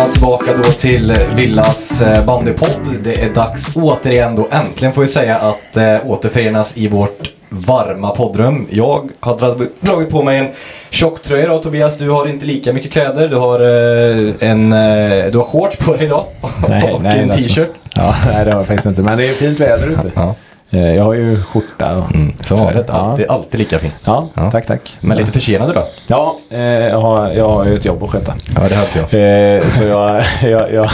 Välkomna 0.00 0.12
tillbaka 0.12 0.56
då 0.56 0.70
till 0.70 1.16
Villas 1.34 2.02
eh, 2.02 2.24
bandypodd. 2.24 2.80
Det 3.04 3.22
är 3.22 3.34
dags 3.34 3.76
återigen 3.76 4.36
då 4.36 4.48
äntligen 4.50 4.94
får 4.94 5.02
vi 5.02 5.08
säga 5.08 5.36
att 5.36 5.76
äh, 5.76 6.10
återförenas 6.10 6.76
i 6.76 6.88
vårt 6.88 7.30
varma 7.48 8.10
poddrum. 8.10 8.68
Jag 8.70 9.10
har 9.20 9.56
dragit 9.80 10.10
på 10.10 10.22
mig 10.22 10.38
en 10.38 10.48
tjocktröja 10.90 11.48
då 11.48 11.58
Tobias. 11.58 11.98
Du 11.98 12.10
har 12.10 12.26
inte 12.26 12.46
lika 12.46 12.72
mycket 12.72 12.92
kläder. 12.92 13.28
Du 13.28 13.36
har 13.36 13.60
äh, 13.60 14.50
en 14.50 14.72
äh, 14.72 15.26
du 15.32 15.38
har 15.38 15.44
shorts 15.44 15.76
på 15.76 15.96
dig 15.96 16.04
idag. 16.04 16.24
Nej, 16.68 16.92
och 16.92 17.02
nej, 17.02 17.18
en 17.18 17.28
t-shirt. 17.30 17.70
Ja, 17.94 18.14
nej, 18.32 18.44
det 18.44 18.50
har 18.50 18.58
jag 18.60 18.66
faktiskt 18.66 18.86
inte. 18.86 19.02
Men 19.02 19.18
det 19.18 19.28
är 19.28 19.32
fint 19.32 19.60
väder 19.60 19.86
ute. 19.86 20.12
Ja. 20.14 20.34
Eh, 20.72 20.94
Jag 20.96 21.04
har 21.04 21.14
ju 21.14 21.42
skjorta. 21.42 22.04
Mm, 22.14 22.32
som 22.40 22.58
vanligt. 22.58 22.84
Ja. 22.88 22.94
Alltid, 22.94 23.26
alltid 23.28 23.58
lika 23.58 23.78
fin. 23.78 23.90
Ja, 24.04 24.28
Ja. 24.34 24.50
tack 24.50 24.66
tack. 24.66 24.96
Men 25.00 25.16
lite 25.16 25.32
försenad 25.32 25.70
idag. 25.70 25.84
Ja, 26.06 26.36
eh, 26.50 26.60
jag 26.62 27.00
har, 27.00 27.30
jag 27.30 27.48
har 27.48 27.64
ju 27.64 27.74
ett 27.74 27.84
jobb 27.84 28.02
att 28.02 28.10
sköta. 28.10 28.32
Ja, 28.56 28.68
det 28.68 28.74
hörde 28.74 28.90
jag. 29.10 29.56
Eh, 29.62 29.68
så, 29.68 29.84
jag, 29.84 30.22
jag, 30.50 30.72
jag, 30.72 30.90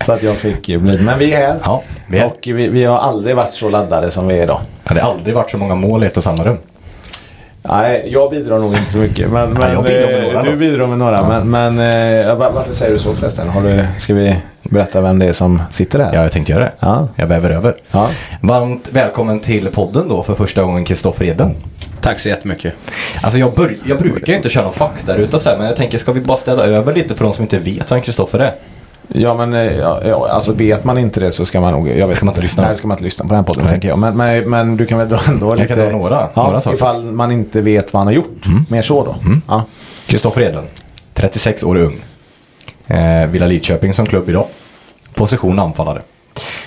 så 0.00 0.12
att 0.12 0.22
jag 0.22 0.36
fick 0.36 0.66
bli. 0.66 0.98
Men 0.98 1.18
vi 1.18 1.32
är 1.32 1.46
här. 1.46 1.56
Ja, 1.64 1.82
vi 2.08 2.18
är. 2.18 2.26
Och 2.26 2.36
vi, 2.44 2.68
vi 2.68 2.84
har 2.84 2.98
aldrig 2.98 3.36
varit 3.36 3.54
så 3.54 3.68
laddade 3.68 4.10
som 4.10 4.28
vi 4.28 4.38
är 4.38 4.42
idag. 4.42 4.60
Det 4.84 4.88
hade 4.88 5.02
aldrig 5.02 5.34
varit 5.34 5.50
så 5.50 5.58
många 5.58 5.74
mål 5.74 6.04
i 6.04 6.06
ett 6.06 6.16
och 6.16 6.24
samma 6.24 6.44
rum. 6.44 6.58
Nej, 7.62 8.08
jag 8.12 8.30
bidrar 8.30 8.58
nog 8.58 8.74
inte 8.74 8.92
så 8.92 8.98
mycket. 8.98 9.30
Men, 9.30 9.50
men, 9.50 9.72
jag 9.72 9.84
bidrar 9.84 10.06
med 10.12 10.22
några 10.22 10.42
Du 10.42 10.50
då. 10.50 10.56
bidrar 10.56 10.86
med 10.86 10.98
några. 10.98 11.28
Men, 11.28 11.50
men 11.50 11.76
var- 12.38 12.50
varför 12.50 12.72
säger 12.72 12.92
du 12.92 12.98
så 12.98 13.14
förresten? 13.14 13.48
Har 13.48 13.62
du, 13.62 13.84
ska 14.00 14.14
vi 14.14 14.36
berätta 14.70 15.00
vem 15.00 15.18
det 15.18 15.26
är 15.28 15.32
som 15.32 15.62
sitter 15.72 15.98
där? 15.98 16.10
Ja, 16.14 16.22
jag 16.22 16.32
tänkte 16.32 16.52
göra 16.52 16.64
det. 16.64 16.72
Ja. 16.80 17.08
Jag 17.16 17.26
väver 17.26 17.50
över. 17.50 17.76
Ja. 17.90 18.08
Varmt 18.40 18.88
välkommen 18.92 19.40
till 19.40 19.66
podden 19.70 20.08
då 20.08 20.22
för 20.22 20.34
första 20.34 20.62
gången 20.62 20.84
Kristoffer 20.84 21.24
Eden. 21.24 21.54
Tack 22.00 22.18
så 22.20 22.28
jättemycket. 22.28 22.74
Alltså 23.22 23.38
jag, 23.38 23.54
bör, 23.54 23.76
jag 23.84 23.98
brukar 23.98 24.26
ju 24.32 24.36
inte 24.36 24.48
köra 24.48 24.64
någon 24.64 24.72
faktaruta 24.72 25.38
så 25.38 25.48
här, 25.50 25.56
men 25.56 25.66
jag 25.66 25.76
tänker 25.76 25.98
ska 25.98 26.12
vi 26.12 26.20
bara 26.20 26.36
ställa 26.36 26.64
över 26.64 26.94
lite 26.94 27.14
för 27.14 27.24
de 27.24 27.32
som 27.32 27.42
inte 27.42 27.58
vet 27.58 27.92
vem 27.92 28.00
Kristoffer 28.02 28.38
är? 28.38 28.54
Ja 29.08 29.34
men 29.34 29.54
eh, 29.54 29.60
ja, 29.78 30.00
ja, 30.06 30.28
alltså 30.30 30.52
vet 30.52 30.84
man 30.84 30.98
inte 30.98 31.20
det 31.20 31.32
så 31.32 31.46
ska 31.46 31.60
man 31.60 31.72
nog... 31.72 31.88
Jag 31.88 32.08
vet 32.08 32.16
Ska 32.16 32.26
man 32.26 32.32
inte 32.32 32.42
lyssna? 32.42 32.62
Nej, 32.66 32.76
ska 32.76 32.88
man 32.88 32.94
inte 32.94 33.04
lyssna 33.04 33.22
på 33.24 33.28
den 33.28 33.36
här 33.36 33.42
podden 33.44 33.62
Nej. 33.64 33.72
tänker 33.72 33.88
jag. 33.88 33.98
Men, 33.98 34.16
men, 34.16 34.50
men 34.50 34.76
du 34.76 34.86
kan 34.86 34.98
väl 34.98 35.08
dra 35.08 35.20
ändå 35.28 35.46
Jag 35.50 35.58
lite... 35.58 35.68
kan 35.74 35.78
dra 35.78 35.90
några- 35.90 36.28
ja, 36.34 36.42
några 36.46 36.60
saker. 36.60 36.76
Ifall 36.76 37.04
man 37.04 37.32
inte 37.32 37.60
vet 37.60 37.92
vad 37.92 38.00
han 38.00 38.06
har 38.06 38.14
gjort. 38.14 38.44
Mer 38.70 38.82
så 38.82 39.04
då. 39.04 39.16
Ja. 39.48 39.62
Kristoffer 40.06 40.40
Eden, 40.42 40.64
36 41.14 41.62
år 41.64 41.76
ung. 41.76 42.04
Eh, 42.86 43.26
Villa 43.26 43.46
Lidköping 43.46 43.92
som 43.92 44.06
klubb 44.06 44.28
idag. 44.28 44.46
Position 45.16 45.58
anfallare. 45.58 46.02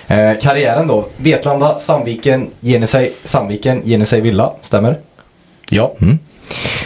Eh, 0.07 0.39
karriären 0.41 0.87
då, 0.87 1.05
Vetlanda, 1.17 1.79
Sandviken, 1.79 2.49
Genesej, 2.61 3.13
Sandviken, 3.23 3.81
Genesej 3.85 4.21
Villa, 4.21 4.53
stämmer? 4.61 4.97
Ja. 5.69 5.93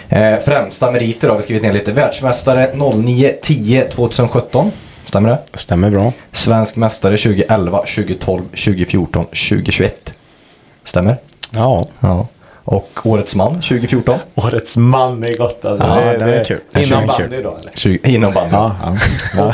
Eh, 0.09 0.39
främsta 0.39 0.91
meriter 0.91 1.29
har 1.29 1.35
vi 1.35 1.43
skrivit 1.43 1.63
ner 1.63 1.73
lite. 1.73 1.91
Världsmästare 1.91 2.69
09, 2.93 3.33
10, 3.41 3.81
2017, 3.89 4.71
stämmer 5.05 5.29
det? 5.29 5.39
Stämmer 5.53 5.89
bra. 5.89 6.13
Svensk 6.31 6.75
mästare 6.75 7.17
2011, 7.17 7.77
2012, 7.77 8.41
2014, 8.43 9.25
2021. 9.25 10.13
Stämmer? 10.83 11.17
Ja. 11.51 11.85
Ja. 11.99 12.27
Och 12.65 12.89
Årets 13.03 13.35
man 13.35 13.53
2014. 13.53 14.19
Årets 14.35 14.77
man 14.77 15.23
är 15.23 15.37
gott 15.37 15.65
alltså. 15.65 15.87
Ja, 15.87 15.95
det. 15.95 16.25
Det 16.25 16.79
är 16.79 16.83
Inom 16.85 17.07
kul. 17.07 17.17
bandy 17.29 17.41
då 17.43 17.49
eller? 17.61 17.71
20, 17.75 17.99
inom 18.03 18.33
bandy. 18.33 18.55
Ja, 18.55 18.75
ja. 19.35 19.53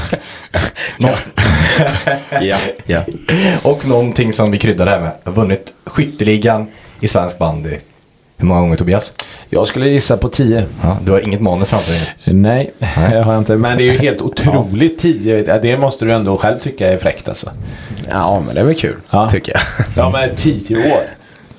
ja. 0.99 1.15
Ja. 2.41 2.57
ja. 2.85 3.01
och 3.63 3.85
någonting 3.87 4.33
som 4.33 4.51
vi 4.51 4.57
kryddar 4.59 4.85
det 4.85 4.91
här 4.91 4.99
med. 4.99 5.11
Har 5.23 5.31
vunnit 5.31 5.73
skytteligan 5.85 6.67
i 6.99 7.07
svensk 7.07 7.37
bandy. 7.37 7.77
Hur 8.37 8.45
många 8.47 8.61
gånger 8.61 8.75
Tobias? 8.75 9.11
Jag 9.49 9.67
skulle 9.67 9.89
gissa 9.89 10.17
på 10.17 10.27
10. 10.27 10.65
Ja, 10.83 10.97
du 11.05 11.11
har 11.11 11.19
inget 11.27 11.41
manus 11.41 11.69
framför 11.69 11.91
dig. 11.91 12.15
Nej, 12.35 12.71
jag 13.11 13.23
har 13.23 13.37
inte. 13.37 13.57
Men 13.57 13.77
det 13.77 13.83
är 13.83 13.91
ju 13.93 13.97
helt 13.97 14.21
otroligt 14.41 14.99
10. 14.99 15.59
Det 15.61 15.77
måste 15.77 16.05
du 16.05 16.13
ändå 16.13 16.37
själv 16.37 16.57
tycka 16.59 16.93
är 16.93 16.97
fräckt 16.97 17.29
alltså. 17.29 17.49
ja, 18.11 18.39
men 18.45 18.55
det 18.55 18.61
är 18.61 18.65
väl 18.65 18.75
kul. 18.75 18.95
Ja. 19.09 19.29
Tycker 19.31 19.51
jag. 19.53 19.61
Ja 19.95 20.09
men 20.09 20.35
10 20.35 20.77
år. 20.77 21.01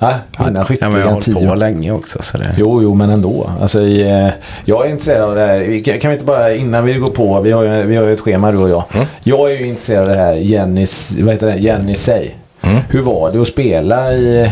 Men 0.00 0.54
jag 0.54 0.60
har 0.60 0.64
skytteligan 0.64 1.08
hållit 1.08 1.24
10 1.24 1.34
på 1.34 1.40
år. 1.40 1.56
länge 1.56 1.92
också. 1.92 2.22
Så 2.22 2.38
det... 2.38 2.54
Jo, 2.56 2.82
jo, 2.82 2.94
men 2.94 3.10
ändå. 3.10 3.50
Alltså, 3.60 3.86
eh, 3.86 4.30
jag 4.64 4.86
är 4.86 4.90
intresserad 4.90 5.22
av 5.22 5.34
det 5.34 5.40
här. 5.40 5.84
Kan, 5.84 5.98
kan 5.98 6.10
vi 6.10 6.14
inte 6.14 6.26
bara, 6.26 6.54
innan 6.54 6.84
vi 6.84 6.94
går 6.94 7.08
på, 7.08 7.40
vi 7.40 7.52
har 7.52 7.62
ju, 7.62 7.82
vi 7.82 7.96
har 7.96 8.04
ju 8.04 8.12
ett 8.12 8.20
schema 8.20 8.52
du 8.52 8.58
och 8.58 8.70
jag. 8.70 8.84
Mm. 8.94 9.06
Jag 9.22 9.52
är 9.52 9.58
ju 9.58 9.66
intresserad 9.66 10.02
av 10.02 10.08
det 10.08 10.16
här 10.16 10.34
Jennys, 10.34 11.12
vad 11.20 11.32
heter 11.32 11.46
det, 11.46 11.56
Jenny 11.56 11.94
Say. 11.94 12.30
Mm. 12.62 12.78
Hur 12.88 13.02
var 13.02 13.32
det 13.32 13.40
att 13.40 13.48
spela 13.48 14.12
i, 14.12 14.50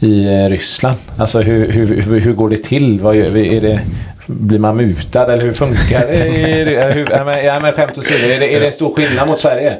i 0.00 0.26
eh, 0.26 0.48
Ryssland? 0.48 0.96
Alltså 1.16 1.40
hur, 1.40 1.72
hur, 1.72 2.02
hur, 2.02 2.20
hur 2.20 2.32
går 2.32 2.48
det 2.48 2.56
till? 2.64 3.00
Vad 3.00 3.16
gör, 3.16 3.36
är 3.36 3.60
det, 3.60 3.80
blir 4.26 4.58
man 4.58 4.76
mutad 4.76 5.32
eller 5.32 5.42
hur 5.42 5.52
funkar 5.52 6.06
det? 6.06 6.14
Hur, 6.94 7.10
ja, 7.10 7.24
men, 7.24 7.44
ja, 7.44 7.60
men 7.60 7.72
skämt 7.72 7.98
åsido, 7.98 8.32
är 8.32 8.40
det, 8.40 8.54
är 8.54 8.60
det 8.60 8.66
en 8.66 8.72
stor 8.72 8.94
skillnad 8.94 9.28
mot 9.28 9.40
Sverige? 9.40 9.76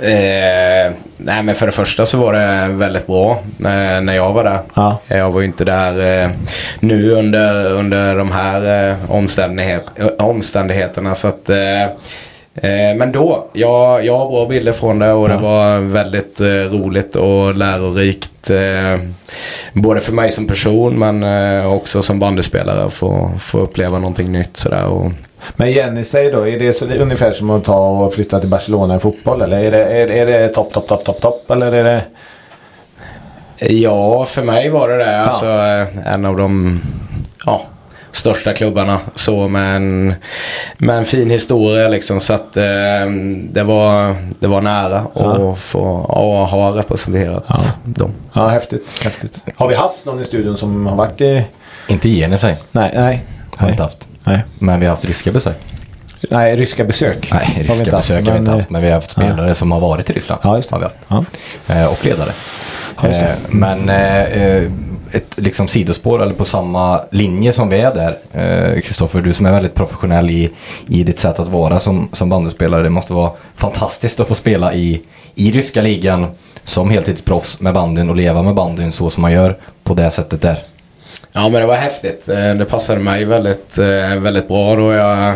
Eh, 0.00 0.92
nej, 1.16 1.42
men 1.42 1.54
för 1.54 1.66
det 1.66 1.72
första 1.72 2.06
så 2.06 2.18
var 2.18 2.32
det 2.32 2.68
väldigt 2.68 3.06
bra 3.06 3.42
när, 3.56 4.00
när 4.00 4.16
jag 4.16 4.32
var 4.32 4.44
där. 4.44 4.58
Ja. 4.74 4.98
Jag 5.08 5.30
var 5.30 5.40
ju 5.40 5.46
inte 5.46 5.64
där 5.64 6.22
eh, 6.24 6.30
nu 6.80 7.10
under, 7.10 7.70
under 7.72 8.16
de 8.16 8.32
här 8.32 8.88
eh, 8.90 9.10
omständighet, 9.10 9.84
eh, 9.96 10.06
omständigheterna. 10.18 11.14
Så 11.14 11.28
att, 11.28 11.50
eh, 11.50 11.82
eh, 11.82 11.88
men 12.96 13.12
då, 13.12 13.46
jag, 13.52 14.04
jag 14.04 14.18
har 14.18 14.30
bra 14.30 14.46
bilder 14.46 14.72
från 14.72 14.98
det 14.98 15.12
och 15.12 15.28
det 15.28 15.36
var 15.36 15.78
väldigt 15.78 16.40
eh, 16.40 16.46
roligt 16.46 17.16
och 17.16 17.54
lärorikt. 17.54 18.50
Eh, 18.50 19.00
både 19.72 20.00
för 20.00 20.12
mig 20.12 20.32
som 20.32 20.46
person 20.46 20.98
men 20.98 21.22
eh, 21.22 21.72
också 21.72 22.02
som 22.02 22.18
bandyspelare 22.18 22.84
att 22.84 22.92
få, 22.92 23.30
få 23.38 23.58
uppleva 23.58 23.98
någonting 23.98 24.32
nytt. 24.32 24.56
Sådär, 24.56 24.84
och, 24.84 25.12
Men 25.56 25.72
Jenny 25.72 26.04
Say 26.04 26.30
då, 26.30 26.48
är 26.48 26.58
det 26.58 26.72
så, 26.72 26.86
ungefär 26.86 27.32
som 27.32 27.50
att 27.50 27.64
ta 27.64 27.88
och 27.88 28.14
flytta 28.14 28.40
till 28.40 28.48
Barcelona 28.48 28.96
i 28.96 28.98
fotboll? 28.98 29.42
Eller 29.42 29.60
är 29.60 29.70
det, 29.70 29.84
är, 29.84 30.10
är 30.10 30.26
det 30.26 30.48
topp, 30.48 30.72
topp, 30.72 30.88
topp, 30.88 31.04
topp, 31.04 31.20
topp? 31.20 31.50
Eller 31.50 31.72
är 31.72 31.84
det... 31.84 32.02
Ja, 33.60 34.24
för 34.24 34.42
mig 34.42 34.68
var 34.68 34.88
det 34.88 34.96
det. 34.96 35.20
Alltså, 35.20 35.46
eh, 35.46 36.14
en 36.14 36.24
av 36.24 36.36
de 36.36 36.80
ja, 37.46 37.62
största 38.12 38.52
klubbarna. 38.52 39.00
Så 39.14 39.48
med 39.48 39.76
en, 39.76 40.14
med 40.78 40.98
en 40.98 41.04
fin 41.04 41.30
historia 41.30 41.88
liksom. 41.88 42.20
Så 42.20 42.32
att 42.32 42.56
eh, 42.56 42.64
det, 43.50 43.62
var, 43.62 44.16
det 44.40 44.46
var 44.46 44.60
nära 44.60 45.06
Ja. 45.14 45.52
att 45.52 45.58
få 45.58 46.06
ja, 46.08 46.44
ha 46.44 46.76
representerat 46.78 47.44
Ja. 47.48 47.56
dem. 47.84 48.12
Ja, 48.32 48.48
häftigt, 48.48 48.90
häftigt. 49.02 49.38
Har 49.56 49.68
vi 49.68 49.74
haft 49.74 50.04
någon 50.04 50.20
i 50.20 50.24
studion 50.24 50.56
som 50.56 50.86
har 50.86 50.96
varit 50.96 51.20
i... 51.20 51.44
Inte 51.88 52.08
i 52.08 52.38
sig. 52.38 52.56
Nej, 52.72 52.92
nej. 52.94 53.24
Har 53.56 53.66
vi 53.66 53.70
inte 53.70 53.82
haft. 53.82 54.08
Nej. 54.24 54.44
Men 54.58 54.80
vi 54.80 54.86
har 54.86 54.90
haft 54.90 55.04
ryska 55.04 55.32
besök. 55.32 55.56
Nej, 56.30 56.56
ryska 56.56 56.84
besök. 56.84 57.28
Nej, 57.32 57.44
Har 57.46 57.54
vi 57.54 57.60
ryska 57.62 57.74
inte 57.84 57.96
haft, 57.96 58.08
besök 58.08 58.24
har 58.26 58.32
vi 58.32 58.38
inte 58.38 58.50
men, 58.50 58.60
haft. 58.60 58.70
Men 58.70 58.82
vi 58.82 58.88
har 58.88 58.94
haft 58.94 59.10
spelare 59.10 59.54
som 59.54 59.72
har 59.72 59.80
varit 59.80 60.10
i 60.10 60.12
Ryssland. 60.12 60.40
Ja, 60.44 60.56
just 60.56 60.68
det. 60.68 60.74
Har 60.74 60.80
vi 60.80 60.86
haft. 61.08 61.28
Ja. 61.66 61.74
Eh, 61.74 61.86
och 61.92 62.04
ledare. 62.04 62.30
Ja, 63.02 63.08
just 63.08 63.20
det. 63.20 63.26
Eh, 63.26 63.34
men 63.48 63.88
eh, 63.88 64.22
eh, 64.22 64.62
ett 65.12 65.34
liksom 65.36 65.68
sidospår 65.68 66.22
eller 66.22 66.34
på 66.34 66.44
samma 66.44 67.00
linje 67.10 67.52
som 67.52 67.68
vi 67.68 67.80
är 67.80 67.94
där. 67.94 68.18
eh, 68.32 68.80
Kristoffer, 68.80 69.20
du 69.20 69.32
som 69.32 69.46
är 69.46 69.52
väldigt 69.52 69.74
professionell 69.74 70.30
i, 70.30 70.50
i 70.88 71.02
ditt 71.04 71.18
sätt 71.18 71.40
att 71.40 71.48
vara 71.48 71.80
som, 71.80 72.08
som 72.12 72.28
bandyspelare. 72.28 72.82
Det 72.82 72.90
måste 72.90 73.12
vara 73.12 73.32
fantastiskt 73.56 74.20
att 74.20 74.28
få 74.28 74.34
spela 74.34 74.74
i, 74.74 75.02
i 75.34 75.52
ryska 75.52 75.82
ligan 75.82 76.26
som 76.64 76.90
heltidsproffs 76.90 77.60
med 77.60 77.74
bandyn 77.74 78.10
och 78.10 78.16
leva 78.16 78.42
med 78.42 78.54
bandyn 78.54 78.92
så 78.92 79.10
som 79.10 79.22
man 79.22 79.32
gör 79.32 79.56
på 79.84 79.94
det 79.94 80.10
sättet 80.10 80.42
där. 80.42 80.58
Ja 81.32 81.48
men 81.48 81.60
det 81.60 81.66
var 81.66 81.76
häftigt. 81.76 82.28
Eh, 82.28 82.54
Det 82.54 82.64
passade 82.64 83.00
mig 83.00 83.24
väldigt, 83.24 83.78
eh, 83.78 84.16
väldigt 84.16 84.48
bra 84.48 84.76
då 84.76 84.92
jag 84.92 85.34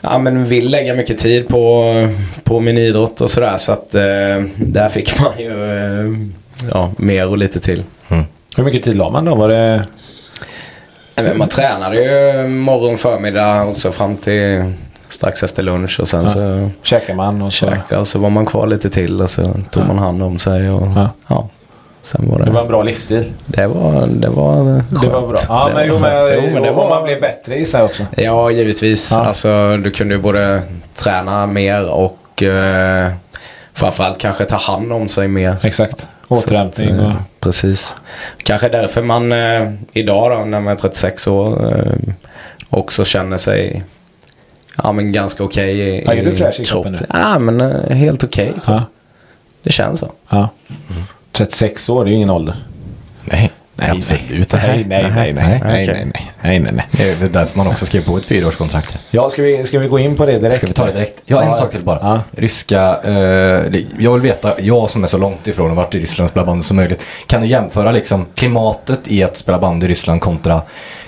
ja, 0.00 0.18
men 0.18 0.44
vill 0.44 0.70
lägga 0.70 0.94
mycket 0.94 1.18
tid 1.18 1.48
på, 1.48 1.94
på 2.44 2.60
min 2.60 2.78
idrott 2.78 3.20
och 3.20 3.30
sådär. 3.30 3.56
Så 3.56 3.72
att 3.72 3.94
eh, 3.94 4.44
där 4.56 4.88
fick 4.88 5.20
man 5.20 5.32
ju 5.38 5.70
eh, 5.72 6.12
ja, 6.72 6.90
mer 6.96 7.26
och 7.28 7.38
lite 7.38 7.60
till. 7.60 7.82
Hur 8.56 8.64
mycket 8.64 8.82
tid 8.82 8.96
la 8.96 9.10
man 9.10 9.24
då? 9.24 9.34
Var 9.34 9.48
det... 9.48 9.84
Nej, 11.16 11.34
man 11.34 11.48
tränade 11.48 11.96
ju 11.96 12.46
morgon, 12.48 12.98
förmiddag 12.98 13.62
och 13.62 13.76
så 13.76 13.92
fram 13.92 14.16
till 14.16 14.72
strax 15.08 15.42
efter 15.42 15.62
lunch 15.62 16.00
och 16.00 16.08
sen 16.08 16.28
så 16.28 16.70
Käkar 16.82 17.14
man 17.14 17.42
och 17.42 17.52
så... 17.52 17.66
käkade 17.66 18.00
och 18.00 18.08
så 18.08 18.18
var 18.18 18.30
man 18.30 18.46
kvar 18.46 18.66
lite 18.66 18.90
till 18.90 19.22
och 19.22 19.30
så 19.30 19.54
tog 19.70 19.86
man 19.86 19.98
hand 19.98 20.22
om 20.22 20.38
sig. 20.38 20.70
Och, 20.70 20.86
Ja. 20.96 21.10
ja. 21.28 21.48
var 22.18 22.38
det, 22.38 22.44
Det 22.44 22.50
var 22.50 22.60
en 22.62 22.68
bra 22.68 22.82
livsstil. 22.82 23.32
det 23.46 23.66
var, 23.66 24.06
det 24.06 24.28
var 24.28 24.82
Det 25.00 25.08
var 25.08 25.28
bra. 25.28 25.36
Ja, 25.48 25.68
Det 25.68 25.74
men, 25.74 25.88
jo, 25.88 25.98
men, 25.98 26.02
skönt. 26.02 26.42
Jo, 26.44 26.50
men 26.54 26.62
det 26.62 26.70
var, 26.70 26.88
man 26.88 27.04
blev 27.04 27.20
bättre 27.20 27.58
gissar 27.58 27.78
jag 27.78 27.86
också. 27.86 28.06
Ja, 28.16 28.50
givetvis. 28.50 29.10
Ja. 29.12 29.18
Alltså, 29.24 29.76
du 29.76 29.90
kunde 29.90 30.14
ju 30.14 30.20
både 30.20 30.62
träna 30.94 31.46
mer 31.46 31.88
och 31.90 32.42
eh, 32.42 33.10
framförallt 33.74 34.18
kanske 34.18 34.44
ta 34.44 34.56
hand 34.56 34.92
om 34.92 35.08
sig 35.08 35.28
mer. 35.28 35.56
Exakt. 35.62 36.06
Så 36.36 36.36
Återhämtning 36.46 36.90
att, 36.90 37.00
och... 37.00 37.04
eh, 37.10 37.16
Precis. 37.40 37.96
Kanske 38.42 38.68
därför 38.68 39.02
man 39.02 39.32
eh, 39.32 39.72
idag 39.92 40.30
då, 40.30 40.44
när 40.44 40.60
man 40.60 40.72
är 40.72 40.76
36 40.76 41.26
år, 41.26 41.76
eh, 41.78 41.92
också 42.70 43.04
känner 43.04 43.36
sig 43.38 43.84
ja, 44.82 44.92
men 44.92 45.12
ganska 45.12 45.44
okej 45.44 45.78
i, 45.80 46.04
Ja, 46.06 46.14
är 46.14 46.24
du 46.24 46.36
fräsch 46.36 46.60
i 46.60 46.64
kroppen. 46.64 46.98
kroppen 46.98 47.20
Ja, 47.20 47.38
men 47.38 47.60
eh, 47.60 47.96
helt 47.96 48.24
okej. 48.24 48.52
jag. 48.66 48.74
Ja. 48.74 48.82
Det 49.62 49.72
känns 49.72 50.00
så. 50.00 50.12
ja. 50.28 50.48
36 51.32 51.88
år, 51.88 52.04
det 52.04 52.08
är 52.08 52.12
ju 52.12 52.16
ingen 52.16 52.30
ålder. 52.30 52.56
Nej, 53.24 53.50
Nej, 53.80 53.90
absolut 53.90 54.52
nej, 54.52 54.84
nej, 54.88 55.10
nej, 55.14 55.32
nej, 55.32 55.32
nej, 55.32 55.60
nej, 55.64 55.86
nej. 55.86 56.30
nej, 56.42 56.58
nej, 56.60 56.72
nej. 56.72 56.86
Det 57.18 57.24
är 57.24 57.28
därför 57.28 57.56
man 57.58 57.66
också 57.66 57.86
skrev 57.86 58.04
på 58.04 58.16
ett 58.16 58.24
fyraårskontrakt. 58.24 58.98
Ja, 59.10 59.30
ska 59.30 59.42
vi, 59.42 59.66
ska 59.66 59.78
vi 59.78 59.88
gå 59.88 59.98
in 59.98 60.16
på 60.16 60.26
det 60.26 60.38
direkt? 60.38 60.56
Ska 60.56 60.66
vi 60.66 60.72
ta 60.72 60.86
det 60.86 60.92
direkt? 60.92 61.20
Ja, 61.26 61.42
en 61.42 61.48
Ja. 61.48 61.54
sak 61.54 61.70
till 61.70 61.82
bara. 61.82 61.98
Ja. 62.02 62.20
Ryska, 62.40 63.00
eh, 63.04 63.80
jag 63.98 64.12
vill 64.12 64.22
veta, 64.22 64.60
jag 64.60 64.90
som 64.90 65.02
är 65.02 65.06
så 65.08 65.18
långt 65.18 65.46
ifrån 65.46 65.70
och 65.70 65.76
varit 65.76 65.94
i 65.94 66.00
Ryssland 66.00 66.24
och 66.26 66.30
spelat 66.30 66.46
bandy 66.46 66.62
som 66.62 66.76
möjligt. 66.76 67.02
Kan 67.26 67.40
du 67.40 67.46
jämföra 67.46 67.90
liksom 67.92 68.26
klimatet 68.34 69.00
i 69.06 69.22
att 69.24 69.36
spela 69.36 69.58
bandy 69.58 69.86
i 69.86 69.88
Ryssland 69.88 70.20
kontra, 70.20 70.62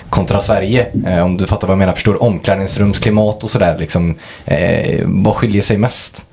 kontra 0.09 0.39
Sverige? 0.39 0.85
Eh, 1.07 1.19
om 1.25 1.37
du 1.37 1.47
fattar 1.47 1.67
vad 1.67 1.73
jag 1.73 1.79
menar, 1.79 1.93
förstår 1.93 2.23
omklädningsrumsklimat 2.23 3.43
och 3.43 3.49
sådär 3.49 3.77
liksom. 3.79 4.15
Eh, 4.45 4.99
vad 5.05 5.35
skiljer 5.35 5.61
sig 5.61 5.77
mest? 5.77 6.25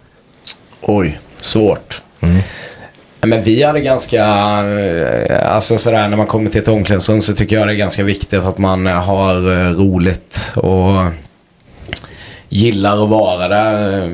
Oj, 0.83 1.19
svårt. 1.41 2.03
Ja, 2.21 2.29
men 3.23 3.43
vi 3.43 3.63
hade 3.63 3.81
ganska, 3.81 4.25
eh, 4.79 5.55
alltså 5.55 5.79
sådär 5.79 6.09
när 6.09 6.17
man 6.17 6.27
kommer 6.27 6.51
till 6.51 6.61
ett 6.61 6.69
omklädningsrum 6.69 7.23
så 7.23 7.33
tycker 7.33 7.57
jag 7.57 7.69
det 7.69 7.73
är 7.73 7.77
ganska 7.77 8.03
viktigt 8.03 8.43
att 8.43 8.59
man 8.59 8.87
har 8.87 9.35
eh, 9.35 9.71
roligt 9.71 10.53
och 10.57 10.93
gillar 12.53 13.03
att 13.03 13.09
vara 13.09 13.49
där. 13.49 14.03
eh, 14.03 14.09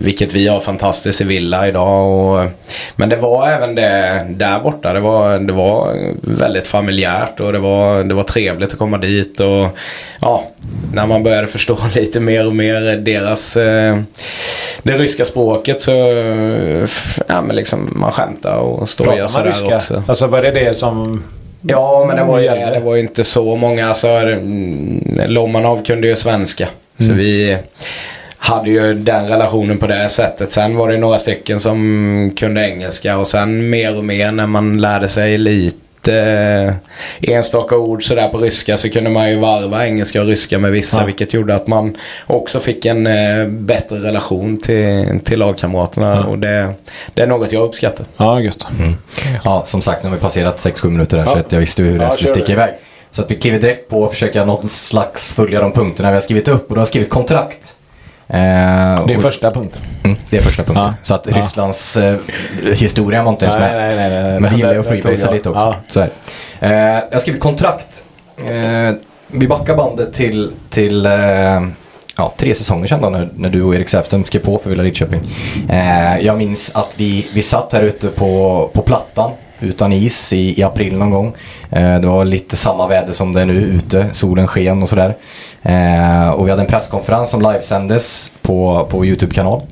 Vilket 0.00 0.34
vi 0.34 0.48
har 0.48 0.60
fantastiskt 0.60 1.20
i 1.20 1.24
Villa 1.24 1.68
idag. 1.68 2.10
Och, 2.10 2.50
men 2.96 3.08
det 3.08 3.16
var 3.16 3.48
även 3.48 3.74
det 3.74 4.26
där 4.30 4.60
borta. 4.60 4.92
Det 4.92 5.00
var, 5.00 5.38
det 5.38 5.52
var 5.52 5.96
väldigt 6.20 6.66
familjärt 6.66 7.40
och 7.40 7.52
det 7.52 7.58
var, 7.58 8.04
det 8.04 8.14
var 8.14 8.22
trevligt 8.22 8.72
att 8.72 8.78
komma 8.78 8.98
dit. 8.98 9.40
Och 9.40 9.68
ja, 10.20 10.44
när 10.94 11.06
man 11.06 11.22
började 11.22 11.46
förstå 11.46 11.78
lite 11.94 12.20
mer 12.20 12.46
och 12.46 12.56
mer 12.56 12.80
deras 12.96 13.56
eh, 13.56 13.98
det 14.82 14.98
ryska 14.98 15.24
språket 15.24 15.82
så 15.82 15.92
eh, 16.18 16.88
ja, 17.26 17.42
men 17.42 17.56
liksom, 17.56 17.92
man 17.96 18.12
skämtar 18.12 18.56
och 18.56 18.88
stojar 18.88 19.26
sådär 19.26 19.46
ryska? 19.46 19.76
också. 19.76 20.02
Alltså 20.08 20.26
var 20.26 20.42
det 20.42 20.50
det 20.50 20.76
som... 20.76 21.22
Ja, 21.68 22.04
men 22.08 22.16
det 22.16 22.24
var, 22.24 22.38
ju, 22.38 22.48
det 22.48 22.80
var 22.84 22.94
ju 22.94 23.00
inte 23.00 23.24
så 23.24 23.56
många. 23.56 23.88
Alltså, 23.88 24.08
mm, 24.08 25.20
Lomanov 25.26 25.84
kunde 25.84 26.06
ju 26.06 26.16
svenska. 26.16 26.68
Så 26.98 27.04
Mm. 27.04 27.16
vi 27.18 27.58
hade 28.38 28.70
ju 28.70 28.94
den 28.94 29.28
relationen 29.28 29.78
på 29.78 29.86
det 29.86 30.08
sättet. 30.08 30.52
Sen 30.52 30.76
var 30.76 30.88
det 30.88 30.96
några 30.98 31.18
stycken 31.18 31.60
som 31.60 32.32
kunde 32.36 32.60
engelska 32.70 33.18
och 33.18 33.26
sen 33.26 33.70
mer 33.70 33.96
och 33.96 34.04
mer 34.04 34.32
när 34.32 34.46
man 34.46 34.80
lärde 34.80 35.08
sig 35.08 35.38
lite 35.38 36.74
enstaka 37.20 37.76
ord 37.76 38.04
sådär 38.04 38.28
på 38.28 38.38
ryska 38.38 38.76
så 38.76 38.88
kunde 38.90 39.10
man 39.10 39.30
ju 39.30 39.36
varva 39.36 39.86
engelska 39.86 40.20
och 40.20 40.26
ryska 40.26 40.58
med 40.58 40.72
vissa 40.72 41.00
Ja. 41.00 41.04
vilket 41.06 41.34
gjorde 41.34 41.54
att 41.54 41.66
man 41.66 41.96
också 42.26 42.60
fick 42.60 42.86
en 42.86 43.06
eh, 43.06 43.46
bättre 43.46 43.96
relation 43.98 44.60
till, 44.60 45.20
till 45.24 45.38
lagkamraterna 45.38 46.14
Ja. 46.14 46.24
och 46.24 46.38
det, 46.38 46.68
det 47.14 47.22
är 47.22 47.26
något 47.26 47.52
jag 47.52 47.62
uppskattar. 47.62 48.06
Ja, 48.16 48.40
just 48.40 48.60
det. 48.60 48.66
Ja, 49.44 49.62
som 49.66 49.82
sagt, 49.82 50.02
nu 50.02 50.08
har 50.08 50.16
vi 50.16 50.22
passerat 50.22 50.56
6-7 50.58 50.88
minuter 50.90 51.18
här 51.18 51.24
Ja. 51.24 51.32
så 51.32 51.38
att 51.38 51.52
jag 51.52 51.60
visste 51.60 51.82
hur 51.82 51.98
det 51.98 52.04
Ja, 52.04 52.10
skulle 52.10 52.28
sticka 52.28 52.52
iväg. 52.52 52.70
Så 53.16 53.22
att 53.22 53.30
vi 53.30 53.36
kliver 53.36 53.58
direkt 53.58 53.88
på 53.90 54.02
och 54.02 54.10
försöka 54.12 54.44
någon 54.44 54.68
slags 54.68 55.32
följa 55.32 55.60
de 55.60 55.72
punkterna 55.72 56.10
vi 56.10 56.14
har 56.14 56.20
skrivit 56.20 56.48
upp 56.48 56.68
och 56.68 56.74
du 56.74 56.80
har 56.80 56.86
skrivit 56.86 57.10
kontrakt. 57.10 57.76
Eh, 58.28 58.36
Det 58.36 58.42
är 58.42 59.16
och- 59.16 59.22
första 59.22 59.50
punkten. 59.50 59.80
Mm, 60.04 60.16
det 60.30 60.36
är 60.36 60.40
första 60.42 60.62
punkten. 60.62 60.84
Ja. 60.86 60.94
Så 61.02 61.14
att 61.14 61.26
Ja. 61.30 61.36
Rysslands 61.36 61.96
eh, 61.96 62.16
historia 62.76 63.22
var 63.22 63.30
inte 63.30 63.44
ens 63.44 63.58
med. 63.58 63.76
nej, 63.76 63.96
nej, 63.96 64.22
nej. 64.22 64.40
Men 64.40 64.52
det 64.52 64.56
gillar 64.56 64.72
jag 64.72 64.80
att 64.80 64.86
freebasea 64.86 65.30
lite 65.30 65.48
också. 65.48 65.60
Ja. 65.60 65.74
Så 65.88 66.00
är 66.00 66.10
det. 66.60 66.66
Eh, 66.66 66.72
jag 66.94 67.12
har 67.12 67.18
skrivit 67.20 67.40
kontrakt. 67.42 68.04
Eh, 68.38 68.94
vi 69.26 69.48
backar 69.48 69.76
bandet 69.76 70.12
till, 70.12 70.50
till 70.70 71.06
eh, 71.06 71.12
ja, 72.16 72.32
tre 72.36 72.54
säsonger 72.54 72.86
sedan 72.86 73.00
då, 73.00 73.08
när, 73.08 73.28
när 73.36 73.48
du 73.48 73.62
och 73.62 73.74
Erik 73.74 73.88
Säfström 73.88 74.24
skrev 74.24 74.40
på 74.40 74.58
för 74.58 74.70
Villa 74.70 74.82
Lidköping. 74.82 75.20
Eh, 75.70 76.18
jag 76.20 76.38
minns 76.38 76.76
att 76.76 76.94
vi, 77.00 77.28
vi 77.34 77.42
satt 77.42 77.72
här 77.72 77.82
ute 77.82 78.08
på, 78.08 78.70
på 78.74 78.82
plattan 78.82 79.30
utan 79.60 79.92
is 79.92 80.32
i, 80.32 80.60
i 80.60 80.62
april 80.62 80.96
någon 80.96 81.10
gång. 81.10 81.32
Eh, 81.70 82.00
det 82.00 82.06
var 82.06 82.24
lite 82.24 82.56
samma 82.56 82.86
väder 82.86 83.12
som 83.12 83.32
det 83.32 83.40
är 83.40 83.46
nu 83.46 83.54
ute. 83.54 84.06
Solen 84.12 84.46
sken 84.46 84.82
och 84.82 84.88
sådär. 84.88 85.16
Eh, 85.62 86.28
och 86.28 86.46
vi 86.46 86.50
hade 86.50 86.62
en 86.62 86.68
presskonferens 86.68 87.30
som 87.30 87.40
livesändes 87.40 88.32
på, 88.42 88.86
på 88.90 89.04
YouTube-kanal. 89.06 89.62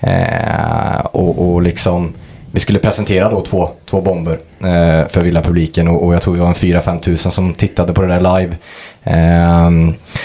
Eh, 0.00 1.00
och, 1.12 1.50
och 1.50 1.62
liksom 1.62 2.12
vi 2.52 2.60
skulle 2.60 2.78
presentera 2.78 3.30
då 3.30 3.40
två, 3.40 3.70
två 3.86 4.00
bomber 4.00 4.38
eh, 4.60 5.08
för 5.08 5.20
villapubliken. 5.20 5.88
och, 5.88 6.06
och 6.06 6.14
jag 6.14 6.22
tror 6.22 6.34
vi 6.34 6.40
var 6.40 6.48
en 6.48 6.54
4-5 6.54 7.00
tusen 7.00 7.32
som 7.32 7.54
tittade 7.54 7.92
på 7.92 8.02
det 8.02 8.08
där 8.08 8.38
live. 8.38 8.56
Eh, 9.02 9.70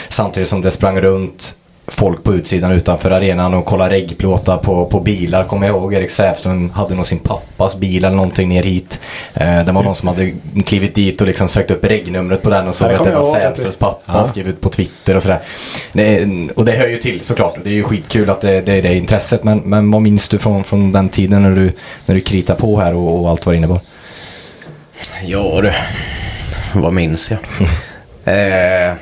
samtidigt 0.09 0.49
som 0.49 0.61
det 0.61 0.71
sprang 0.71 1.01
runt 1.01 1.55
folk 1.87 2.23
på 2.23 2.33
utsidan 2.33 2.71
utanför 2.71 3.11
arenan 3.11 3.53
och 3.53 3.65
kollade 3.65 3.95
reggplåtar 3.95 4.57
på, 4.57 4.85
på 4.85 4.99
bilar. 4.99 5.43
Kommer 5.43 5.67
jag 5.67 5.75
ihåg 5.75 5.93
Erik 5.93 6.09
Säfström 6.09 6.69
hade 6.69 6.95
nog 6.95 7.05
sin 7.05 7.19
pappas 7.19 7.75
bil 7.75 8.05
eller 8.05 8.15
någonting 8.15 8.49
ner 8.49 8.63
hit. 8.63 8.99
Eh, 9.33 9.65
det 9.65 9.71
var 9.71 9.83
någon 9.83 9.95
som 9.95 10.07
hade 10.07 10.31
klivit 10.65 10.95
dit 10.95 11.21
och 11.21 11.27
liksom 11.27 11.49
sökt 11.49 11.71
upp 11.71 11.85
regnumret 11.85 12.41
på 12.41 12.49
den 12.49 12.67
och 12.67 12.75
såg 12.75 12.91
Ja, 12.91 12.95
att 12.95 13.03
det 13.03 13.15
var. 13.15 13.33
Säfströms 13.33 13.75
pappa. 13.75 14.13
Ja. 14.13 14.27
Skrev 14.27 14.47
ut 14.47 14.61
på 14.61 14.69
Twitter 14.69 15.15
och 15.15 15.23
sådär. 15.23 15.39
Det, 15.93 16.27
och 16.55 16.65
det 16.65 16.71
hör 16.71 16.87
ju 16.87 16.97
till 16.97 17.21
såklart. 17.21 17.55
Det 17.63 17.69
är 17.69 17.73
ju 17.73 17.83
skitkul 17.83 18.29
att 18.29 18.41
det, 18.41 18.61
det 18.61 18.71
är 18.71 18.81
det 18.81 18.95
intresset. 18.95 19.43
Men, 19.43 19.57
men 19.57 19.91
vad 19.91 20.01
minns 20.01 20.29
du 20.29 20.39
från, 20.39 20.63
från 20.63 20.91
den 20.91 21.09
tiden 21.09 21.43
när 21.43 21.51
du, 21.51 21.73
när 22.05 22.15
du 22.15 22.21
kritar 22.21 22.55
på 22.55 22.79
här 22.79 22.95
och, 22.95 23.21
och 23.21 23.29
allt 23.29 23.45
vad 23.45 23.55
det 23.55 23.57
innebar? 23.57 23.79
Ja 25.25 25.61
du, 25.61 25.71
vad 26.79 26.93
minns 26.93 27.31
jag? 27.31 27.39
eh, 28.87 28.93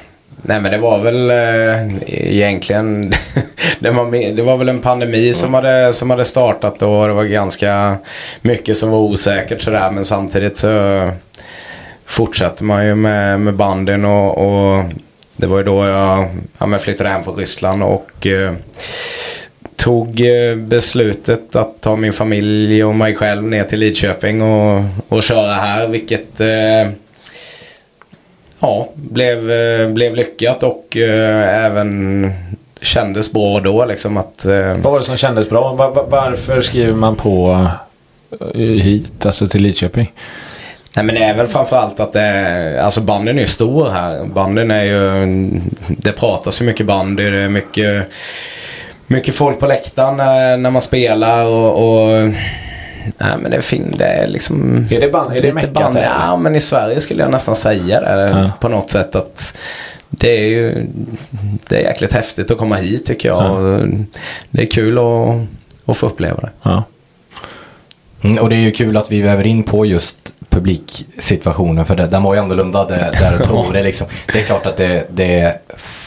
nej 0.44 0.62
men 0.62 0.72
det 0.72 0.78
var 0.78 1.00
väl 1.00 1.30
eh, 1.30 2.06
egentligen, 2.08 3.12
det, 3.80 3.92
var, 3.92 4.34
det 4.36 4.42
var 4.42 4.58
väl 4.58 4.70
en 4.70 4.82
pandemi 4.82 5.34
som 5.34 5.54
hade, 5.54 5.94
som 5.94 6.10
hade 6.10 6.26
startat 6.26 6.80
då 6.80 6.92
och 6.92 7.08
det 7.08 7.14
var 7.14 7.24
ganska 7.24 7.98
mycket 8.42 8.78
som 8.78 8.90
var 8.90 9.00
osäkert 9.00 9.62
sådär 9.62 9.92
men 9.92 10.06
samtidigt 10.06 10.58
så 10.58 11.10
fortsatte 12.06 12.64
man 12.64 12.86
ju 12.86 12.96
med, 12.96 13.40
med 13.40 13.54
banden 13.54 14.06
och, 14.06 14.38
och 14.38 14.84
det 15.36 15.48
var 15.48 15.58
ju 15.58 15.64
då 15.64 15.86
jag 15.86 16.28
ja, 16.58 16.78
flyttade 16.78 17.10
hem 17.10 17.24
från 17.24 17.36
Ryssland 17.36 17.84
och 17.84 18.28
eh, 18.28 18.54
tog 19.76 20.22
eh, 20.22 20.56
beslutet 20.56 21.56
att 21.56 21.82
ta 21.82 21.96
min 21.96 22.14
familj 22.14 22.84
och 22.84 22.96
mig 22.96 23.16
själv 23.16 23.44
ner 23.44 23.64
till 23.64 23.80
Lidköping 23.80 24.42
och, 24.42 24.84
och 25.08 25.24
köra 25.24 25.54
här 25.54 25.88
vilket 25.88 26.42
eh, 26.42 26.94
ja, 28.64 28.88
blev, 28.96 29.52
eh, 29.52 29.88
blev 29.88 30.16
lyckat 30.16 30.64
och 30.64 30.98
eh, 30.98 31.66
även 31.66 32.32
kändes 32.82 33.32
bra 33.32 33.60
då 33.60 33.86
liksom 33.86 34.18
att 34.18 34.46
eh, 34.46 34.54
Vad 34.74 34.84
var 34.92 35.00
det 35.00 35.06
som 35.06 35.18
kändes 35.18 35.50
bra? 35.50 35.74
Va- 35.74 35.90
va- 35.90 36.06
varför 36.10 36.62
skriver 36.62 36.94
man 36.94 37.16
på 37.16 37.68
eh, 38.54 38.60
hit, 38.60 39.26
alltså 39.26 39.48
till 39.48 39.62
Lidköping? 39.62 40.12
Nej 40.96 41.06
men 41.06 41.16
det 41.16 41.24
är 41.24 41.34
väl 41.34 41.48
framförallt 41.48 42.00
att 42.00 42.14
det, 42.14 42.82
alltså 42.84 43.02
banden 43.02 43.38
är 43.38 43.42
ju 43.42 43.48
stor 43.48 43.90
här. 43.90 44.26
Banden 44.26 44.72
är 44.72 44.84
ju, 44.84 45.26
det 45.88 46.12
pratas 46.12 46.62
ju 46.62 46.66
mycket 46.66 46.86
bandy. 46.86 47.30
Det 47.30 47.38
är 47.38 47.50
mycket, 47.50 48.08
mycket 49.08 49.36
folk 49.36 49.60
på 49.60 49.68
läktaren 49.68 50.18
när, 50.18 50.58
när 50.58 50.70
man 50.72 50.82
spelar 50.82 51.46
och, 51.46 51.70
och 52.10 52.30
Nej 53.18 53.32
men 53.42 53.52
det 53.52 53.58
är 53.58 53.62
fin, 53.62 53.96
det 53.98 54.06
är 54.06 54.28
liksom 54.28 54.88
Är 54.92 55.00
det 55.02 55.12
ban- 55.14 55.30
är 55.32 55.36
det 55.36 55.42
lite 55.42 55.54
meckat 55.54 55.74
band? 55.74 55.98
Ja 55.98 56.38
men 56.38 56.56
i 56.56 56.62
Sverige 56.62 57.02
skulle 57.02 57.22
jag 57.24 57.32
nästan 57.32 57.56
säga 57.56 58.02
det 58.02 58.30
Ja. 58.30 58.52
på 58.60 58.68
något 58.68 58.92
sätt 58.92 59.16
att 59.16 59.58
det 60.10 60.30
är 60.38 60.46
ju 60.46 60.86
Det 61.68 61.76
är 61.76 61.82
jäkligt 61.82 62.14
häftigt 62.14 62.52
att 62.52 62.58
komma 62.58 62.76
hit 62.76 63.06
tycker 63.06 63.30
jag. 63.30 63.44
Ja. 63.44 63.50
Och 63.50 63.88
Det 64.50 64.62
är 64.62 64.66
kul 64.68 64.98
att, 64.98 65.36
att 65.86 65.98
få 65.98 66.08
uppleva 66.08 66.42
det. 66.42 66.50
Ja. 66.64 66.84
Mm, 68.24 68.38
och 68.38 68.50
det 68.50 68.56
är 68.56 68.60
ju 68.60 68.72
kul 68.72 68.98
att 68.98 69.12
vi 69.12 69.22
väver 69.22 69.48
in 69.48 69.64
på 69.64 69.86
just 69.86 70.23
publiksituationen 70.54 71.86
för 71.86 71.96
det, 71.96 72.08
den 72.08 72.24
var 72.24 72.34
ju 72.34 72.40
annorlunda 72.40 72.86
där, 72.86 73.74
det 73.74 73.84
liksom. 73.84 74.08
Det 74.34 74.40
är 74.40 74.44
klart 74.44 74.66
att 74.66 74.78
det, 74.78 75.08
det 75.10 75.60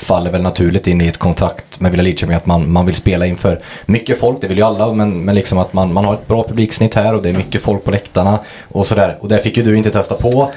faller 0.07 0.31
väl 0.31 0.43
naturligt 0.43 0.87
in 0.87 1.01
i 1.01 1.09
ett 1.09 1.19
kontrakt 1.19 1.81
med 1.81 1.91
Villa 1.91 2.03
Lidköping 2.03 2.37
att 2.37 2.47
man, 2.47 2.73
man 2.73 2.87
vill 2.87 2.95
spela 2.95 3.27
inför 3.27 3.61
mycket 3.87 4.19
folk, 4.19 4.41
det 4.41 4.49
vill 4.49 4.59
ju 4.59 4.65
alla, 4.65 4.93
men, 4.93 5.25
men 5.25 5.35
liksom 5.35 5.59
att 5.59 5.73
man, 5.73 5.93
man 5.93 6.05
har 6.05 6.15
ett 6.15 6.29
bra 6.29 6.45
publiksnitt 6.45 6.95
här 6.95 7.15
och 7.15 7.23
det 7.23 7.29
är 7.29 7.33
mycket 7.33 7.63
folk 7.63 7.85
på 7.85 7.91
läktarna 7.91 8.39
och 8.69 8.87
sådär. 8.87 9.19
Och 9.21 9.29
det 9.29 9.39
fick 9.39 9.57
ju 9.57 9.63
du 9.63 9.77
inte 9.77 9.91
testa 9.91 10.15
på. 10.15 10.51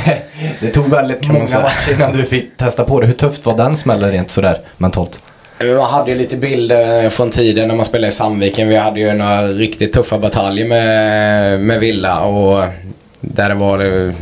det 0.60 0.70
tog 0.70 0.90
väldigt 0.90 1.28
många 1.28 1.40
matcher 1.40 1.94
innan 1.94 2.12
du 2.12 2.24
fick 2.24 2.56
testa 2.56 2.84
på 2.84 3.00
det. 3.00 3.06
Hur 3.06 3.14
tufft 3.14 3.46
var 3.46 3.56
den 3.56 3.76
smällen 3.76 4.10
rent 4.10 4.30
sådär 4.30 4.60
mentalt? 4.76 5.20
Jag 5.60 5.82
hade 5.82 6.10
ju 6.10 6.18
lite 6.18 6.36
bilder 6.36 7.08
från 7.08 7.30
tiden 7.30 7.68
när 7.68 7.74
man 7.74 7.84
spelade 7.84 8.08
i 8.08 8.12
Sandviken. 8.12 8.68
Vi 8.68 8.76
hade 8.76 9.00
ju 9.00 9.12
några 9.12 9.46
riktigt 9.46 9.92
tuffa 9.92 10.18
bataljer 10.18 10.66
med, 10.66 11.60
med 11.60 11.80
Villa 11.80 12.20
och 12.20 12.64
där 13.20 13.48
det 13.48 13.54
var 13.54 13.78
det 13.78 14.14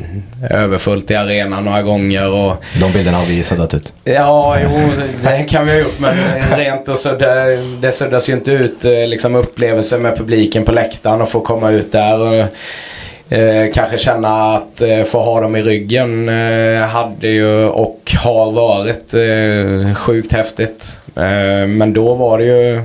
överfullt 0.51 1.11
i 1.11 1.15
arenan 1.15 1.65
några 1.65 1.83
gånger. 1.83 2.29
Och, 2.29 2.65
De 2.81 2.93
bilderna 2.93 3.19
har 3.19 3.27
vi 3.27 3.43
suddat 3.43 3.75
ut. 3.75 3.93
ja, 4.05 4.57
jo, 4.65 4.81
det 5.23 5.45
kan 5.49 5.67
vi 5.67 5.73
ha 5.73 5.79
gjort 5.79 6.01
men 6.01 6.15
rent 6.59 6.89
och 6.89 7.19
det, 7.19 7.59
det 7.81 7.93
suddas 7.93 8.29
ju 8.29 8.33
inte 8.33 8.53
ut 8.53 8.85
eh, 8.85 8.93
liksom 8.93 9.35
upplevelser 9.35 9.99
med 9.99 10.17
publiken 10.17 10.65
på 10.65 10.73
läktaren 10.73 11.21
och 11.21 11.29
få 11.29 11.41
komma 11.41 11.71
ut 11.71 11.93
där. 11.93 12.21
Och, 12.21 12.47
Eh, 13.29 13.73
kanske 13.75 13.99
känna 13.99 14.55
att 14.55 14.81
eh, 14.81 15.03
få 15.03 15.21
ha 15.21 15.41
dem 15.41 15.57
i 15.57 15.63
ryggen 15.63 16.29
eh, 16.29 16.81
hade 16.87 17.29
ju 17.29 17.65
och 17.65 18.13
har 18.25 18.51
varit 18.53 19.15
eh, 19.15 19.95
sjukt 19.95 20.33
häftigt. 20.33 21.01
Eh, 21.17 21.67
men 21.69 21.93
då 21.93 22.15
var 22.15 22.39
det 22.39 22.45
ju 22.45 22.83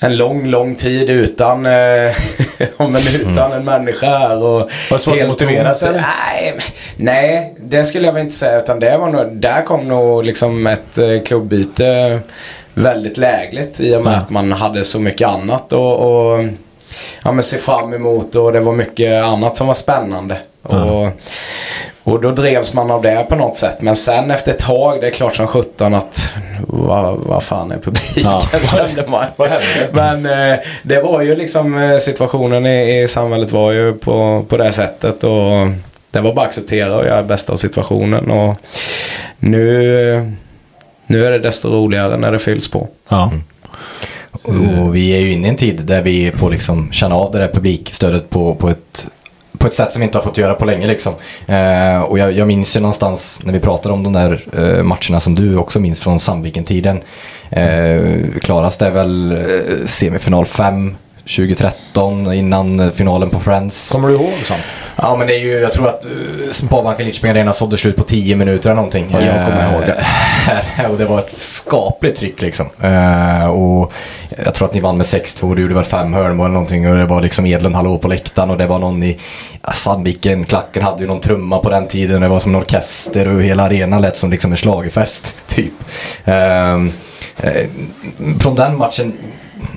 en 0.00 0.16
lång, 0.16 0.46
lång 0.46 0.74
tid 0.74 1.10
utan, 1.10 1.66
eh, 1.66 1.72
men 2.78 2.96
utan 3.20 3.52
en 3.52 3.64
människa 3.64 4.18
här. 4.18 4.36
Och 4.42 4.58
Var 4.60 4.68
det 4.90 4.98
svårt 4.98 5.20
att 5.20 5.28
motivera 5.28 5.74
sig? 5.74 5.92
Nej, 5.92 6.54
nej, 6.96 7.54
det 7.60 7.84
skulle 7.84 8.06
jag 8.06 8.12
väl 8.12 8.22
inte 8.22 8.34
säga. 8.34 8.58
Utan 8.58 8.80
det 8.80 8.98
var 8.98 9.10
nog, 9.10 9.36
där 9.36 9.62
kom 9.62 9.88
nog 9.88 10.24
liksom 10.24 10.66
ett 10.66 10.98
eh, 10.98 11.20
klubbyte 11.24 12.18
väldigt 12.74 13.16
lägligt 13.16 13.80
i 13.80 13.96
och 13.96 14.02
med 14.04 14.12
Ja. 14.12 14.16
att 14.16 14.30
man 14.30 14.52
hade 14.52 14.84
så 14.84 15.00
mycket 15.00 15.28
annat 15.28 15.72
och, 15.72 15.96
och 15.96 16.44
ja, 17.24 17.32
men 17.32 17.42
se 17.42 17.58
fram 17.58 17.94
emot 17.94 18.34
och 18.34 18.52
det 18.52 18.60
var 18.60 18.72
mycket 18.72 19.24
annat 19.24 19.56
som 19.56 19.66
var 19.66 19.74
spännande. 19.74 20.36
Och, 20.62 21.08
och 22.06 22.20
då 22.20 22.30
drevs 22.30 22.72
man 22.72 22.90
av 22.90 23.02
det 23.02 23.26
på 23.28 23.36
något 23.36 23.56
sätt. 23.56 23.76
Men 23.80 23.96
sen 23.96 24.30
efter 24.30 24.52
ett 24.52 24.58
tag, 24.58 25.00
det 25.00 25.06
är 25.06 25.10
klart 25.10 25.36
som 25.36 25.46
sjutton 25.46 25.94
att 25.94 26.34
vad, 26.66 27.16
vad 27.16 27.42
fan 27.42 27.70
är 27.70 27.78
publiken? 27.78 28.22
Ja. 28.24 28.42
kände 28.72 29.06
man. 29.08 29.24
Men 29.92 30.26
eh, 30.26 30.58
det 30.82 31.00
var 31.00 31.22
ju 31.22 31.34
liksom 31.34 31.78
eh, 31.78 31.98
situationen 31.98 32.66
i, 32.66 33.02
i 33.02 33.08
samhället 33.08 33.52
var 33.52 33.72
ju 33.72 33.92
på, 33.92 34.44
på 34.48 34.56
det 34.56 34.72
sättet. 34.72 35.24
Och 35.24 35.68
det 36.10 36.20
var 36.20 36.34
bara 36.34 36.42
att 36.42 36.48
acceptera 36.48 36.96
och 36.96 37.04
göra 37.04 37.22
det 37.22 37.28
bästa 37.28 37.52
av 37.52 37.56
situationen. 37.56 38.30
Och 38.30 38.56
nu, 39.38 40.36
nu 41.06 41.26
är 41.26 41.30
det 41.30 41.38
desto 41.38 41.68
roligare 41.68 42.16
när 42.16 42.32
det 42.32 42.38
fylls 42.38 42.70
på. 42.70 42.88
Ja. 43.08 43.32
Och 44.42 44.96
vi 44.96 45.16
är 45.16 45.20
ju 45.20 45.32
inne 45.32 45.46
i 45.46 45.50
en 45.50 45.56
tid 45.56 45.80
där 45.84 46.02
vi 46.02 46.32
får 46.32 46.50
liksom 46.50 46.92
känna 46.92 47.14
av 47.14 47.32
det 47.32 47.38
där 47.38 47.48
publikstödet 47.48 48.30
på, 48.30 48.54
på 48.54 48.68
ett 48.68 49.10
på 49.66 49.70
ett 49.70 49.76
sätt 49.76 49.92
som 49.92 50.00
vi 50.00 50.04
inte 50.04 50.18
har 50.18 50.22
fått 50.22 50.38
göra 50.38 50.54
på 50.54 50.64
länge 50.64 50.86
liksom. 50.86 51.14
Eh, 51.46 52.00
och 52.00 52.18
jag, 52.18 52.32
jag 52.32 52.46
minns 52.46 52.76
ju 52.76 52.80
någonstans 52.80 53.40
när 53.44 53.52
vi 53.52 53.60
pratade 53.60 53.94
om 53.94 54.02
de 54.02 54.12
där 54.12 54.44
eh, 54.56 54.82
matcherna 54.82 55.20
som 55.20 55.34
du 55.34 55.56
också 55.56 55.80
minns 55.80 56.00
från 56.00 56.20
Sandviken-tiden. 56.20 57.00
Eh, 57.50 58.40
klarast 58.40 58.82
är 58.82 58.90
väl 58.90 59.32
eh, 59.32 59.86
semifinal 59.86 60.46
5 60.46 60.96
2013 61.36 62.32
innan 62.32 62.92
finalen 62.92 63.30
på 63.30 63.40
Friends. 63.40 63.92
Kommer 63.92 64.08
du 64.08 64.14
ihåg 64.14 64.32
sånt? 64.46 64.60
Ja 64.96 65.16
men 65.16 65.26
det 65.26 65.34
är 65.34 65.38
ju, 65.38 65.52
jag 65.52 65.72
tror 65.72 65.88
att 65.88 66.06
uh, 66.06 66.50
Sparbanken 66.50 67.06
Lidköping 67.06 67.30
Arena 67.30 67.52
sålde 67.52 67.76
slut 67.76 67.96
på 67.96 68.02
10 68.02 68.36
minuter 68.36 68.70
eller 68.70 68.76
någonting. 68.76 69.08
Ja, 69.12 69.20
jag 69.20 69.46
kommer 69.46 69.72
ihåg 69.72 69.82
det. 69.82 70.04
Eh, 70.78 70.90
och 70.90 70.98
det 70.98 71.04
var 71.04 71.18
ett 71.18 71.38
skapligt 71.38 72.18
tryck 72.18 72.42
liksom. 72.42 72.66
Eh, 72.82 73.46
och 73.46 73.92
jag 74.44 74.54
tror 74.54 74.68
att 74.68 74.74
ni 74.74 74.80
vann 74.80 74.96
med 74.96 75.06
6-2, 75.06 75.54
du 75.54 75.62
gjorde 75.62 75.74
väl 75.74 75.84
fem 75.84 76.12
hörnmål 76.12 76.46
eller 76.46 76.54
någonting. 76.54 76.90
Och 76.90 76.96
det 76.96 77.04
var 77.04 77.22
liksom 77.22 77.46
Edlund 77.46 77.76
hallå 77.76 77.98
på 77.98 78.08
läktaren 78.08 78.50
och 78.50 78.58
det 78.58 78.66
var 78.66 78.78
någon 78.78 79.02
i 79.02 79.18
ja, 79.62 79.72
Sandviken, 79.72 80.44
klacken 80.44 80.82
hade 80.82 81.00
ju 81.00 81.06
någon 81.06 81.20
trumma 81.20 81.58
på 81.58 81.70
den 81.70 81.86
tiden. 81.86 82.20
Det 82.20 82.28
var 82.28 82.38
som 82.38 82.54
en 82.54 82.60
orkester 82.60 83.28
och 83.28 83.42
hela 83.42 83.62
arenan 83.62 84.02
lät 84.02 84.16
som 84.16 84.30
liksom 84.30 84.50
en 84.50 84.56
schlagerfest 84.56 85.36
typ. 85.48 85.74
Eh, 86.24 86.84
från 88.40 88.54
den 88.54 88.78
matchen, 88.78 89.12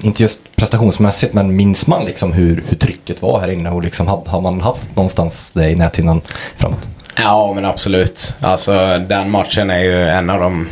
inte 0.01 0.23
just 0.23 0.55
prestationsmässigt, 0.55 1.33
men 1.33 1.55
minns 1.55 1.87
man 1.87 2.05
liksom 2.05 2.33
hur, 2.33 2.63
hur 2.67 2.77
trycket 2.77 3.21
var 3.21 3.39
här 3.39 3.51
inne 3.51 3.69
och 3.69 3.83
liksom 3.83 4.07
har, 4.07 4.23
har 4.27 4.41
man 4.41 4.61
haft 4.61 4.95
någonstans 4.95 5.51
det 5.53 5.69
i 5.69 5.75
näthinnan 5.75 6.21
framåt? 6.57 6.79
Ja, 7.17 7.53
men 7.53 7.65
absolut. 7.65 8.35
Alltså 8.39 8.97
den 9.07 9.31
matchen 9.31 9.69
är 9.69 9.79
ju 9.79 10.07
en 10.07 10.29
av 10.29 10.39
de, 10.39 10.67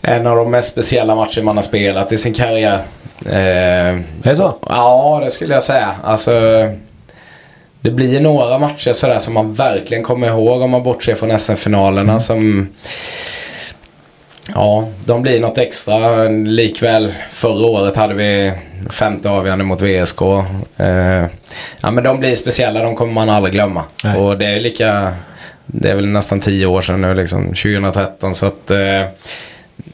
en 0.00 0.26
av 0.26 0.36
de 0.36 0.50
mest 0.50 0.68
speciella 0.68 1.14
matcher 1.14 1.42
man 1.42 1.56
har 1.56 1.62
spelat 1.62 2.12
i 2.12 2.18
sin 2.18 2.34
karriär. 2.34 2.80
Eh, 3.26 3.36
Är 3.36 4.02
det 4.22 4.36
så? 4.36 4.54
Ja, 4.68 5.20
det 5.24 5.30
skulle 5.30 5.54
jag 5.54 5.62
säga. 5.62 5.94
Alltså, 6.04 6.32
det 7.80 7.90
blir 7.90 8.20
några 8.20 8.58
matcher 8.58 8.92
sådär 8.92 9.18
som 9.18 9.34
man 9.34 9.54
verkligen 9.54 10.02
kommer 10.02 10.28
ihåg 10.28 10.62
om 10.62 10.70
man 10.70 10.82
bortser 10.82 11.14
från 11.14 11.38
SM-finalerna 11.38 12.20
som 12.20 12.68
Ja, 14.54 14.88
de 15.04 15.22
blir 15.22 15.40
något 15.40 15.58
extra. 15.58 16.28
Likväl 16.28 17.14
förra 17.30 17.66
året 17.66 17.96
hade 17.96 18.14
vi 18.14 18.52
femte 18.90 19.30
avgörande 19.30 19.64
mot 19.64 19.82
VSK. 19.82 20.22
Eh, 20.76 21.24
ja, 21.80 21.90
men 21.90 22.04
de 22.04 22.18
blir 22.18 22.36
speciella, 22.36 22.82
de 22.82 22.96
kommer 22.96 23.12
man 23.12 23.30
aldrig 23.30 23.54
glömma. 23.54 23.84
Nej. 24.04 24.18
Och 24.18 24.38
det 24.38 24.46
är 24.46 24.60
lika, 24.60 25.12
det 25.66 25.90
är 25.90 25.94
väl 25.94 26.06
nästan 26.06 26.40
tio 26.40 26.66
år 26.66 26.82
sedan 26.82 27.00
nu 27.00 27.14
liksom, 27.14 27.46
2013. 27.46 28.34
Så 28.34 28.46
att, 28.46 28.70
eh, 28.70 29.02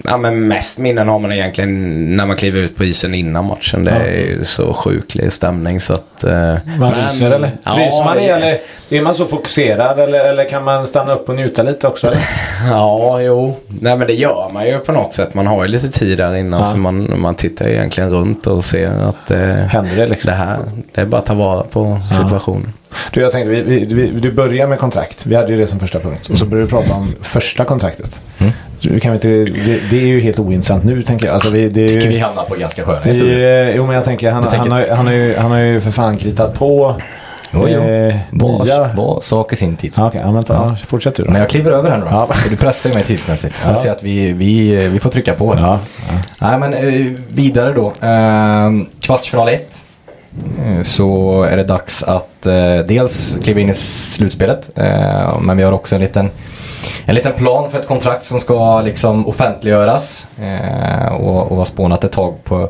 ja 0.04 0.16
men 0.16 0.48
mest 0.48 0.78
minnen 0.78 1.08
har 1.08 1.18
man 1.18 1.32
egentligen 1.32 2.16
när 2.16 2.26
man 2.26 2.36
kliver 2.36 2.60
ut 2.60 2.76
på 2.76 2.84
isen 2.84 3.14
innan 3.14 3.44
matchen. 3.46 3.84
Det 3.84 3.90
är 3.90 4.10
ju 4.10 4.44
så 4.44 4.74
sjuklig 4.74 5.32
stämning 5.32 5.80
så 5.80 5.94
att... 5.94 6.24
eh, 6.24 6.32
Man 6.32 6.58
men- 6.78 7.10
ryser 7.10 7.30
eller? 7.30 7.50
Ja, 7.64 7.70
ryser 7.72 8.04
man 8.04 8.16
det- 8.16 8.28
eller 8.28 8.58
är 8.90 9.02
man 9.02 9.14
så 9.14 9.26
fokuserad 9.26 9.98
eller, 9.98 10.24
eller 10.30 10.48
kan 10.48 10.64
man 10.64 10.86
stanna 10.86 11.12
upp 11.12 11.28
och 11.28 11.34
njuta 11.34 11.62
lite 11.62 11.86
också? 11.86 12.06
Eller? 12.06 12.18
Ja, 12.70 13.20
jo. 13.20 13.56
Nej 13.68 13.96
men 13.96 14.06
det 14.06 14.12
gör 14.14 14.50
man 14.52 14.66
ju 14.66 14.78
på 14.78 14.92
något 14.92 15.14
sätt. 15.14 15.34
Man 15.34 15.46
har 15.46 15.62
ju 15.62 15.68
lite 15.68 15.88
tid 15.90 16.18
där 16.18 16.36
innan 16.36 16.60
Ja. 16.60 16.66
så 16.66 16.76
man, 16.76 17.20
man 17.20 17.34
tittar 17.34 17.68
egentligen 17.68 18.10
runt 18.10 18.46
och 18.46 18.64
ser 18.64 18.88
att 18.88 19.30
eh, 19.30 19.38
Händer 19.48 19.96
det 19.96 20.06
liksom? 20.06 20.30
det 20.30 20.36
här, 20.36 20.58
det 20.94 21.00
är 21.00 21.04
bara 21.06 21.18
att 21.20 21.26
ta 21.26 21.34
vara 21.34 21.62
på 21.62 22.00
situationen. 22.20 22.72
Du, 23.12 23.20
jag 23.20 23.32
tänkte, 23.32 23.50
vi, 23.50 23.62
vi, 23.62 23.94
vi, 23.94 24.20
du 24.20 24.32
börjar 24.32 24.66
med 24.66 24.78
kontrakt. 24.78 25.26
Vi 25.26 25.34
hade 25.34 25.52
ju 25.52 25.56
det 25.58 25.66
som 25.66 25.80
första 25.80 26.00
punkt. 26.00 26.28
Och 26.32 26.38
så 26.38 26.44
började 26.44 26.66
du 26.66 26.70
prata 26.70 26.94
om 26.94 27.14
första 27.22 27.64
kontraktet. 27.64 28.20
Mm. 28.38 28.52
Du, 28.82 29.00
kan 29.00 29.12
vi 29.12 29.16
inte, 29.16 29.28
det, 29.60 29.80
det 29.90 29.96
är 29.96 30.06
ju 30.06 30.20
helt 30.20 30.38
ointressant 30.38 30.84
nu 30.84 31.02
tänker 31.02 31.26
jag. 31.26 31.34
Alltså, 31.34 31.50
vi, 31.50 31.68
det 31.68 31.88
Tycker 31.88 32.08
vi 32.08 32.14
ju, 32.14 32.20
hamnar 32.20 32.42
på 32.42 32.54
ganska 32.54 32.84
sköna 32.84 33.00
vi, 33.04 33.08
historier. 33.10 33.68
eh, 33.70 33.76
jo 33.76 33.86
men 33.86 33.94
jag 33.94 34.04
tänker, 34.04 34.30
han, 34.30 34.42
tänker- 34.42 34.58
han, 34.58 34.70
har, 34.70 34.86
han, 34.96 35.06
har 35.06 35.14
ju, 35.14 35.36
han 35.36 35.50
har 35.50 35.58
ju 35.58 35.80
för 35.80 35.90
fan 35.90 36.16
kritat 36.16 36.54
på 36.54 36.94
Jo, 37.54 37.68
jo. 37.68 37.80
eh, 37.80 38.14
Var, 38.30 38.64
nya... 38.64 38.90
var 38.94 39.20
sak 39.20 39.52
i 39.52 39.56
sin 39.56 39.76
tid. 39.76 39.92
Ja, 39.96 40.06
Okej, 40.06 40.20
ja, 40.24 40.32
men 40.32 40.44
ta, 40.44 40.54
ja. 40.54 40.76
fortsätt 40.86 41.14
du 41.14 41.22
då. 41.24 41.30
Men 41.30 41.40
jag 41.40 41.50
kliver 41.50 41.70
över 41.70 41.90
här 41.90 41.98
nu. 41.98 42.04
Ja. 42.10 42.28
Du 42.50 42.56
pressar 42.56 42.90
ju 42.90 42.94
mig 42.94 43.04
tidsmässigt. 43.04 43.54
Jag 43.64 43.72
Ja. 43.72 43.76
ser 43.76 43.90
att 43.90 44.02
vi, 44.02 44.32
vi, 44.32 44.74
vi 44.88 45.00
får 45.00 45.10
trycka 45.10 45.34
på. 45.34 45.54
Ja, 45.58 45.78
ja. 46.38 46.48
Nej 46.48 46.58
men 46.58 46.74
eh, 46.74 47.06
vidare 47.28 47.72
då. 47.72 47.86
Eh, 48.06 48.70
kvartsfinal 49.00 49.48
1. 49.48 49.76
Eh, 50.66 50.82
så 50.82 51.42
är 51.42 51.56
det 51.56 51.64
dags 51.64 52.02
att 52.02 52.46
eh, 52.46 52.76
dels 52.88 53.36
kliva 53.42 53.60
in 53.60 53.68
i 53.70 53.74
slutspelet. 53.74 54.70
Eh, 54.74 55.38
men 55.40 55.56
vi 55.56 55.62
har 55.62 55.72
också 55.72 55.94
en 55.94 56.00
liten, 56.00 56.30
en 57.04 57.14
liten 57.14 57.32
plan 57.32 57.70
för 57.70 57.78
ett 57.78 57.86
kontrakt 57.86 58.26
som 58.26 58.40
ska 58.40 58.80
liksom 58.80 59.26
offentliggöras. 59.28 60.26
Eh, 60.42 61.12
och, 61.14 61.52
och 61.52 61.56
har 61.56 61.64
spånat 61.64 62.04
ett 62.04 62.12
tag 62.12 62.44
på, 62.44 62.68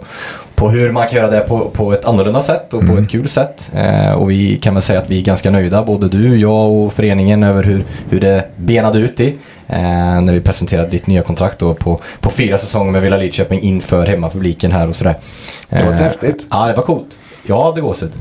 på 0.54 0.70
hur 0.70 0.92
man 0.92 1.08
kan 1.08 1.16
göra 1.18 1.30
det 1.30 1.40
på, 1.40 1.58
på 1.58 1.92
ett 1.92 2.04
annorlunda 2.04 2.42
sätt 2.42 2.74
och 2.74 2.86
på 2.86 2.98
ett 2.98 3.10
kul 3.10 3.28
sätt. 3.28 3.70
Eh, 3.74 4.12
och 4.12 4.30
vi 4.30 4.56
kan 4.56 4.74
väl 4.74 4.82
säga 4.82 4.98
att 4.98 5.10
vi 5.10 5.18
är 5.18 5.22
ganska 5.22 5.50
nöjda, 5.50 5.82
både 5.82 6.08
du, 6.08 6.36
jag 6.38 6.70
och 6.70 6.92
föreningen 6.92 7.42
över 7.42 7.62
hur, 7.62 7.84
hur 8.10 8.20
det 8.20 8.44
benade 8.56 8.98
ut 8.98 9.20
i. 9.20 9.34
Eh, 9.66 10.20
när 10.20 10.32
vi 10.32 10.40
presenterade 10.40 10.88
ditt 10.88 11.06
nya 11.06 11.22
kontrakt 11.22 11.58
då 11.58 11.74
på, 11.74 12.00
på 12.20 12.30
fyra 12.30 12.58
säsonger 12.58 12.92
med 12.92 13.02
Villa 13.02 13.16
Lidköping 13.16 13.60
inför 13.60 14.06
hemmapubliken 14.06 14.72
här 14.72 14.88
och 14.88 14.96
sådär. 14.96 15.14
Det 15.68 15.82
var 15.82 15.92
Eh, 15.92 15.96
häftigt. 15.98 16.46
Ja, 16.50 16.66
det 16.66 16.72
var 16.74 16.82
coolt. 16.82 17.06
Jag 17.46 17.62
hade 17.62 17.80
gåshud. 17.80 18.12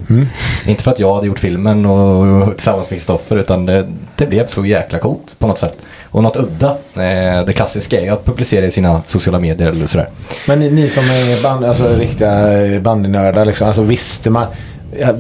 Inte 0.68 0.84
för 0.84 0.92
att 0.92 1.00
jag 1.00 1.14
hade 1.16 1.28
gjort 1.28 1.40
filmen 1.40 1.86
och, 1.86 2.42
och 2.48 2.56
tillsammans 2.58 2.90
med 2.90 3.00
Kristoffer 3.00 3.36
utan 3.38 3.66
det, 3.66 3.88
det 4.18 4.26
blev 4.28 4.48
så 4.48 4.66
jäkla 4.66 5.00
coolt 5.00 5.36
på 5.40 5.48
något 5.48 5.60
sätt. 5.60 5.78
Och 6.12 6.24
något 6.24 6.36
udda. 6.38 6.70
Eh, 6.94 7.46
det 7.46 7.54
klassiska 7.56 8.00
är 8.00 8.04
ju 8.04 8.10
att 8.10 8.26
publicera 8.26 8.66
i 8.66 8.72
sina 8.72 9.02
sociala 9.06 9.40
medier 9.40 9.70
eller 9.70 9.88
sådär. 9.88 10.10
Men 10.48 10.60
ni, 10.60 10.70
ni 10.70 10.90
som 10.90 11.04
är 11.04 11.44
band, 11.44 11.66
alltså, 11.66 11.88
riktiga 11.96 12.80
bandynördar, 12.80 13.46
liksom, 13.46 13.68
alltså, 13.68 13.82
visste 13.82 14.30
man... 14.30 14.46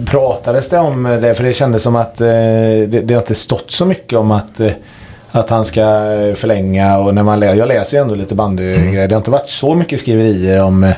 Pratades 0.05 0.69
det 0.69 0.77
om 0.79 1.03
det? 1.03 1.35
För 1.35 1.43
det 1.43 1.53
kändes 1.53 1.83
som 1.83 1.95
att 1.95 2.21
eh, 2.21 2.27
det, 2.27 2.85
det 3.03 3.13
har 3.13 3.21
inte 3.21 3.35
stått 3.35 3.71
så 3.71 3.85
mycket 3.85 4.19
om 4.19 4.31
att, 4.31 4.59
eh, 4.59 4.71
att 5.31 5.49
han 5.49 5.65
ska 5.65 5.81
förlänga. 6.35 6.97
Och 6.97 7.15
när 7.15 7.23
man 7.23 7.39
lä- 7.39 7.55
jag 7.55 7.67
läser 7.67 7.97
ju 7.97 8.01
ändå 8.01 8.15
lite 8.15 8.35
bandygrejer. 8.35 9.07
Det 9.07 9.13
har 9.15 9.19
inte 9.19 9.31
varit 9.31 9.49
så 9.49 9.75
mycket 9.75 9.99
skriverier 9.99 10.61
om, 10.63 10.91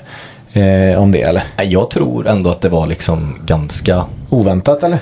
eh, 0.53 1.01
om 1.01 1.11
det 1.11 1.21
eller? 1.21 1.43
Jag 1.63 1.89
tror 1.89 2.27
ändå 2.27 2.49
att 2.49 2.61
det 2.61 2.69
var 2.69 2.87
liksom 2.87 3.35
ganska... 3.45 4.05
Oväntat 4.29 4.83
eller? 4.83 4.99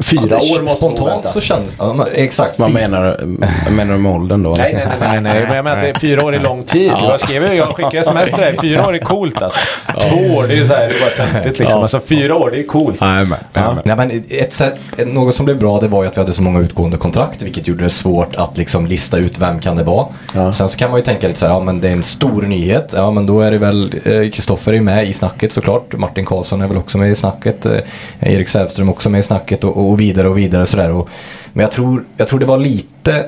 Fyra 0.00 0.20
Ja, 0.22 0.26
det- 0.28 0.58
år 0.58 0.62
måste 0.62 0.76
Spontant 0.76 1.26
så 1.28 1.40
känns 1.40 1.76
ja, 1.78 1.92
men 1.92 2.06
Exakt. 2.14 2.58
Vad 2.58 2.70
menar 2.70 3.24
menar 3.70 3.94
du 3.94 4.00
med 4.00 4.12
åldern 4.14 4.42
då? 4.42 4.50
Nej, 4.58 4.72
nej, 4.74 4.86
nej, 5.00 5.08
nej, 5.10 5.20
nej. 5.20 5.44
Men 5.46 5.56
jag 5.56 5.64
menar 5.64 5.76
att 5.76 5.82
det 5.82 5.88
är 5.88 5.94
fyra 6.00 6.24
år 6.24 6.34
är 6.34 6.40
lång 6.40 6.62
tid. 6.62 6.90
Ja. 6.90 7.10
Jag 7.10 7.20
skrev 7.20 7.46
ju, 7.46 7.52
jag 7.58 7.68
skickade 7.68 7.98
sms 7.98 8.24
till 8.30 8.36
dig. 8.38 8.56
Fyra 8.60 8.86
år 8.86 8.94
är 8.94 8.98
coolt 8.98 9.42
alltså. 9.42 9.60
Två 10.00 10.16
år, 10.36 10.44
det 10.48 10.52
är 10.54 10.56
ju 10.56 10.66
så 10.66 10.74
här, 10.74 10.88
det 10.88 10.94
är 10.94 11.00
bara 11.00 11.26
töntigt 11.32 11.58
liksom. 11.58 11.76
Ja. 11.78 11.82
Alltså 11.82 12.00
fyra 12.00 12.34
år, 12.34 12.50
det 12.50 12.58
är 12.60 12.66
coolt. 12.66 13.00
Nej, 13.00 13.24
men, 13.26 13.38
Ja. 13.52 13.76
Nej, 13.84 13.96
men 13.96 14.24
ett 14.30 14.52
sätt, 14.52 14.74
något 15.06 15.34
som 15.34 15.44
blev 15.44 15.58
bra 15.58 15.80
det 15.80 15.88
var 15.88 16.02
ju 16.02 16.08
att 16.08 16.16
vi 16.16 16.20
hade 16.20 16.32
så 16.32 16.42
många 16.42 16.60
utgående 16.60 16.96
kontrakt 16.96 17.42
vilket 17.42 17.68
gjorde 17.68 17.84
det 17.84 17.90
svårt 17.90 18.36
att 18.36 18.56
liksom 18.58 18.86
lista 18.86 19.16
ut 19.18 19.38
vem 19.38 19.60
kan 19.60 19.76
det 19.76 19.84
vara. 19.84 20.06
Ja. 20.34 20.52
Sen 20.52 20.68
så 20.68 20.78
kan 20.78 20.90
man 20.90 21.00
ju 21.00 21.04
tänka 21.04 21.26
lite 21.28 21.38
så 21.40 21.46
här, 21.46 21.52
ja 21.52 21.60
men 21.60 21.80
det 21.80 21.88
är 21.88 21.92
en 21.92 22.02
stor 22.02 22.42
nyhet. 22.42 22.92
Ja 22.96 23.10
men 23.10 23.26
då 23.26 23.40
är 23.40 23.50
det 23.50 23.58
väl, 23.58 23.92
eh, 24.04 24.30
Kristoffer 24.30 24.72
är 24.72 24.80
med 24.80 25.08
i 25.08 25.12
snacket 25.14 25.52
såklart. 25.52 25.92
Martin 25.96 26.24
Karlsson 26.26 26.60
är 26.60 26.66
väl 26.66 26.76
också 26.76 26.98
med 26.98 27.10
i 27.10 27.14
snacket. 27.14 27.66
Eh, 27.66 27.72
Erik 28.20 28.48
Sävström 28.48 28.88
också 28.88 29.10
med 29.10 29.18
i 29.18 29.22
snacket 29.22 29.64
och, 29.64 29.76
och 29.78 30.00
vidare 30.00 30.28
och 30.28 30.38
vidare 30.38 30.66
sådär. 30.66 30.90
Och, 30.90 31.08
men 31.52 31.62
jag 31.62 31.70
tror, 31.72 32.04
jag 32.16 32.28
tror 32.28 32.38
det 32.40 32.46
var 32.46 32.58
lite, 32.58 33.26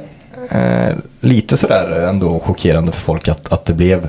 eh, 0.51 0.97
lite 1.21 1.57
sådär 1.57 2.07
ändå 2.09 2.41
chockerande 2.41 2.93
för 2.93 3.01
folk 3.01 3.29
att, 3.29 3.53
att 3.53 3.65
det 3.65 3.73
blev 3.73 4.09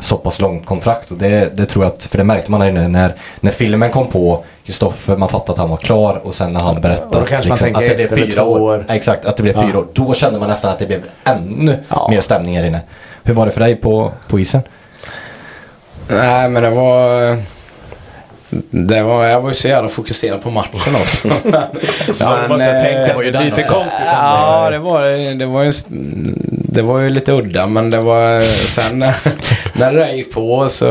så 0.00 0.16
pass 0.16 0.40
långt 0.40 0.66
kontrakt. 0.66 1.10
Och 1.10 1.18
det, 1.18 1.56
det 1.56 1.66
tror 1.66 1.84
jag 1.84 1.92
att, 1.92 2.02
för 2.02 2.18
det 2.18 2.24
märkte 2.24 2.50
man 2.50 2.68
inne 2.68 2.88
när, 2.88 3.14
när 3.40 3.50
filmen 3.50 3.90
kom 3.90 4.06
på 4.06 4.44
Kristoffer, 4.64 5.16
man 5.16 5.28
fattade 5.28 5.52
att 5.52 5.58
han 5.58 5.70
var 5.70 5.76
klar 5.76 6.20
och 6.24 6.34
sen 6.34 6.52
när 6.52 6.60
han 6.60 6.80
berättade 6.80 7.16
Och 7.22 7.46
man 7.48 7.56
tänker 7.58 7.82
att 7.82 7.88
det 7.88 7.94
blev 7.96 8.26
fyra 8.26 8.44
år. 8.44 8.60
år. 8.60 8.84
Exakt, 8.88 9.24
att 9.26 9.36
det 9.36 9.42
blev 9.42 9.56
Ja. 9.56 9.66
fyra 9.68 9.78
år. 9.78 9.86
Då 9.92 10.14
kände 10.14 10.38
man 10.38 10.48
nästan 10.48 10.70
att 10.70 10.78
det 10.78 10.86
blev 10.86 11.00
ännu 11.24 11.78
Ja. 11.88 12.08
mer 12.10 12.20
stämning 12.20 12.56
här 12.56 12.64
inne. 12.64 12.80
Hur 13.22 13.34
var 13.34 13.46
det 13.46 13.52
för 13.52 13.60
dig 13.60 13.76
på, 13.76 14.12
på 14.28 14.40
isen? 14.40 14.60
Nej, 16.08 16.48
men 16.48 16.62
det 16.62 16.70
var... 16.70 17.36
Det 18.70 19.02
var, 19.02 19.24
jag 19.24 19.40
var 19.40 19.48
ju 19.48 19.54
så 19.54 19.68
jävla 19.68 19.88
fokuserad 19.88 20.42
på 20.42 20.50
matchen 20.50 20.94
också. 20.94 21.28
men, 21.44 21.62
Ja, 22.20 22.38
du 22.42 22.48
måste 22.48 22.80
tänkt 22.82 23.00
eh, 23.00 23.06
det 23.06 23.14
var 23.14 23.22
ju 23.22 23.30
lite 23.30 23.60
också. 23.60 23.72
konstigt. 23.72 24.00
Ja, 24.06 24.70
det 24.70 24.78
var, 24.78 25.34
det, 25.38 25.46
var 25.46 25.62
ju, 25.62 25.72
det 26.50 26.82
var 26.82 27.00
ju 27.00 27.10
lite 27.10 27.32
udda 27.32 27.66
men 27.66 27.90
det 27.90 28.00
var 28.00 28.40
sen 28.40 28.98
när, 28.98 29.16
när 29.72 29.92
det 29.92 30.12
gick 30.12 30.32
på 30.34 30.68
så 30.68 30.86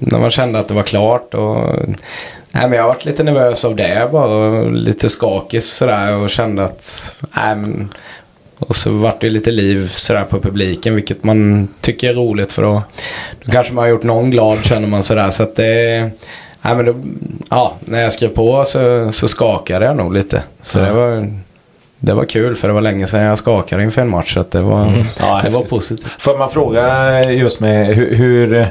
när 0.00 0.18
man 0.18 0.30
kände 0.30 0.58
att 0.58 0.68
det 0.68 0.74
var 0.74 0.82
klart 0.82 1.34
och 1.34 1.76
nej, 2.50 2.68
men 2.68 2.72
jag 2.72 2.86
varit 2.86 3.04
lite 3.04 3.22
nervös 3.22 3.64
av 3.64 3.76
det 3.76 4.08
bara 4.12 4.26
och 4.26 4.72
lite 4.72 5.08
skakig 5.08 5.62
sådär 5.62 6.20
och 6.20 6.30
kände 6.30 6.64
att 6.64 7.16
nej, 7.36 7.56
men, 7.56 7.94
och 8.58 8.76
så 8.76 8.90
vart 8.90 9.20
det 9.20 9.28
lite 9.30 9.50
liv 9.50 9.88
sådär 9.88 10.24
på 10.24 10.40
publiken 10.40 10.94
vilket 10.94 11.24
man 11.24 11.68
tycker 11.80 12.10
är 12.10 12.14
roligt 12.14 12.52
för 12.52 12.62
då, 12.62 12.82
då 13.44 13.52
kanske 13.52 13.72
man 13.72 13.82
har 13.84 13.88
gjort 13.90 14.02
någon 14.02 14.30
glad 14.30 14.64
känner 14.64 14.88
man 14.88 15.02
sådär 15.02 15.30
så 15.30 15.42
att 15.42 15.56
det 15.56 16.10
Nej, 16.62 16.74
men 16.76 16.84
då, 16.86 16.94
ja, 17.50 17.72
när 17.80 18.00
jag 18.02 18.12
skrev 18.12 18.28
på 18.28 18.64
så, 18.64 19.12
så 19.12 19.28
skakade 19.28 19.84
jag 19.86 19.96
nog 19.96 20.12
lite. 20.14 20.42
Så 20.60 20.78
Ja. 20.78 20.84
det 20.84 20.92
var 20.92 21.28
det 21.98 22.14
var 22.14 22.24
kul 22.24 22.56
för 22.56 22.68
det 22.68 22.74
var 22.74 22.80
länge 22.80 23.06
sedan 23.06 23.20
jag 23.22 23.38
skakade 23.38 23.82
inför 23.82 24.02
en 24.02 24.08
match. 24.08 24.34
Så 24.34 24.40
att 24.40 24.50
det 24.50 24.60
var, 24.60 24.92
Ja, 25.20 25.40
det 25.44 25.50
var 25.50 25.60
positivt. 25.62 26.06
Får 26.18 26.38
man 26.38 26.50
fråga 26.50 27.22
just 27.32 27.60
med 27.60 27.86
hur, 27.86 28.14
hur 28.14 28.66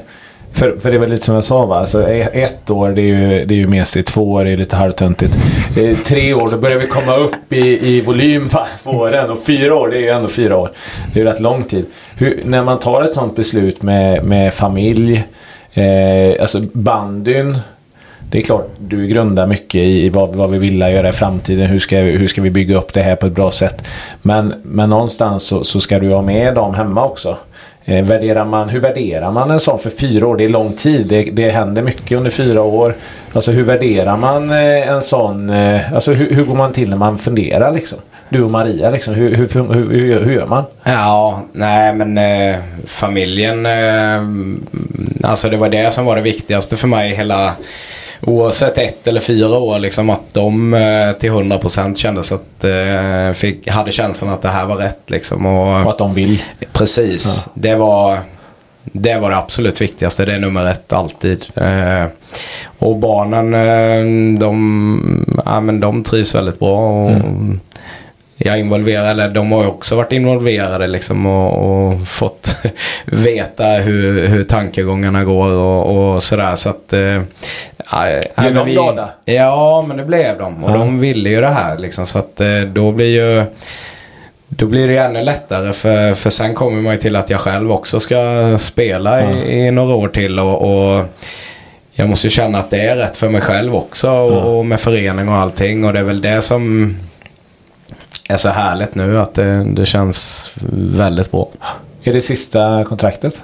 för, 0.53 0.77
för 0.81 0.91
det 0.91 0.98
var 0.98 1.07
lite 1.07 1.25
som 1.25 1.36
jag 1.36 1.43
sa 1.43 1.65
va, 1.65 1.79
alltså, 1.79 2.07
ett 2.10 2.69
år 2.69 2.89
det 2.91 3.01
är 3.01 3.05
ju, 3.05 3.45
det 3.45 3.53
är 3.53 3.57
ju 3.57 3.67
mesigt, 3.67 4.07
två 4.07 4.31
år 4.31 4.45
är 4.48 4.57
lite 4.57 4.75
halvtöntigt. 4.75 5.38
Eh, 5.77 5.98
Tre 5.98 6.33
år 6.33 6.50
då 6.51 6.57
börjar 6.57 6.77
vi 6.79 6.88
komma 6.88 7.15
upp 7.15 7.53
i, 7.53 7.95
i 7.98 8.01
volym 8.01 8.48
va, 8.48 8.67
på 8.83 8.89
åren 8.91 9.29
och 9.29 9.39
fyra 9.45 9.75
år 9.75 9.88
det 9.88 9.98
är 9.98 10.01
ju 10.01 10.07
ändå 10.10 10.27
fyra 10.29 10.57
år. 10.57 10.71
Det 11.13 11.19
är 11.19 11.24
ju 11.25 11.29
rätt 11.31 11.39
lång 11.39 11.63
tid. 11.63 11.86
Hur, 12.17 12.41
när 12.45 12.63
man 12.63 12.79
tar 12.79 13.03
ett 13.03 13.13
sånt 13.13 13.36
beslut 13.36 13.81
med, 13.81 14.24
med 14.24 14.53
familj, 14.53 15.24
eh, 15.74 16.41
alltså 16.41 16.62
bandyn. 16.74 17.57
Det 18.32 18.38
är 18.38 18.42
klart, 18.42 18.70
du 18.78 19.08
grundar 19.08 19.48
mycket 19.48 19.82
i, 19.82 20.10
vad, 20.10 20.36
vad 20.36 20.50
vi 20.50 20.58
vill 20.58 20.80
göra 20.80 21.10
i 21.10 21.12
framtiden. 21.12 21.68
Hur 21.68 21.80
ska, 21.80 21.98
hur 21.98 22.28
ska 22.28 22.42
vi 22.42 22.50
bygga 22.50 22.78
upp 22.78 22.94
det 22.94 23.02
här 23.02 23.16
på 23.16 23.28
ett 23.28 23.34
bra 23.34 23.52
sätt? 23.52 23.84
Men, 24.22 24.54
men 24.64 24.90
någonstans 24.90 25.44
så, 25.44 25.64
så 25.64 25.82
ska 25.82 26.00
du 26.00 26.14
ha 26.14 26.22
med 26.22 26.56
dem 26.56 26.74
hemma 26.74 27.06
också. 27.06 27.38
Eh, 27.86 28.06
värderar 28.06 28.46
man, 28.46 28.70
hur 28.70 28.80
värderar 28.80 29.32
man 29.32 29.52
en 29.52 29.60
sån 29.60 29.80
för 29.80 29.90
fyra 29.90 30.28
år? 30.28 30.38
Det 30.38 30.44
är 30.44 30.50
lång 30.50 30.74
tid. 30.74 31.08
Det, 31.08 31.24
det 31.24 31.50
händer 31.50 31.84
mycket 31.84 32.18
under 32.18 32.32
fyra 32.32 32.62
år. 32.62 32.96
Alltså 33.34 33.52
hur 33.52 33.64
värderar 33.64 34.18
man 34.18 34.50
eh, 34.50 34.90
en 34.90 35.02
sån... 35.02 35.50
Eh, 35.50 35.94
alltså 35.94 36.14
hur, 36.14 36.36
hur 36.36 36.44
går 36.44 36.56
man 36.56 36.74
till 36.74 36.90
när 36.90 36.98
man 36.98 37.18
funderar 37.18 37.72
liksom? 37.72 37.98
Du 38.30 38.44
och 38.44 38.52
Maria 38.52 38.90
liksom. 38.90 39.14
Hur, 39.14 39.36
hur, 39.36 39.50
hur, 39.54 39.74
hur, 39.74 39.92
hur, 39.92 40.24
hur 40.24 40.34
gör 40.34 40.48
man? 40.48 40.64
Ja, 40.84 41.42
nej 41.52 41.94
men 41.94 42.18
eh, 42.18 42.60
familjen. 42.86 43.66
Eh, 43.66 44.22
alltså 45.24 45.50
det 45.50 45.58
var 45.58 45.70
det 45.70 45.94
som 45.94 46.06
var 46.06 46.16
det 46.16 46.22
viktigaste 46.22 46.78
för 46.78 46.88
mig 46.88 47.16
hela 47.16 47.54
Oavsett 48.22 48.78
ett 48.78 49.08
eller 49.08 49.20
fyra 49.20 49.58
år 49.58 49.80
liksom 49.80 50.10
att 50.10 50.34
de 50.34 50.74
eh, 50.74 51.12
till 51.12 51.32
100% 51.32 51.96
kändes 51.96 52.32
att 52.32 52.63
eh, 52.63 53.34
fick, 53.34 53.68
hade 53.68 53.92
känslan 53.92 54.30
att 54.30 54.42
det 54.42 54.50
här 54.50 54.66
var 54.66 54.75
rätt 54.75 55.10
liksom. 55.10 55.46
Och, 55.46 55.84
Och 55.86 55.90
att 55.90 55.98
de 55.98 56.13
vill. 56.13 56.44
Precis. 56.74 57.50
Det, 57.54 57.75
var, 57.75 58.20
det 58.84 59.20
var 59.20 59.30
det 59.30 59.38
absolut 59.38 59.82
viktigaste. 59.82 60.25
Det 60.25 60.34
är 60.34 60.40
nummer 60.40 60.72
ett 60.72 60.94
alltid. 60.94 61.46
Eh, 61.56 62.06
och 62.80 62.96
barnen 62.96 63.54
eh, 63.54 64.40
de, 64.40 65.25
ja, 65.46 65.60
men 65.62 65.80
de 65.80 66.04
trivs 66.04 66.36
väldigt 66.36 66.60
bra. 66.60 67.06
Och 67.06 67.12
Jag 67.12 67.60
är 68.45 68.55
involverad, 68.57 69.10
eller 69.10 69.29
de 69.29 69.51
har 69.51 69.62
ju 69.63 69.67
också 69.69 69.95
varit 69.95 70.12
involverade 70.12 70.88
liksom 70.88 71.25
och, 71.25 71.88
och 71.91 72.07
fått 72.07 72.55
veta 73.05 73.63
hur, 73.65 74.27
hur 74.27 74.43
tankegångarna 74.43 75.24
går 75.24 75.48
och, 75.50 76.13
och 76.15 76.24
sådär. 76.24 76.55
Så 76.55 76.69
att, 76.69 76.93
ja, 77.91 78.10
ja, 78.10 78.21
men 78.36 78.53
de 78.53 78.69
glada? 78.69 79.10
Ja, 79.25 79.86
men 79.88 79.97
det 79.97 80.04
blev 80.06 80.38
de. 80.38 80.63
Och 80.63 80.71
Ja. 80.71 80.75
de 80.77 80.99
ville 80.99 81.30
ju 81.30 81.41
det 81.41 81.47
här 81.47 81.77
liksom. 81.77 82.06
Så 82.06 82.17
att 82.17 82.41
eh, 82.41 82.62
då 82.73 82.91
blir 82.91 83.08
ju 83.08 83.43
då 84.47 84.65
blir 84.65 84.88
det 84.88 84.97
ännu 84.97 85.21
lättare 85.21 85.73
för, 85.73 86.13
för 86.13 86.30
sen 86.30 86.54
kommer 86.56 86.82
man 86.82 86.93
ju 86.93 86.99
till 86.99 87.15
att 87.15 87.30
jag 87.30 87.39
själv 87.39 87.71
också 87.71 87.99
ska 87.99 88.56
spela 88.58 89.32
i, 89.32 89.58
i 89.67 89.71
några 89.71 89.95
år 89.95 90.08
till 90.08 90.39
och, 90.39 90.62
och 90.95 91.06
jag 91.93 92.10
måste 92.10 92.27
ju 92.27 92.32
känna 92.32 92.58
att 92.58 92.69
det 92.69 92.82
är 92.82 92.95
rätt 92.95 93.17
för 93.17 93.30
mig 93.30 93.41
själv 93.41 93.75
också 93.75 94.10
och, 94.12 94.58
och 94.58 94.65
med 94.65 94.80
förening 94.80 95.30
och 95.30 95.36
allting 95.36 95.86
och 95.86 95.93
det 95.93 95.99
är 95.99 96.04
väl 96.04 96.21
det 96.21 96.41
som 96.41 96.95
är 98.32 98.38
så 98.38 98.50
härligt 98.50 98.96
nu 98.96 99.20
att 99.20 99.34
det, 99.34 99.63
det 99.63 99.86
känns 99.86 100.52
väldigt 100.74 101.32
bra. 101.32 101.50
Är 102.04 102.13
det 102.13 102.22
sista 102.22 102.84
kontraktet? 102.84 103.41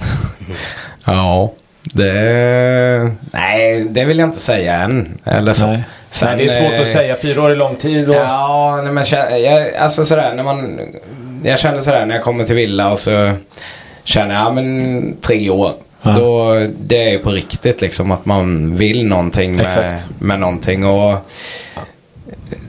Ja, 1.04 1.52
det... 1.82 3.12
Nej, 3.32 3.84
det 3.84 4.04
vill 4.04 4.18
jag 4.18 4.28
inte 4.28 4.40
säga 4.40 4.74
än. 4.76 5.18
Eller 5.24 5.52
så. 5.52 5.66
Nej. 5.66 5.82
Sen, 6.10 6.28
Nej, 6.28 6.46
det 6.46 6.52
är 6.52 6.60
svårt 6.60 6.72
eh, 6.72 6.80
att 6.80 6.88
säga. 6.88 7.16
Fyra 7.22 7.42
år 7.42 7.50
är 7.50 7.56
lång 7.56 7.76
tid. 7.76 8.08
Och... 8.08 8.14
Ja, 8.14 8.80
nej, 8.84 8.92
men 8.92 9.04
jag, 9.42 9.74
alltså 9.74 10.04
sådär 10.04 10.34
när 10.34 10.42
man... 10.42 10.80
Jag 11.44 11.58
känner 11.58 11.78
sådär 11.78 12.06
när 12.06 12.14
jag 12.14 12.24
kommer 12.24 12.44
till 12.44 12.54
Villa 12.54 12.90
och 12.90 12.98
så 12.98 13.32
känner 14.04 14.34
jag, 14.34 14.44
ja 14.44 14.52
men 14.52 15.16
tre 15.20 15.50
år. 15.50 15.72
Ja. 16.02 16.10
Då, 16.10 16.66
det 16.78 17.14
är 17.14 17.18
på 17.18 17.30
riktigt 17.30 17.80
liksom 17.80 18.10
att 18.10 18.26
man 18.26 18.76
vill 18.76 19.06
någonting 19.06 19.56
med, 19.56 19.66
Exakt. 19.66 20.04
med 20.18 20.40
någonting. 20.40 20.86
Och 20.86 21.18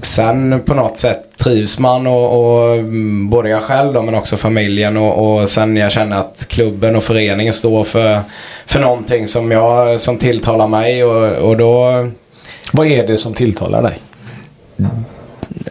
sen 0.06 0.62
på 0.66 0.74
något 0.74 1.00
sätt 1.00 1.24
trivs 1.38 1.80
man 1.80 2.08
och, 2.08 2.42
och 2.66 2.74
mm, 2.76 3.30
både 3.30 3.50
jag 3.50 3.62
själv 3.62 3.94
då, 3.94 4.02
men 4.02 4.16
också 4.16 4.38
familjen 4.38 4.98
och, 4.98 5.36
och 5.42 5.50
sen 5.50 5.78
jag 5.78 5.92
känner 5.92 6.18
att 6.18 6.46
klubben 6.48 6.96
och 6.96 7.04
föreningen 7.04 7.54
står 7.54 7.84
för, 7.84 8.20
för 8.66 8.80
någonting 8.80 9.28
som, 9.28 9.52
jag, 9.52 10.02
som 10.02 10.18
tilltalar 10.18 10.68
mig 10.68 11.04
och, 11.04 11.50
och 11.50 11.58
då 11.58 12.08
Vad 12.74 12.88
är 12.88 13.08
det 13.08 13.18
som 13.18 13.34
tilltalar 13.34 13.82
dig? 13.82 13.98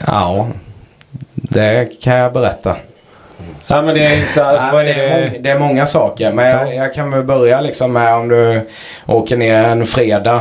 Ja, 0.06 0.48
det 1.34 2.00
kan 2.02 2.14
jag 2.16 2.32
berätta. 2.32 2.76
Ja, 3.66 3.82
men 3.82 3.94
det 3.94 4.04
är 4.06 4.26
så, 4.26 4.42
alltså, 4.42 4.76
är 4.76 4.84
det, 4.84 4.92
är 4.92 5.20
många, 5.20 5.38
det 5.40 5.50
är 5.50 5.58
många 5.58 5.86
saker. 5.86 6.32
Men 6.32 6.46
jag, 6.46 6.68
Ja. 6.68 6.72
jag 6.72 6.94
kan 6.94 7.10
väl 7.10 7.22
börja 7.22 7.60
liksom 7.60 7.92
med 7.92 8.14
om 8.14 8.28
du 8.28 8.60
åker 9.06 9.36
ner 9.36 9.64
en 9.64 9.86
fredag. 9.86 10.40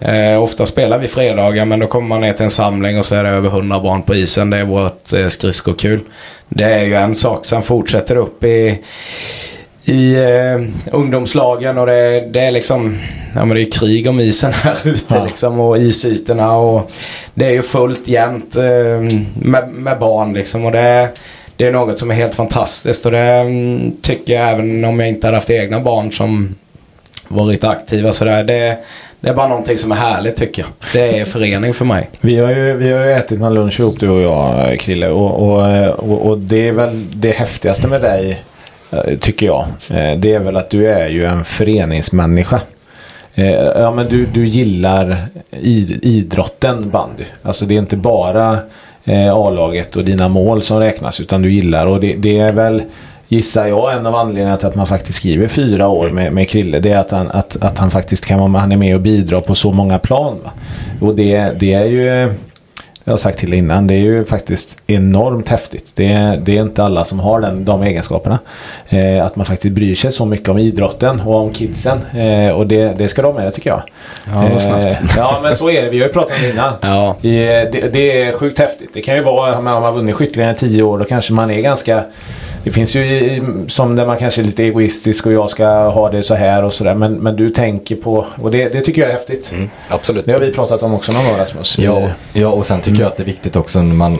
Eh, 0.00 0.42
ofta 0.42 0.66
spelar 0.66 0.98
vi 0.98 1.08
fredagar 1.08 1.64
men 1.64 1.78
då 1.78 1.86
kommer 1.86 2.08
man 2.08 2.20
ner 2.20 2.32
till 2.32 2.44
en 2.44 2.50
samling 2.50 2.98
och 2.98 3.04
så 3.04 3.14
är 3.14 3.24
det 3.24 3.30
över 3.30 3.48
100 3.48 3.80
barn 3.80 4.02
på 4.02 4.14
isen. 4.14 4.50
Det 4.50 4.56
är 4.56 4.64
vårt 4.64 5.12
eh, 5.12 5.28
skridskokul. 5.28 6.00
Det 6.48 6.64
är 6.64 6.84
ju 6.84 6.94
en 6.94 7.14
sak. 7.14 7.46
Sen 7.46 7.62
fortsätter 7.62 8.16
upp 8.16 8.44
i, 8.44 8.78
i 9.84 10.14
eh, 10.14 10.92
ungdomslagen 10.92 11.78
och 11.78 11.86
det, 11.86 12.28
det 12.30 12.40
är 12.40 12.50
liksom 12.50 12.98
ja, 13.34 13.44
men 13.44 13.56
det 13.56 13.62
är 13.62 13.70
krig 13.70 14.08
om 14.08 14.20
isen 14.20 14.52
här 14.62 14.78
ute 14.84 15.14
Ja. 15.14 15.24
liksom 15.24 15.60
och 15.60 15.78
isytorna 15.78 16.56
och 16.56 16.90
det 17.34 17.46
är 17.46 17.50
ju 17.52 17.62
fullt 17.62 18.08
jämt 18.08 18.56
eh, 18.56 19.18
med, 19.34 19.68
med 19.68 19.98
barn 19.98 20.34
liksom 20.34 20.64
och 20.64 20.72
det 20.72 20.80
är, 20.80 21.08
det 21.56 21.66
är 21.66 21.72
något 21.72 21.98
som 21.98 22.10
är 22.10 22.14
helt 22.14 22.34
fantastiskt 22.34 23.06
och 23.06 23.12
det 23.12 23.18
mm, 23.20 23.96
tycker 24.02 24.32
jag 24.34 24.50
även 24.50 24.84
om 24.84 25.00
jag 25.00 25.08
inte 25.08 25.26
hade 25.26 25.36
haft 25.36 25.50
egna 25.50 25.80
barn 25.80 26.12
som 26.12 26.54
varit 27.28 27.64
aktiva 27.64 28.12
sådär. 28.12 28.44
Det, 28.44 28.78
det 29.24 29.30
är 29.30 29.34
bara 29.34 29.48
någonting 29.48 29.78
som 29.78 29.92
är 29.92 29.96
härligt 29.96 30.36
tycker 30.36 30.62
jag. 30.62 30.70
Det 30.92 31.18
är 31.20 31.24
förening 31.24 31.74
för 31.74 31.84
mig. 31.84 32.10
Vi 32.20 32.38
har 32.38 32.50
ju, 32.50 32.76
vi 32.76 32.92
har 32.92 33.04
ju 33.04 33.12
ätit 33.12 33.40
någon 33.40 33.54
lunch 33.54 33.80
ihop 33.80 34.00
du 34.00 34.08
och 34.08 34.20
jag 34.20 34.80
Krille 34.80 35.08
och, 35.08 35.42
och, 35.42 35.88
och, 35.98 36.26
och 36.26 36.38
det 36.38 36.68
är 36.68 36.72
väl 36.72 37.06
det 37.14 37.30
häftigaste 37.30 37.88
med 37.88 38.00
dig 38.00 38.42
eh, 38.90 39.18
tycker 39.18 39.46
jag. 39.46 39.66
Eh, 39.90 40.18
det 40.18 40.34
är 40.34 40.40
väl 40.40 40.56
att 40.56 40.70
du 40.70 40.86
är 40.86 41.08
ju 41.08 41.24
en 41.24 41.44
föreningsmänniska. 41.44 42.60
Eh, 43.34 43.52
ja 43.52 43.90
men 43.90 44.08
du, 44.08 44.26
du 44.26 44.46
gillar 44.46 45.26
idrotten 46.02 46.90
bandy. 46.90 47.24
Alltså 47.42 47.64
det 47.64 47.74
är 47.74 47.78
inte 47.78 47.96
bara 47.96 48.58
A-laget 49.34 49.96
och 49.96 50.04
dina 50.04 50.28
mål 50.28 50.62
som 50.62 50.78
räknas 50.78 51.20
utan 51.20 51.42
du 51.42 51.52
gillar 51.52 51.86
och 51.86 52.00
det, 52.00 52.14
det 52.16 52.38
är 52.38 52.52
väl 52.52 52.82
gissar 53.28 53.66
jag 53.66 53.92
en 53.92 54.06
av 54.06 54.14
anledningarna 54.14 54.56
till 54.56 54.66
att 54.66 54.74
man 54.74 54.86
faktiskt 54.86 55.18
skriver 55.18 55.48
fyra 55.48 55.88
år 55.88 56.10
med, 56.10 56.32
med 56.32 56.48
Krille. 56.48 56.78
Det 56.78 56.92
är 56.92 56.98
att 56.98 57.10
han, 57.10 57.30
att, 57.30 57.56
att 57.62 57.78
han 57.78 57.90
faktiskt 57.90 58.26
kan 58.26 58.38
vara 58.38 58.60
han 58.60 58.72
är 58.72 58.76
med 58.76 58.94
och 58.94 59.00
bidra 59.00 59.40
på 59.40 59.54
så 59.54 59.72
många 59.72 59.98
plan. 59.98 60.38
Va? 60.44 60.50
Och 61.00 61.14
det, 61.14 61.60
det 61.60 61.72
är 61.72 61.84
ju 61.84 62.34
jag 63.04 63.12
har 63.12 63.18
sagt 63.18 63.38
till 63.38 63.54
innan, 63.54 63.86
det 63.86 63.94
är 63.94 63.98
ju 63.98 64.24
faktiskt 64.24 64.76
enormt 64.86 65.48
häftigt. 65.48 65.92
Det 65.94 66.12
är, 66.12 66.36
det 66.36 66.58
är 66.58 66.62
inte 66.62 66.84
alla 66.84 67.04
som 67.04 67.20
har 67.20 67.40
den, 67.40 67.64
de 67.64 67.82
egenskaperna. 67.82 68.38
Eh, 68.88 69.24
att 69.24 69.36
man 69.36 69.46
faktiskt 69.46 69.74
bryr 69.74 69.94
sig 69.94 70.12
så 70.12 70.26
mycket 70.26 70.48
om 70.48 70.58
idrotten 70.58 71.20
och 71.20 71.34
om 71.34 71.52
kidsen. 71.52 72.00
Eh, 72.14 72.50
och 72.50 72.66
det, 72.66 72.98
det 72.98 73.08
ska 73.08 73.22
de 73.22 73.34
med 73.34 73.54
tycker 73.54 73.70
jag. 73.70 73.82
Ja, 74.26 74.48
vad 74.52 74.60
snabbt. 74.60 74.96
ja 75.16 75.40
men 75.42 75.54
så 75.54 75.70
är 75.70 75.82
det, 75.82 75.88
vi 75.88 75.98
har 75.98 76.06
ju 76.06 76.12
pratat 76.12 76.36
om 76.44 76.50
innan. 76.50 76.72
Ja. 76.80 77.08
Eh, 77.08 77.70
det, 77.72 77.92
det 77.92 78.22
är 78.22 78.32
sjukt 78.32 78.58
häftigt. 78.58 78.90
Det 78.94 79.00
kan 79.00 79.14
ju 79.14 79.22
vara, 79.22 79.58
om 79.58 79.64
man 79.64 79.82
har 79.82 79.92
vunnit 79.92 80.14
skytteligan 80.14 80.54
i 80.54 80.58
tio 80.58 80.82
år 80.82 80.98
då 80.98 81.04
kanske 81.04 81.32
man 81.32 81.50
är 81.50 81.60
ganska 81.60 82.04
det 82.64 82.70
finns 82.70 82.94
ju 82.94 83.42
som 83.68 83.96
där 83.96 84.06
man 84.06 84.16
kanske 84.16 84.40
är 84.40 84.44
lite 84.44 84.62
egoistisk 84.64 85.26
och 85.26 85.32
jag 85.32 85.50
ska 85.50 85.66
ha 85.88 86.10
det 86.10 86.22
så 86.22 86.34
här 86.34 86.64
och 86.64 86.72
sådär. 86.72 86.94
Men, 86.94 87.14
men 87.14 87.36
du 87.36 87.50
tänker 87.50 87.96
på, 87.96 88.26
och 88.42 88.50
det, 88.50 88.68
det 88.68 88.80
tycker 88.80 89.02
jag 89.02 89.08
är 89.10 89.14
häftigt. 89.14 89.52
Absolut. 89.88 90.26
Det 90.26 90.32
har 90.32 90.38
vi 90.40 90.52
pratat 90.52 90.82
om 90.82 90.94
också 90.94 91.12
någon 91.12 91.24
gång 91.24 91.36
Rasmus. 91.38 91.78
Ja, 91.78 92.02
ja, 92.32 92.48
och 92.48 92.66
sen 92.66 92.80
tycker 92.80 93.00
jag 93.00 93.06
att 93.06 93.16
det 93.16 93.22
är 93.22 93.26
viktigt 93.26 93.56
också 93.56 93.82
när 93.82 93.94
man, 93.94 94.18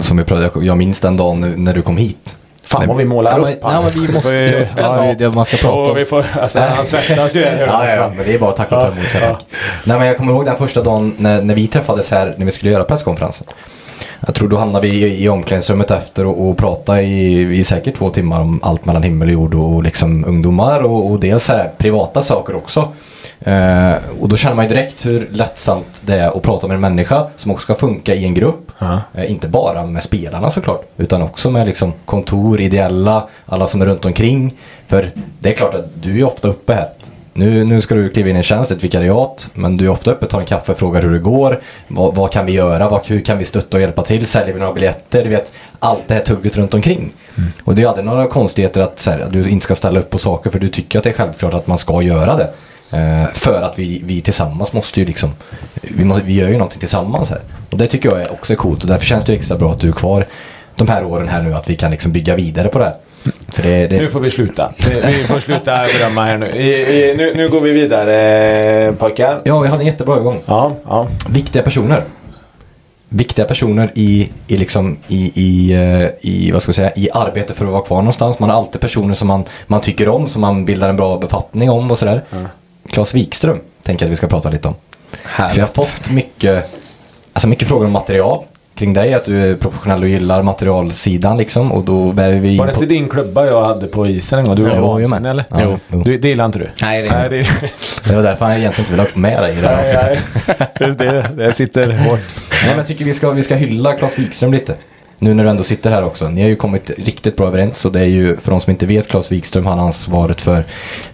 som 0.00 0.16
vi 0.16 0.24
pratade, 0.24 0.66
jag 0.66 0.76
minns 0.78 1.00
den 1.00 1.16
dagen 1.16 1.54
när- 1.64 1.74
du 1.74 1.82
kom 1.82 1.96
hit. 1.96 2.36
Fan 2.64 2.88
vad 2.88 2.96
vi 2.96 3.04
målar 3.04 3.30
Ja, 3.30 3.38
men, 3.38 3.52
upp 3.52 3.58
nej, 3.62 3.72
men 3.82 3.90
vi 4.06 4.12
måste 4.12 4.22
Får 4.22 4.32
ju 4.32 4.66
ja, 4.76 5.02
det 5.02 5.08
är 5.08 5.14
det 5.14 5.30
man 5.30 5.44
ska 5.44 5.56
prata 5.56 5.90
om. 5.90 5.96
Vi 5.96 6.04
får, 6.04 6.24
alltså, 6.40 6.58
han 6.58 6.86
svettas 6.86 7.36
ju. 7.36 7.40
Ja, 7.40 7.94
ja, 7.94 8.12
men 8.16 8.26
det 8.26 8.34
är 8.34 8.38
bara 8.38 8.50
att 8.50 8.56
tacka 8.56 8.76
och 8.76 8.82
ta 8.82 8.88
emot. 8.88 9.06
Ja. 9.20 9.38
Nej, 9.84 9.98
men 9.98 10.06
jag 10.06 10.16
kommer 10.16 10.32
ihåg 10.32 10.44
den 10.44 10.56
första 10.56 10.82
dagen 10.82 11.14
när, 11.18 11.42
när 11.42 11.54
vi 11.54 11.66
träffades 11.66 12.10
här 12.10 12.34
när 12.36 12.44
vi 12.46 12.50
skulle 12.52 12.72
göra 12.72 12.84
presskonferensen. 12.84 13.46
Jag 14.26 14.34
tror 14.34 14.48
då 14.48 14.56
hamnade 14.56 14.88
vi 14.88 15.04
i, 15.04 15.24
i 15.24 15.28
omklädningsrummet 15.28 15.90
efter 15.90 16.26
och, 16.26 16.48
och 16.48 16.56
pratade 16.56 17.02
i, 17.02 17.58
i 17.58 17.64
säkert 17.64 17.96
två 17.96 18.10
timmar 18.10 18.40
om 18.40 18.60
allt 18.62 18.84
mellan 18.84 19.02
himmel 19.02 19.28
och 19.28 19.34
jord 19.34 19.54
och 19.54 19.82
liksom 19.82 20.24
ungdomar 20.24 20.80
och, 20.80 21.10
och 21.10 21.20
dels 21.20 21.48
här 21.48 21.72
privata 21.78 22.22
saker 22.22 22.56
också. 22.56 22.92
Eh, 23.40 23.92
och 24.20 24.28
då 24.28 24.36
känner 24.36 24.56
man 24.56 24.64
ju 24.64 24.68
direkt 24.68 25.06
hur 25.06 25.28
lättsamt 25.32 26.02
det 26.06 26.14
är 26.14 26.28
att 26.28 26.42
prata 26.42 26.66
med 26.66 26.74
en 26.74 26.80
människa 26.80 27.26
som 27.36 27.50
också 27.50 27.62
ska 27.62 27.74
funka 27.74 28.14
i 28.14 28.24
en 28.24 28.34
grupp. 28.34 28.72
Ja. 28.78 29.00
Eh, 29.14 29.30
inte 29.30 29.48
bara 29.48 29.86
med 29.86 30.02
spelarna 30.02 30.50
såklart, 30.50 30.84
utan 30.96 31.22
också 31.22 31.50
med 31.50 31.66
liksom 31.66 31.92
kontor, 32.04 32.60
ideella, 32.60 33.28
alla 33.46 33.66
som 33.66 33.82
är 33.82 33.86
runt 33.86 34.04
omkring. 34.04 34.54
För 34.86 35.10
det 35.40 35.48
är 35.48 35.54
klart 35.54 35.74
att 35.74 36.02
du 36.02 36.18
är 36.20 36.24
ofta 36.24 36.48
uppe 36.48 36.74
här. 36.74 36.88
Nu, 37.38 37.64
nu 37.64 37.80
ska 37.80 37.94
du 37.94 38.10
kliva 38.10 38.28
in 38.28 38.36
i 38.36 38.38
en 38.38 38.42
tjänst, 38.42 38.70
ett 38.70 38.84
vikariat, 38.84 39.50
men 39.54 39.76
du 39.76 39.84
är 39.84 39.88
ofta 39.88 40.10
uppe, 40.10 40.26
tar 40.26 40.40
en 40.40 40.46
kaffe, 40.46 40.74
frågar 40.74 41.02
hur 41.02 41.12
det 41.12 41.18
går. 41.18 41.60
Vad, 41.88 42.14
vad 42.14 42.32
kan 42.32 42.46
vi 42.46 42.52
göra? 42.52 42.88
Vad, 42.88 43.06
hur 43.06 43.20
kan 43.20 43.38
vi 43.38 43.44
stötta 43.44 43.76
och 43.76 43.80
hjälpa 43.80 44.02
till? 44.02 44.26
Säljer 44.26 44.54
vi 44.54 44.60
några 44.60 44.72
biljetter? 44.72 45.24
Du 45.24 45.30
vet, 45.30 45.52
allt 45.78 46.02
det 46.06 46.14
här 46.14 46.20
tugget 46.20 46.56
runt 46.56 46.74
omkring. 46.74 47.12
Och 47.64 47.74
det 47.74 47.82
är 47.82 47.86
aldrig 47.86 48.06
några 48.06 48.26
konstigheter 48.26 48.80
att, 48.80 49.06
här, 49.06 49.20
att 49.20 49.32
du 49.32 49.48
inte 49.48 49.64
ska 49.64 49.74
ställa 49.74 50.00
upp 50.00 50.10
på 50.10 50.18
saker 50.18 50.50
för 50.50 50.58
du 50.58 50.68
tycker 50.68 50.98
att 50.98 51.04
det 51.04 51.10
är 51.10 51.14
självklart 51.14 51.54
att 51.54 51.66
man 51.66 51.78
ska 51.78 52.02
göra 52.02 52.36
det. 52.36 52.50
Eh, 52.90 53.26
för 53.32 53.62
att 53.62 53.78
vi, 53.78 54.02
vi 54.04 54.20
tillsammans 54.20 54.72
måste 54.72 55.00
ju 55.00 55.06
liksom, 55.06 55.30
vi, 55.82 56.04
må, 56.04 56.20
vi 56.24 56.34
gör 56.34 56.48
ju 56.48 56.52
någonting 56.52 56.80
tillsammans 56.80 57.30
här. 57.30 57.40
Och 57.70 57.78
det 57.78 57.86
tycker 57.86 58.08
jag 58.08 58.20
är 58.20 58.32
också 58.32 58.52
är 58.52 58.56
coolt 58.56 58.82
och 58.82 58.88
därför 58.88 59.06
känns 59.06 59.24
det 59.24 59.34
extra 59.34 59.56
bra 59.56 59.72
att 59.72 59.80
du 59.80 59.88
är 59.88 59.92
kvar 59.92 60.26
de 60.76 60.88
här 60.88 61.04
åren 61.04 61.28
här 61.28 61.42
nu, 61.42 61.54
att 61.54 61.70
vi 61.70 61.76
kan 61.76 61.90
liksom 61.90 62.12
bygga 62.12 62.36
vidare 62.36 62.68
på 62.68 62.78
det 62.78 62.84
här. 62.84 62.96
Det, 63.56 63.86
det, 63.86 63.96
Nu 63.96 64.10
får 64.10 64.20
vi 64.20 64.30
sluta. 64.30 64.72
Vi, 65.06 65.24
får 65.24 65.40
sluta 65.40 65.86
berömma 65.98 66.24
här 66.24 66.38
nu. 66.38 66.46
I, 66.46 67.10
i, 67.10 67.14
nu. 67.16 67.34
Nu 67.34 67.48
går 67.48 67.60
vi 67.60 67.72
vidare 67.72 68.92
pojkar. 68.92 69.40
Ja, 69.44 69.60
vi 69.60 69.68
hade 69.68 69.82
en 69.82 69.86
jättebra 69.86 70.14
övergång. 70.14 70.40
Ja, 70.46 70.76
ja. 70.84 71.08
Viktiga 71.28 71.62
personer. 71.62 72.04
Viktiga 73.08 73.44
personer 73.44 73.92
i, 73.94 74.30
i, 74.46 74.56
liksom, 74.56 74.96
i, 75.08 75.32
i, 75.34 75.72
eh, 75.72 76.30
i, 76.30 76.50
vad 76.52 76.62
ska 76.62 76.70
vi 76.70 76.74
säga, 76.74 76.92
i 76.96 77.08
arbete 77.12 77.54
för 77.54 77.64
att 77.64 77.72
vara 77.72 77.82
kvar 77.82 77.96
någonstans. 77.96 78.38
Man 78.38 78.50
har 78.50 78.56
alltid 78.56 78.80
personer 78.80 79.14
som 79.14 79.28
man, 79.28 79.44
man 79.66 79.80
tycker 79.80 80.08
om, 80.08 80.28
som 80.28 80.40
man 80.40 80.64
bildar 80.64 80.88
en 80.88 80.96
bra 80.96 81.18
befattning 81.18 81.70
om 81.70 81.90
och 81.90 81.98
sådär. 81.98 82.22
Claes 82.90 83.14
Wikström 83.14 83.60
tänker 83.82 84.04
jag 84.04 84.08
att 84.08 84.12
vi 84.12 84.16
ska 84.16 84.26
prata 84.26 84.50
lite 84.50 84.68
om. 84.68 84.74
För 85.10 85.56
jag 85.56 85.66
har 85.66 85.74
fått 85.74 86.10
mycket, 86.10 86.64
alltså 87.32 87.48
mycket 87.48 87.68
frågor 87.68 87.86
om 87.86 87.92
material 87.92 88.44
kring 88.76 88.92
dig. 88.92 89.14
Att 89.14 89.24
du 89.24 89.50
är 89.50 89.56
professionell 89.56 90.02
och 90.02 90.08
gillar 90.08 90.42
materialsidan 90.42 91.36
liksom. 91.36 91.72
Och 91.72 91.84
då 91.84 92.10
väver 92.10 92.38
vi 92.38 92.50
in 92.52 92.58
Var 92.58 92.66
det 92.66 92.72
på... 92.72 92.82
inte 92.82 92.94
din 92.94 93.08
klubba 93.08 93.46
jag 93.46 93.64
hade 93.64 93.86
på 93.86 94.06
isen 94.06 94.38
en 94.38 94.44
gång? 94.44 94.56
Du 94.56 94.62
var 94.62 94.76
Jo, 94.76 94.86
vansinnig 94.86 95.20
med. 95.22 95.30
eller? 95.30 95.44
Ja, 95.50 95.56
Jo. 95.62 95.78
jo. 95.88 96.02
Du, 96.02 96.18
det 96.18 96.28
gillar 96.28 96.44
inte 96.46 96.58
du? 96.58 96.68
Nej, 96.82 97.02
det 97.02 97.10
Nej, 97.10 97.28
det, 97.30 97.46
Det 98.08 98.14
var 98.14 98.22
därför 98.22 98.48
jag 98.48 98.58
egentligen 98.58 98.80
inte 98.82 98.92
ville 98.92 99.02
ha 99.02 99.20
med 99.20 99.42
dig 99.42 99.58
i 99.58 99.60
det 99.60 99.68
här 99.68 99.84
nej, 99.94 100.20
nej. 100.80 100.94
det, 100.98 101.30
det 101.44 101.52
sitter 101.52 101.92
hårt. 101.92 102.20
Nej, 102.50 102.68
men 102.68 102.76
jag 102.76 102.86
tycker 102.86 103.04
vi 103.04 103.14
ska, 103.14 103.30
vi 103.30 103.42
ska 103.42 103.54
hylla 103.54 103.92
Claes 103.92 104.18
Wikström 104.18 104.52
lite. 104.52 104.74
Nu 105.18 105.34
när 105.34 105.44
du 105.44 105.50
ändå 105.50 105.62
sitter 105.62 105.90
här 105.90 106.04
också. 106.04 106.28
Ni 106.28 106.42
har 106.42 106.48
ju 106.48 106.56
kommit 106.56 106.90
riktigt 106.98 107.36
bra 107.36 107.46
överens 107.46 107.84
och 107.84 107.92
det 107.92 108.00
är 108.00 108.04
ju 108.04 108.36
för 108.36 108.50
de 108.50 108.60
som 108.60 108.70
inte 108.70 108.86
vet 108.86 109.08
Claes 109.08 109.32
Wikström 109.32 109.66
han 109.66 109.78
har 109.78 109.86
ansvaret 109.86 110.40
för, 110.40 110.64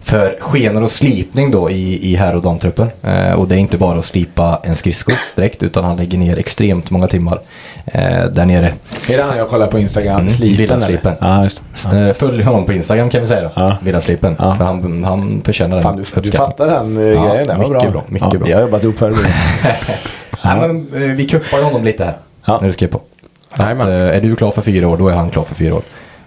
för 0.01 0.39
skenor 0.41 0.83
och 0.83 0.91
slipning 0.91 1.51
då 1.51 1.71
i, 1.71 2.13
i 2.13 2.17
herr 2.17 2.37
och 2.37 2.43
damtruppen. 2.43 2.91
Eh, 3.03 3.33
och 3.33 3.49
det 3.49 3.55
är 3.55 3.59
inte 3.59 3.79
bara 3.79 3.99
att 3.99 4.05
slipa 4.05 4.61
en 4.65 4.77
skridsko 4.77 5.13
direkt 5.37 5.63
utan 5.63 5.85
han 5.85 5.97
lägger 5.97 6.19
ner 6.19 6.39
extremt 6.39 6.91
många 6.91 7.07
timmar 7.07 7.41
eh, 7.87 8.25
där 8.25 8.45
nere. 8.45 8.73
Är 9.09 9.17
det 9.17 9.23
han 9.23 9.37
jag 9.37 9.49
kollar 9.49 9.67
på 9.67 9.79
Instagram? 9.79 10.21
Mm, 10.21 10.31
Slipen 10.31 10.83
eller? 10.83 11.17
Ja, 11.21 11.49
det. 11.91 12.09
Eh, 12.09 12.15
följ 12.15 12.43
honom 12.43 12.67
på 12.67 12.73
Instagram 12.73 13.11
kan 13.11 13.21
vi 13.21 13.27
säga 13.27 13.43
då. 13.43 13.51
Ja. 13.55 13.77
Villaslipen. 13.83 14.37
Ja. 14.39 14.55
För 14.55 14.65
han, 14.65 15.05
han 15.05 15.43
förtjänar 15.45 15.77
den 15.77 15.83
Fan, 15.83 16.05
du, 16.15 16.21
du 16.21 16.33
fattar 16.33 16.67
den 16.67 16.97
uh, 16.97 17.13
Ja, 17.13 17.33
grejen 17.33 17.47
där. 17.47 17.57
Vad 17.57 17.69
mycket 17.69 17.83
bra. 17.83 17.91
bra, 17.91 18.05
mycket 18.09 18.29
ja, 18.33 18.39
bra. 18.39 18.47
Vi 18.47 18.53
har 18.53 18.61
jobbat 18.61 18.85
ihop 18.85 18.99
förr. 18.99 19.13
Nej, 20.45 20.69
men, 20.69 20.89
eh, 20.95 21.17
vi 21.17 21.29
kuppar 21.29 21.63
honom 21.63 21.85
lite 21.85 22.05
här. 22.05 22.17
Ja. 22.45 22.59
När 22.61 22.67
du 22.67 22.73
skrev 22.73 22.89
på. 22.89 23.01
Att, 23.53 23.83
eh, 23.83 23.89
är 23.89 24.21
du 24.21 24.37
klar 24.37 24.51
för 24.51 24.63
fyra 24.63 24.89
år, 24.89 24.97
då 24.97 25.09
är 25.09 25.15
han 25.15 25.31
klar 25.31 25.45
för 25.45 25.55
fyra 25.55 25.75
år. 25.75 25.83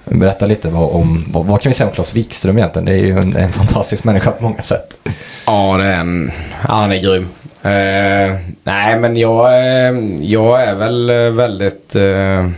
Berätta 0.06 0.46
lite 0.46 0.70
vad, 0.70 0.96
om, 0.96 1.26
vad, 1.28 1.46
vad 1.46 1.62
kan 1.62 1.70
vi 1.70 1.74
säga 1.74 1.88
om 1.90 1.96
Claes 1.96 2.16
Wikström 2.16 2.58
egentligen? 2.58 2.86
Det 2.86 2.94
är 2.94 3.06
ju 3.06 3.18
en, 3.18 3.36
en 3.36 3.52
fantastisk 3.52 4.04
människa 4.04 4.32
på 4.32 4.44
många 4.44 4.62
sätt. 4.62 4.98
Ja, 5.46 5.78
det 5.78 5.84
är 5.84 6.00
en, 6.00 6.32
ja, 6.62 6.74
han 6.74 6.92
är 6.92 7.02
grym. 7.02 7.28
Eh, 7.62 8.36
nej, 8.64 9.00
men 9.00 9.18
jag, 9.18 9.48
eh, 9.48 9.96
jag 10.22 10.64
är 10.64 10.76
väl 10.76 11.10
eh, 11.10 11.16
väldigt 11.16 11.96
eh, 11.96 12.50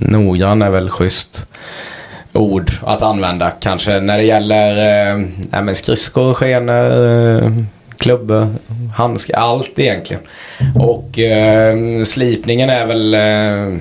noggrann, 0.00 0.62
är 0.62 0.70
väl 0.70 0.90
schysst 0.90 1.46
ord 2.32 2.72
att 2.82 3.02
använda 3.02 3.50
kanske 3.50 4.00
när 4.00 4.18
det 4.18 4.24
gäller 4.24 4.70
eh, 4.70 5.18
nej, 5.50 5.62
men 5.62 5.74
skridskor, 5.76 6.34
skenor, 6.34 7.44
eh, 7.44 7.50
klubbor, 7.98 8.54
handskar, 8.96 9.36
allt 9.36 9.78
egentligen. 9.78 10.22
Och 10.74 11.18
eh, 11.18 12.04
slipningen 12.04 12.70
är 12.70 12.86
väl 12.86 13.14
eh, 13.14 13.78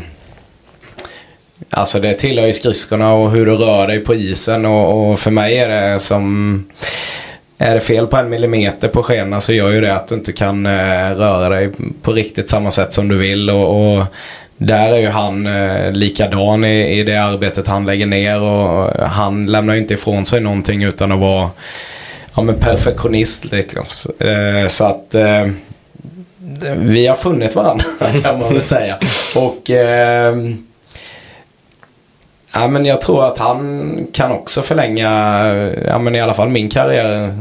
Alltså 1.76 2.00
det 2.00 2.14
tillhör 2.14 2.48
ju 2.48 2.54
skridskorna 2.54 3.14
och 3.14 3.32
hur 3.32 3.46
du 3.46 3.56
rör 3.56 3.88
dig 3.88 4.00
på 4.00 4.16
isen 4.16 4.66
och, 4.66 5.12
och 5.12 5.20
för 5.20 5.32
mig 5.32 5.58
är 5.58 5.70
det 5.70 6.00
som 6.00 6.66
är 7.58 7.74
det 7.74 7.80
fel 7.80 8.08
på 8.08 8.18
en 8.18 8.30
millimeter 8.30 8.88
på 8.88 9.04
skenan 9.04 9.42
så 9.42 9.54
gör 9.54 9.70
ju 9.70 9.82
det 9.82 9.96
att 9.96 10.08
du 10.08 10.16
inte 10.16 10.34
kan 10.34 10.66
eh, 10.66 11.16
röra 11.16 11.50
dig 11.50 11.70
på 12.02 12.14
riktigt 12.14 12.50
samma 12.50 12.72
sätt 12.72 12.94
som 12.94 13.08
du 13.08 13.18
vill. 13.18 13.50
Och, 13.50 13.96
och 13.98 14.06
där 14.58 14.94
är 14.94 14.98
ju 14.98 15.08
han 15.08 15.48
eh, 15.48 15.92
likadan 15.92 16.66
i, 16.66 17.00
i 17.00 17.04
det 17.04 17.18
arbetet 17.18 17.68
han 17.68 17.86
lägger 17.86 18.06
ner 18.06 18.42
och 18.42 19.08
han 19.08 19.46
lämnar 19.46 19.74
ju 19.74 19.80
inte 19.80 19.94
ifrån 19.94 20.26
sig 20.26 20.42
någonting 20.42 20.84
utan 20.84 21.12
att 21.12 21.20
vara 21.20 21.50
ja, 22.36 22.42
men 22.42 22.56
perfektionist. 22.56 23.52
Liksom. 23.52 23.86
Så, 23.90 24.26
eh, 24.26 24.68
så 24.68 24.84
att 24.84 25.16
eh, 25.16 25.48
vi 26.76 27.08
har 27.08 27.16
funnit 27.16 27.56
varandra 27.56 27.86
kan 28.24 28.40
man 28.40 28.54
väl 28.54 28.64
säga. 28.64 28.98
Och 29.36 29.70
eh, 29.70 30.36
Ja, 32.56 32.68
men 32.68 32.86
jag 32.86 33.02
tror 33.02 33.26
att 33.26 33.38
han 33.38 34.08
kan 34.14 34.32
också 34.32 34.62
förlänga 34.62 35.10
ja, 35.88 36.00
men 36.00 36.16
i 36.16 36.22
alla 36.22 36.34
fall 36.34 36.50
min 36.50 36.70
karriär 36.70 37.34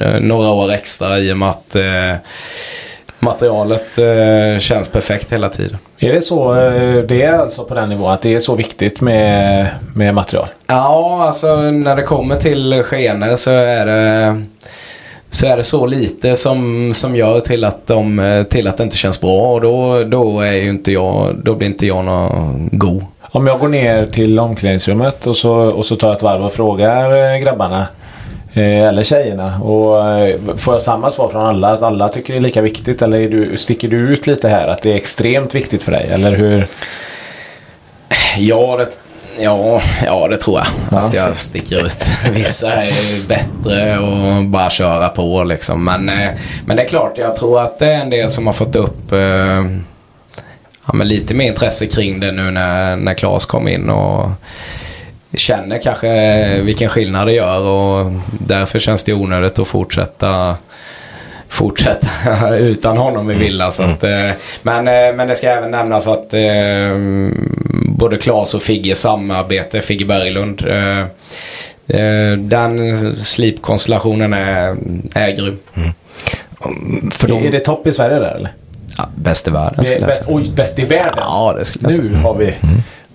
eh, 0.00 0.20
några 0.20 0.50
år 0.50 0.72
extra 0.72 1.18
i 1.18 1.32
och 1.32 1.36
med 1.36 1.50
att 1.50 1.76
eh, 1.76 2.14
materialet 3.18 3.98
eh, 3.98 4.58
känns 4.58 4.88
perfekt 4.88 5.32
hela 5.32 5.48
tiden. 5.48 5.78
Är 5.98 6.12
det 6.12 6.22
så? 6.22 6.54
eh, 6.60 6.96
Det 7.02 7.22
är 7.22 7.38
alltså 7.38 7.64
på 7.64 7.74
den 7.74 7.88
nivån 7.88 8.10
att 8.12 8.22
det 8.22 8.34
är 8.34 8.40
så 8.40 8.54
viktigt 8.54 9.00
med, 9.00 9.66
med 9.94 10.14
material? 10.14 10.48
Ja, 10.66 11.24
alltså 11.26 11.56
när 11.56 11.96
det 11.96 12.02
kommer 12.02 12.36
till 12.36 12.82
skenor 12.82 13.36
så 13.36 13.50
är 13.50 13.86
det 13.86 14.42
så 15.30 15.46
är 15.46 15.56
det 15.56 15.64
så 15.64 15.86
lite 15.86 16.36
som, 16.36 16.92
som 16.94 17.16
gör 17.16 17.40
till 17.40 17.64
att, 17.64 17.86
de, 17.86 18.44
till 18.50 18.68
att 18.68 18.76
det 18.76 18.84
inte 18.84 18.96
känns 18.96 19.20
bra 19.20 19.52
och 19.54 19.60
då, 19.60 20.04
då, 20.04 20.40
är 20.40 20.52
ju 20.52 20.70
inte 20.70 20.92
jag, 20.92 21.34
då 21.42 21.54
blir 21.54 21.68
inte 21.68 21.86
jag 21.86 22.04
någon 22.04 22.68
god. 22.72 23.04
Om 23.34 23.46
jag 23.46 23.58
går 23.58 23.68
ner 23.68 24.06
till 24.06 24.38
omklädningsrummet 24.38 25.26
och 25.26 25.36
så, 25.36 25.52
och 25.52 25.86
så 25.86 25.96
tar 25.96 26.08
jag 26.08 26.16
ett 26.16 26.22
varv 26.22 26.44
och 26.44 26.52
frågar 26.52 27.32
eh, 27.34 27.38
grabbarna 27.38 27.86
eh, 28.52 28.82
eller 28.82 29.02
tjejerna. 29.02 29.60
Och 29.62 30.08
eh, 30.08 30.36
får 30.56 30.74
jag 30.74 30.82
samma 30.82 31.10
svar 31.10 31.28
från 31.28 31.46
alla? 31.46 31.68
Att 31.68 31.82
alla 31.82 32.08
tycker 32.08 32.32
det 32.32 32.38
är 32.38 32.42
lika 32.42 32.60
viktigt? 32.60 33.02
Eller 33.02 33.18
är 33.18 33.28
du, 33.28 33.56
sticker 33.56 33.88
du 33.88 33.96
ut 33.96 34.26
lite 34.26 34.48
här? 34.48 34.68
Att 34.68 34.82
det 34.82 34.92
är 34.92 34.96
extremt 34.96 35.54
viktigt 35.54 35.82
för 35.82 35.92
dig? 35.92 36.08
Eller 36.10 36.36
hur? 36.36 36.66
Ja, 38.38 38.76
det, 38.76 38.88
ja, 39.42 39.80
ja, 40.04 40.28
det 40.28 40.36
tror 40.36 40.58
jag. 40.58 40.66
Ja. 40.90 41.06
Att 41.06 41.14
jag 41.14 41.36
sticker 41.36 41.86
ut. 41.86 42.10
Vissa 42.32 42.72
är 42.72 43.28
bättre 43.28 43.98
och 43.98 44.44
bara 44.44 44.70
köra 44.70 45.08
på 45.08 45.44
liksom. 45.44 45.84
Men, 45.84 46.10
men 46.66 46.76
det 46.76 46.82
är 46.82 46.88
klart, 46.88 47.18
jag 47.18 47.36
tror 47.36 47.60
att 47.60 47.78
det 47.78 47.86
är 47.86 48.00
en 48.00 48.10
del 48.10 48.30
som 48.30 48.46
har 48.46 48.54
fått 48.54 48.76
upp 48.76 49.12
eh, 49.12 49.64
ja, 50.86 50.92
men 50.92 51.08
lite 51.08 51.34
mer 51.34 51.46
intresse 51.46 51.86
kring 51.86 52.20
det 52.20 52.32
nu 52.32 52.50
när, 52.50 52.96
när 52.96 53.14
Claes 53.14 53.44
kom 53.44 53.68
in. 53.68 53.90
och 53.90 54.30
känner 55.36 55.78
kanske 55.78 56.60
vilken 56.62 56.88
skillnad 56.88 57.26
det 57.26 57.32
gör 57.32 57.60
och 57.60 58.12
därför 58.40 58.78
känns 58.78 59.04
det 59.04 59.12
onödigt 59.12 59.58
att 59.58 59.68
fortsätta 59.68 60.56
fortsätta 61.48 62.08
utan 62.56 62.96
honom 62.96 63.30
i 63.30 63.34
Villa. 63.34 63.70
Så 63.70 63.82
att, 63.82 64.04
eh, 64.04 64.30
men, 64.62 64.88
eh, 64.88 65.14
men 65.14 65.28
det 65.28 65.36
ska 65.36 65.46
även 65.46 65.70
nämnas 65.70 66.06
att 66.06 66.34
eh, 66.34 66.98
både 67.88 68.16
Claes 68.16 68.54
och 68.54 68.62
Figge 68.62 68.94
samarbete, 68.94 69.80
Figge 69.80 70.04
Berglund. 70.04 70.66
Eh, 70.66 71.00
eh, 72.00 72.36
den 72.38 73.16
slipkonstellationen 73.16 74.32
är, 74.32 74.76
är 75.14 75.30
grym. 75.30 75.58
För 77.10 77.28
Är 77.28 77.40
de, 77.40 77.50
det 77.50 77.60
topp 77.60 77.86
i 77.86 77.92
Sverige 77.92 78.18
där 78.18 78.34
eller? 78.34 78.52
Ja, 78.96 79.04
bäst 79.14 79.48
i 79.48 79.50
världen 79.50 79.84
Det 79.84 79.88
är 79.94 79.98
jag 79.98 80.06
bäst, 80.06 80.24
säga. 80.24 80.36
oj, 80.36 80.50
bäst 80.54 80.78
i 80.78 80.84
världen? 80.84 81.14
Ja, 81.18 81.54
det 81.58 81.64
skulle 81.64 81.84
jag 81.84 81.94
säga. 81.94 82.10
Nu 82.10 82.16
har 82.16 82.34
vi... 82.34 82.54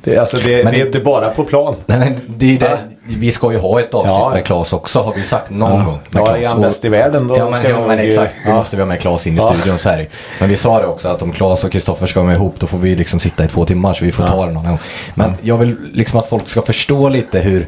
Det, 0.04 0.18
alltså 0.18 0.38
det, 0.38 0.64
Men- 0.64 0.74
det 0.74 0.82
är 0.82 0.86
inte 0.86 1.00
bara 1.00 1.30
på 1.30 1.44
plan. 1.44 1.76
Nej, 1.86 2.00
men 2.00 2.16
det 2.28 2.56
är 2.56 2.60
det. 2.60 2.78
Vi 3.08 3.32
ska 3.32 3.52
ju 3.52 3.58
ha 3.58 3.80
ett 3.80 3.94
avsnitt 3.94 4.16
Ja. 4.20 4.30
med 4.34 4.46
Claes 4.46 4.74
också 4.74 5.02
har 5.02 5.14
vi 5.14 5.24
sagt 5.24 5.50
någon 5.50 5.86
gång. 5.86 6.00
Med 6.10 6.22
Ja, 6.22 6.26
Claes. 6.26 6.46
är 6.46 6.50
han 6.50 6.62
bäst 6.62 6.86
i 6.86 6.90
världen 6.90 7.28
då? 7.28 7.38
Ja 7.38 7.50
men, 7.50 7.64
ja, 7.70 7.88
men 7.88 8.00
exakt. 8.00 8.34
Då 8.46 8.52
Ja. 8.52 8.56
måste 8.56 8.76
vi 8.76 8.82
ha 8.82 8.88
med 8.88 9.00
Claes 9.02 9.28
in 9.28 9.34
i 9.34 9.38
Ja. 9.38 9.54
studion 9.54 9.80
så 9.80 9.90
här. 9.90 10.10
Men 10.40 10.50
vi 10.50 10.58
sa 10.58 10.80
det 10.82 10.88
också 10.88 11.10
att 11.10 11.22
om 11.22 11.32
Claes 11.32 11.64
och 11.64 11.72
Kristoffer 11.72 12.08
ska 12.08 12.22
vara 12.22 12.34
ihop 12.34 12.56
då 12.60 12.68
får 12.68 12.78
vi 12.78 12.96
liksom 12.96 13.20
sitta 13.20 13.44
i 13.46 13.48
två 13.48 13.66
timmar 13.66 13.94
så 13.94 14.06
vi 14.06 14.12
får 14.12 14.28
ta 14.28 14.46
det 14.46 14.52
någon 14.52 14.66
gång. 14.66 14.80
Men 15.16 15.34
jag 15.42 15.58
vill 15.58 15.76
liksom 15.94 16.20
att 16.20 16.30
folk 16.30 16.50
ska 16.50 16.62
förstå 16.62 17.10
lite 17.10 17.40
hur, 17.40 17.68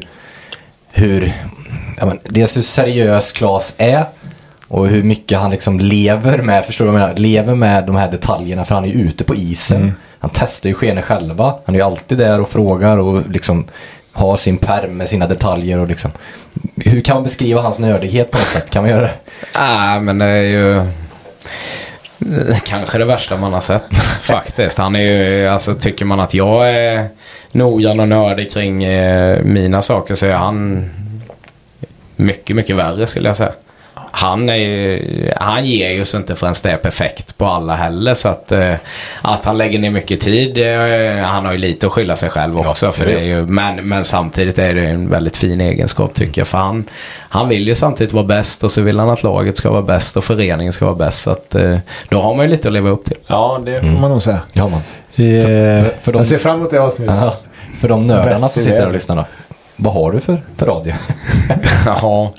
hur 0.92 1.32
ja, 2.00 2.06
men, 2.06 2.18
dels 2.24 2.56
hur 2.56 2.62
seriös 2.62 3.32
Claes 3.32 3.74
är 3.78 4.04
och 4.72 4.86
hur 4.86 5.02
mycket 5.02 5.38
han 5.38 5.50
liksom 5.50 5.80
lever 5.80 6.38
med, 6.38 6.64
förstår 6.64 6.84
du 6.84 6.90
vad 6.90 7.00
jag 7.00 7.06
menar? 7.06 7.20
Lever 7.20 7.54
med 7.54 7.86
de 7.86 7.96
här 7.96 8.10
detaljerna 8.10 8.64
för 8.64 8.74
han 8.74 8.84
är 8.84 8.88
ju 8.88 8.94
ute 8.94 9.24
på 9.24 9.34
isen. 9.34 9.82
Mm. 9.82 9.92
Han 10.18 10.30
testar 10.34 10.68
ju 10.68 10.74
skenet 10.74 11.04
själva. 11.04 11.54
Han 11.64 11.74
är 11.74 11.78
ju 11.78 11.84
alltid 11.84 12.18
där 12.18 12.40
och 12.40 12.48
frågar 12.48 12.98
och 12.98 13.30
liksom 13.30 13.64
har 14.12 14.36
sin 14.36 14.58
perm 14.58 14.96
med 14.96 15.08
sina 15.08 15.26
detaljer 15.26 15.78
och 15.78 15.88
liksom. 15.88 16.10
Hur 16.76 17.00
kan 17.00 17.16
man 17.16 17.22
beskriva 17.22 17.60
hans 17.60 17.78
nördighet 17.78 18.30
på 18.30 18.38
något 18.38 18.46
sätt? 18.46 18.70
Kan 18.70 18.82
man 18.82 18.90
göra 18.90 19.02
det? 19.02 19.12
Nej, 19.54 20.00
men 20.00 20.18
det 20.18 20.24
är 20.24 20.42
ju 20.42 20.84
kanske 22.64 22.98
det 22.98 23.04
värsta 23.04 23.36
man 23.36 23.52
har 23.52 23.60
sett 23.60 23.94
faktiskt. 24.20 24.78
Han 24.78 24.96
är 24.96 25.00
ju, 25.00 25.46
alltså 25.46 25.74
tycker 25.74 26.04
man 26.04 26.20
att 26.20 26.34
jag 26.34 26.70
är 26.74 27.08
noggrann 27.52 28.00
och 28.00 28.08
nördig 28.08 28.52
kring 28.52 28.84
eh, 28.84 29.42
mina 29.42 29.82
saker 29.82 30.14
så 30.14 30.26
är 30.26 30.34
han 30.34 30.90
mycket, 32.16 32.56
mycket 32.56 32.76
värre 32.76 33.06
skulle 33.06 33.28
jag 33.28 33.36
säga. 33.36 33.52
Han, 33.94 34.48
är 34.48 34.54
ju, 34.56 35.30
han 35.36 35.64
ger 35.64 35.90
ju 35.90 36.04
sig 36.04 36.20
inte 36.20 36.34
förrän 36.36 36.54
det 36.62 36.70
är 36.70 36.76
perfekt 36.76 37.38
på 37.38 37.46
alla 37.46 37.74
heller. 37.74 38.14
Så 38.14 38.28
att, 38.28 38.52
eh, 38.52 38.74
att 39.22 39.44
han 39.44 39.58
lägger 39.58 39.78
ner 39.78 39.90
mycket 39.90 40.20
tid, 40.20 40.58
eh, 40.58 41.24
han 41.24 41.44
har 41.44 41.52
ju 41.52 41.58
lite 41.58 41.86
att 41.86 41.92
skylla 41.92 42.16
sig 42.16 42.30
själv 42.30 42.58
också. 42.58 42.92
för 42.92 43.04
det 43.04 43.12
är 43.18 43.22
ju, 43.24 43.46
men, 43.46 43.88
men 43.88 44.04
samtidigt 44.04 44.58
är 44.58 44.74
det 44.74 44.86
en 44.86 45.10
väldigt 45.10 45.36
fin 45.36 45.60
egenskap 45.60 46.14
tycker 46.14 46.40
jag. 46.40 46.48
För 46.48 46.58
han, 46.58 46.84
han 47.28 47.48
vill 47.48 47.68
ju 47.68 47.74
samtidigt 47.74 48.12
vara 48.12 48.24
bäst 48.24 48.64
och 48.64 48.72
så 48.72 48.80
vill 48.82 48.98
han 48.98 49.10
att 49.10 49.22
laget 49.22 49.56
ska 49.56 49.70
vara 49.70 49.82
bäst 49.82 50.16
och 50.16 50.24
föreningen 50.24 50.72
ska 50.72 50.84
vara 50.84 50.94
bäst. 50.96 51.22
Så 51.22 51.30
att, 51.30 51.54
eh, 51.54 51.76
då 52.08 52.20
har 52.22 52.34
man 52.34 52.44
ju 52.44 52.50
lite 52.50 52.68
att 52.68 52.74
leva 52.74 52.90
upp 52.90 53.04
till. 53.04 53.16
Ja, 53.26 53.60
det 53.64 53.80
får 53.80 54.00
man 54.00 54.10
nog 54.10 54.22
säga. 54.22 54.40
Ja 54.52 54.68
man. 54.68 54.80
I, 55.14 55.42
för- 55.42 56.00
för 56.00 56.12
de- 56.12 56.18
Jag 56.18 56.26
ser 56.26 56.38
fram 56.38 56.56
emot 56.56 56.70
det 56.70 56.78
avsnittet. 56.78 57.16
Ja, 57.20 57.34
för 57.80 57.88
de 57.88 58.06
nördarna 58.06 58.48
som 58.48 58.62
sitter 58.62 58.76
där 58.78 58.86
och 58.86 58.92
lyssnar 58.92 59.16
då. 59.16 59.24
Vad 59.76 59.94
har 59.94 60.12
du 60.12 60.20
för, 60.20 60.42
för 60.56 60.66
radio? 60.66 60.94
Ja. 61.86 62.32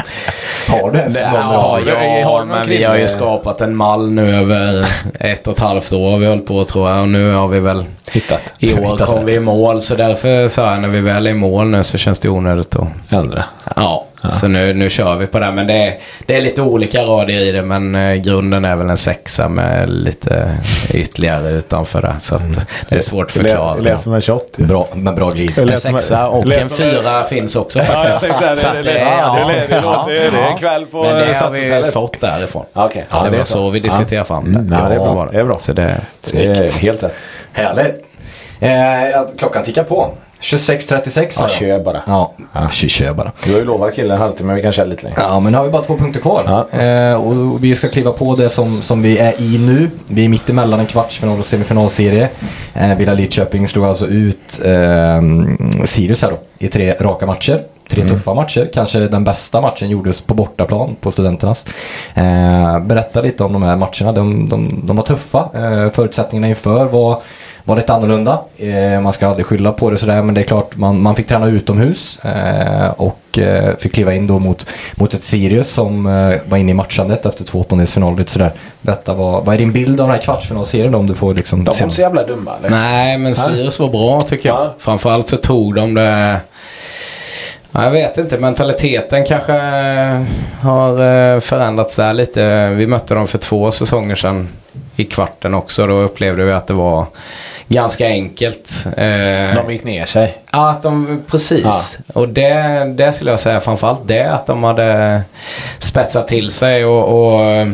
Har 0.69 0.91
du 0.91 0.99
ens 0.99 1.15
någon 1.21 1.33
ja, 1.33 1.39
radio? 1.73 1.93
ja, 1.93 2.25
Har 2.29 2.45
men 2.45 2.63
vi 2.67 2.83
har 2.83 2.95
ju 2.95 3.07
skapat 3.07 3.61
en 3.61 3.75
mall 3.75 4.11
nu 4.11 4.35
över 4.35 4.87
ett 5.19 5.47
och 5.47 5.53
ett 5.53 5.59
halvt 5.59 5.93
år 5.93 6.17
vi 6.17 6.25
höll 6.25 6.39
på 6.39 6.63
tror 6.65 6.89
jag. 6.89 7.01
Och 7.01 7.07
nu 7.07 7.33
har 7.33 7.47
vi 7.47 7.59
väl 7.59 7.85
Hittat. 8.11 8.41
i 8.59 8.73
år 8.73 8.91
Hittat 8.91 9.07
kom 9.07 9.15
rätt. 9.15 9.25
vi 9.25 9.35
i 9.35 9.39
mål. 9.39 9.81
Så 9.81 9.95
därför 9.95 10.47
sa 10.47 10.71
jag 10.71 10.81
när 10.81 10.87
vi 10.87 11.01
väl 11.01 11.27
är 11.27 11.31
i 11.31 11.33
mål 11.33 11.67
nu 11.67 11.83
så 11.83 11.97
känns 11.97 12.19
det 12.19 12.29
onödigt 12.29 12.75
att 12.75 12.87
Äldre. 13.13 13.43
Ja, 13.75 14.05
så 14.31 14.47
nu, 14.47 14.73
nu 14.73 14.89
kör 14.89 15.15
vi 15.15 15.27
på 15.27 15.39
det. 15.39 15.51
Men 15.51 15.67
det 15.67 15.73
är, 15.73 15.97
det 16.25 16.35
är 16.37 16.41
lite 16.41 16.61
olika 16.61 17.01
radier 17.01 17.41
i 17.43 17.51
det. 17.51 17.61
Men 17.61 17.95
eh, 17.95 18.13
grunden 18.15 18.65
är 18.65 18.75
väl 18.75 18.89
en 18.89 18.97
sexa 18.97 19.49
med 19.49 19.89
lite 19.89 20.57
ytterligare 20.93 21.49
utanför 21.51 22.01
det. 22.01 22.13
Så 22.19 22.35
att 22.35 22.67
det 22.89 22.95
är 22.95 23.01
svårt 23.01 23.25
att 23.27 23.33
Det 23.33 23.39
förklara. 23.39 23.75
Det 23.75 23.81
lät 23.81 24.01
som 24.01 24.13
en 24.13 24.21
shot. 24.21 24.57
Bra, 24.57 24.87
med 24.93 25.15
bra 25.15 25.31
glid. 25.31 25.51
Det 25.55 25.61
En 25.61 25.77
sexa 25.77 26.27
och 26.27 26.51
en 26.53 26.69
fyra 26.69 27.23
finns 27.23 27.55
också 27.55 27.79
Ja, 27.79 27.85
jag 28.07 28.15
faktiskt. 28.21 28.21
tänkte 28.39 28.75
det. 28.75 28.81
Det 28.81 28.81
det- 28.83 28.93
det- 28.93 29.67
det- 29.67 30.19
det 30.23 30.29
det 30.31 30.37
är 30.37 30.57
kväll 30.57 30.85
på 30.85 31.03
Men 31.03 31.15
det 31.15 31.33
har 31.33 31.49
vi 31.83 31.91
fått 31.91 32.21
därifrån. 32.21 32.65
Okej. 32.73 33.05
Ja, 33.09 33.21
det 33.23 33.27
är 33.27 33.37
var 33.37 33.43
så 33.43 33.69
vi 33.69 33.79
diskuterade 33.79 34.25
fram 34.25 34.53
det. 34.53 34.59
Mm, 34.59 34.73
ja, 34.73 34.89
det 34.89 34.95
är 34.95 34.99
bra. 34.99 35.29
Det 35.31 35.39
är 35.39 35.43
bra. 35.43 35.57
Så 35.57 35.73
det, 35.73 36.01
Det 36.31 36.45
är 36.45 36.79
helt 36.79 37.03
rätt. 37.03 37.15
Härligt. 37.51 38.05
Eh, 38.59 39.21
klockan 39.37 39.63
tickar 39.63 39.83
på. 39.83 40.09
26.36 40.43 41.35
Ja, 41.39 41.47
kör 41.47 41.79
bara. 41.79 42.01
Ja, 42.07 42.33
kör, 42.71 42.87
kör 42.87 43.13
bara. 43.13 43.31
Du 43.45 43.51
har 43.51 43.59
ju 43.59 43.65
lovat 43.65 43.95
killen 43.95 44.11
en 44.11 44.17
halvtimme, 44.21 44.47
men 44.47 44.55
vi 44.55 44.61
kan 44.61 44.71
köra 44.71 44.85
lite 44.85 45.03
längre. 45.03 45.17
Ja, 45.21 45.39
men 45.39 45.51
nu 45.51 45.57
har 45.57 45.65
vi 45.65 45.71
bara 45.71 45.83
två 45.83 45.97
punkter 45.97 46.19
kvar. 46.19 46.65
Ja. 46.71 46.79
Eh, 46.79 47.13
och 47.15 47.63
vi 47.63 47.75
ska 47.75 47.89
kliva 47.89 48.11
på 48.11 48.35
det 48.35 48.49
som, 48.49 48.81
som 48.81 49.01
vi 49.01 49.17
är 49.17 49.41
i 49.41 49.57
nu. 49.57 49.89
Vi 50.07 50.25
är 50.25 50.29
mitt 50.29 50.49
emellan 50.49 50.79
en 50.79 50.85
kvartsfinal 50.85 51.39
och 51.39 51.45
semifinalserie. 51.45 52.29
Eh, 52.73 52.95
Villa 52.97 53.13
Lidköping 53.13 53.67
slog 53.67 53.85
alltså 53.85 54.07
ut 54.07 54.59
eh, 54.65 55.21
Sirius 55.85 56.21
här 56.21 56.31
då 56.31 56.37
i 56.59 56.67
tre 56.67 56.93
raka 56.99 57.25
matcher. 57.25 57.63
Tre 57.89 58.07
tuffa 58.07 58.33
matcher. 58.33 58.69
Kanske 58.73 58.99
den 58.99 59.23
bästa 59.23 59.61
matchen 59.61 59.89
gjordes 59.89 60.21
på 60.21 60.33
bortaplan 60.33 60.95
på 61.01 61.11
Studenternas. 61.11 61.65
Eh, 62.13 62.79
berätta 62.79 63.21
lite 63.21 63.43
om 63.43 63.53
de 63.53 63.63
här 63.63 63.75
matcherna. 63.75 64.11
De, 64.11 64.49
de, 64.49 64.81
de 64.85 64.95
var 64.97 65.03
tuffa. 65.03 65.49
Eh, 65.55 65.89
förutsättningarna 65.91 66.47
inför 66.47 66.85
var 66.85 67.21
var 67.63 67.75
lite 67.75 67.93
annorlunda. 67.93 68.39
Eh, 68.57 69.01
man 69.01 69.13
ska 69.13 69.27
aldrig 69.27 69.45
skylla 69.45 69.71
på 69.71 69.89
det 69.89 69.97
sådär 69.97 70.21
men 70.21 70.35
det 70.35 70.41
är 70.41 70.45
klart 70.45 70.75
man, 70.75 71.01
man 71.01 71.15
fick 71.15 71.27
träna 71.27 71.47
utomhus 71.47 72.19
eh, 72.25 72.89
och 72.97 73.39
eh, 73.39 73.75
fick 73.77 73.93
kliva 73.93 74.13
in 74.13 74.27
då 74.27 74.39
mot, 74.39 74.65
mot 74.95 75.13
ett 75.13 75.23
Sirius 75.23 75.69
som 75.69 76.05
eh, 76.05 76.39
var 76.45 76.57
inne 76.57 76.71
i 76.71 76.73
matchandet 76.73 77.25
efter 77.25 77.43
två 77.43 77.59
åttondelsfinal. 77.59 78.17
Lite 78.17 78.31
sådär. 78.31 78.51
Berätta 78.81 79.13
vad, 79.13 79.45
vad 79.45 79.55
är 79.55 79.59
din 79.59 79.71
bild 79.71 80.01
av 80.01 80.07
den 80.07 80.15
här 80.15 80.23
kvartsfinalserien 80.23 80.91
då, 80.91 80.99
om 80.99 81.07
du 81.07 81.15
får 81.15 81.33
liksom... 81.33 81.63
De 81.63 81.65
var 81.65 81.83
inte 81.83 81.95
så 81.95 82.01
jävla 82.01 82.23
dumma 82.23 82.51
eller? 82.59 82.69
Nej, 82.69 83.17
men 83.17 83.35
Sirius 83.35 83.79
var 83.79 83.89
bra 83.89 84.23
tycker 84.23 84.49
jag. 84.49 84.57
Ja. 84.57 84.73
Framförallt 84.77 85.29
så 85.29 85.37
tog 85.37 85.75
de 85.75 85.93
det... 85.93 86.39
Ja, 87.71 87.83
jag 87.83 87.91
vet 87.91 88.17
inte, 88.17 88.37
mentaliteten 88.37 89.25
kanske 89.25 89.53
har 90.61 91.39
förändrats 91.39 91.95
där 91.95 92.13
lite. 92.13 92.69
Vi 92.69 92.87
mötte 92.87 93.13
dem 93.13 93.27
för 93.27 93.37
två 93.37 93.71
säsonger 93.71 94.15
sedan 94.15 94.47
i 94.95 95.03
kvarten 95.03 95.53
också. 95.53 95.87
Då 95.87 95.93
upplevde 95.93 96.43
vi 96.43 96.51
att 96.51 96.67
det 96.67 96.73
var 96.73 97.05
ganska 97.67 98.07
enkelt. 98.07 98.85
Eh, 98.97 99.55
De 99.55 99.71
gick 99.71 99.83
ner 99.83 100.05
sig. 100.05 100.37
Ja, 100.51 100.69
att 100.69 100.83
de, 100.83 101.23
precis. 101.27 101.99
Och 102.13 102.29
det, 102.29 102.83
det 102.95 103.13
skulle 103.13 103.31
jag 103.31 103.39
säga 103.39 103.59
framförallt 103.59 104.07
det 104.07 104.23
att 104.33 104.45
de 104.47 104.63
hade 104.63 105.21
spetsat 105.79 106.27
till 106.27 106.51
sig 106.51 106.85
och, 106.85 107.03
och 107.25 107.67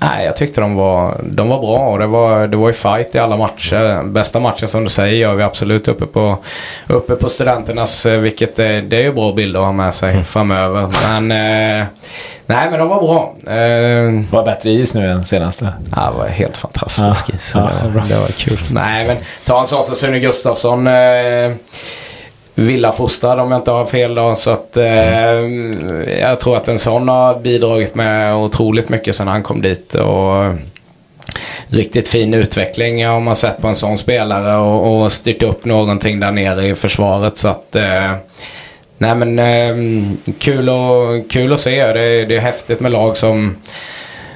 Nej, 0.00 0.24
jag 0.24 0.36
tyckte 0.36 0.60
de 0.60 0.74
var, 0.74 1.16
de 1.22 1.48
var 1.48 1.60
bra 1.60 1.78
och 1.78 1.98
det 1.98 2.06
var, 2.06 2.46
det 2.46 2.56
var 2.56 2.68
ju 2.68 2.72
fight 2.74 3.14
i 3.14 3.18
alla 3.18 3.36
matcher. 3.36 4.02
Bästa 4.02 4.40
matchen 4.40 4.68
som 4.68 4.84
du 4.84 4.90
säger 4.90 5.16
gör 5.16 5.34
vi 5.34 5.42
absolut 5.42 5.88
uppe 5.88 6.06
på, 6.06 6.38
uppe 6.86 7.14
på 7.14 7.28
studenternas, 7.28 8.06
eh, 8.06 8.18
vilket 8.18 8.58
är, 8.58 8.82
det 8.82 8.96
är 8.96 9.02
ju 9.02 9.12
bra 9.12 9.32
bilder 9.32 9.60
att 9.60 9.66
ha 9.66 9.72
med 9.72 9.94
sig 9.94 10.24
framöver. 10.24 10.88
Men, 11.08 11.30
eh, 11.80 11.86
nej 12.46 12.70
men 12.70 12.78
de 12.78 12.88
var 12.88 13.00
bra. 13.00 13.34
Eh, 13.54 14.24
var 14.30 14.44
bättre 14.44 14.70
is 14.70 14.94
nu 14.94 15.10
än 15.10 15.24
senaste. 15.24 15.72
Ja, 15.96 16.10
det 16.12 16.18
var 16.18 16.26
helt 16.26 16.56
fantastisk 16.56 17.24
Ja. 17.28 17.34
is. 17.34 17.52
Ja, 17.54 17.60
det, 17.82 17.88
var, 17.88 18.04
det 18.08 18.18
var 18.20 18.28
kul. 18.28 18.58
Nej, 18.70 19.06
men 19.06 19.16
ta 19.46 19.60
en 19.60 19.66
sån 19.66 19.82
som 19.82 19.94
Sune 19.96 20.18
Gustafsson. 20.18 20.86
Eh, 20.86 21.52
Villafostrad 22.54 23.40
om 23.40 23.50
jag 23.50 23.60
inte 23.60 23.70
har 23.70 23.84
fel 23.84 24.14
då. 24.14 24.34
Så 24.34 24.50
att 24.50 24.76
eh, 24.76 25.40
jag 26.20 26.40
tror 26.40 26.56
att 26.56 26.68
en 26.68 26.78
sån 26.78 27.08
har 27.08 27.40
bidragit 27.40 27.94
med 27.94 28.34
otroligt 28.34 28.88
mycket 28.88 29.16
sedan 29.16 29.28
han 29.28 29.42
kom 29.42 29.62
dit. 29.62 29.94
Och 29.94 30.44
eh, 30.44 30.54
Riktigt 31.66 32.08
fin 32.08 32.34
utveckling 32.34 33.06
har 33.06 33.20
man 33.20 33.36
sett 33.36 33.60
på 33.60 33.68
en 33.68 33.74
sån 33.74 33.98
spelare 33.98 34.56
och, 34.56 35.02
och 35.02 35.12
styrt 35.12 35.42
upp 35.42 35.64
någonting 35.64 36.20
där 36.20 36.30
nere 36.30 36.66
i 36.66 36.74
försvaret. 36.74 37.38
Så 37.38 37.48
att 37.48 37.76
eh, 37.76 38.14
Nej 38.98 39.14
men 39.14 39.38
eh, 39.38 39.76
kul, 40.38 40.68
och, 40.68 41.30
kul 41.30 41.52
att 41.52 41.60
se. 41.60 41.86
Det 41.92 42.24
det 42.24 42.36
är 42.36 42.40
häftigt 42.40 42.80
med 42.80 42.92
lag 42.92 43.16
som 43.16 43.56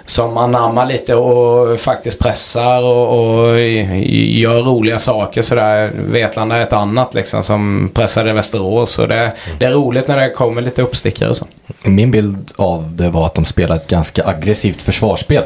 som 0.09 0.37
anammar 0.37 0.87
lite 0.87 1.15
och 1.15 1.81
faktiskt 1.81 2.19
pressar 2.19 2.83
och, 2.83 3.19
och 3.49 3.61
gör 3.61 4.63
roliga 4.63 4.99
saker 4.99 5.43
sådär. 5.43 5.91
Vetlanda 5.95 6.57
är 6.57 6.61
ett 6.61 6.73
annat 6.73 7.15
liksom 7.15 7.43
som 7.43 7.91
pressade 7.95 8.33
Västerås. 8.33 8.99
Och 8.99 9.09
det, 9.09 9.33
det 9.59 9.65
är 9.65 9.71
roligt 9.73 10.09
när 10.09 10.17
det 10.17 10.31
kommer 10.31 10.63
lite 10.63 10.83
uppstickare 10.83 11.29
och 11.31 11.37
så. 11.37 11.47
Min 11.85 12.11
bild 12.11 12.53
av 12.57 12.93
det 12.97 13.09
var 13.11 13.27
att 13.27 13.35
de 13.35 13.45
spelade 13.45 13.81
ett 13.81 13.87
ganska 13.89 14.27
aggressivt 14.27 14.83
försvarsspel. 14.83 15.43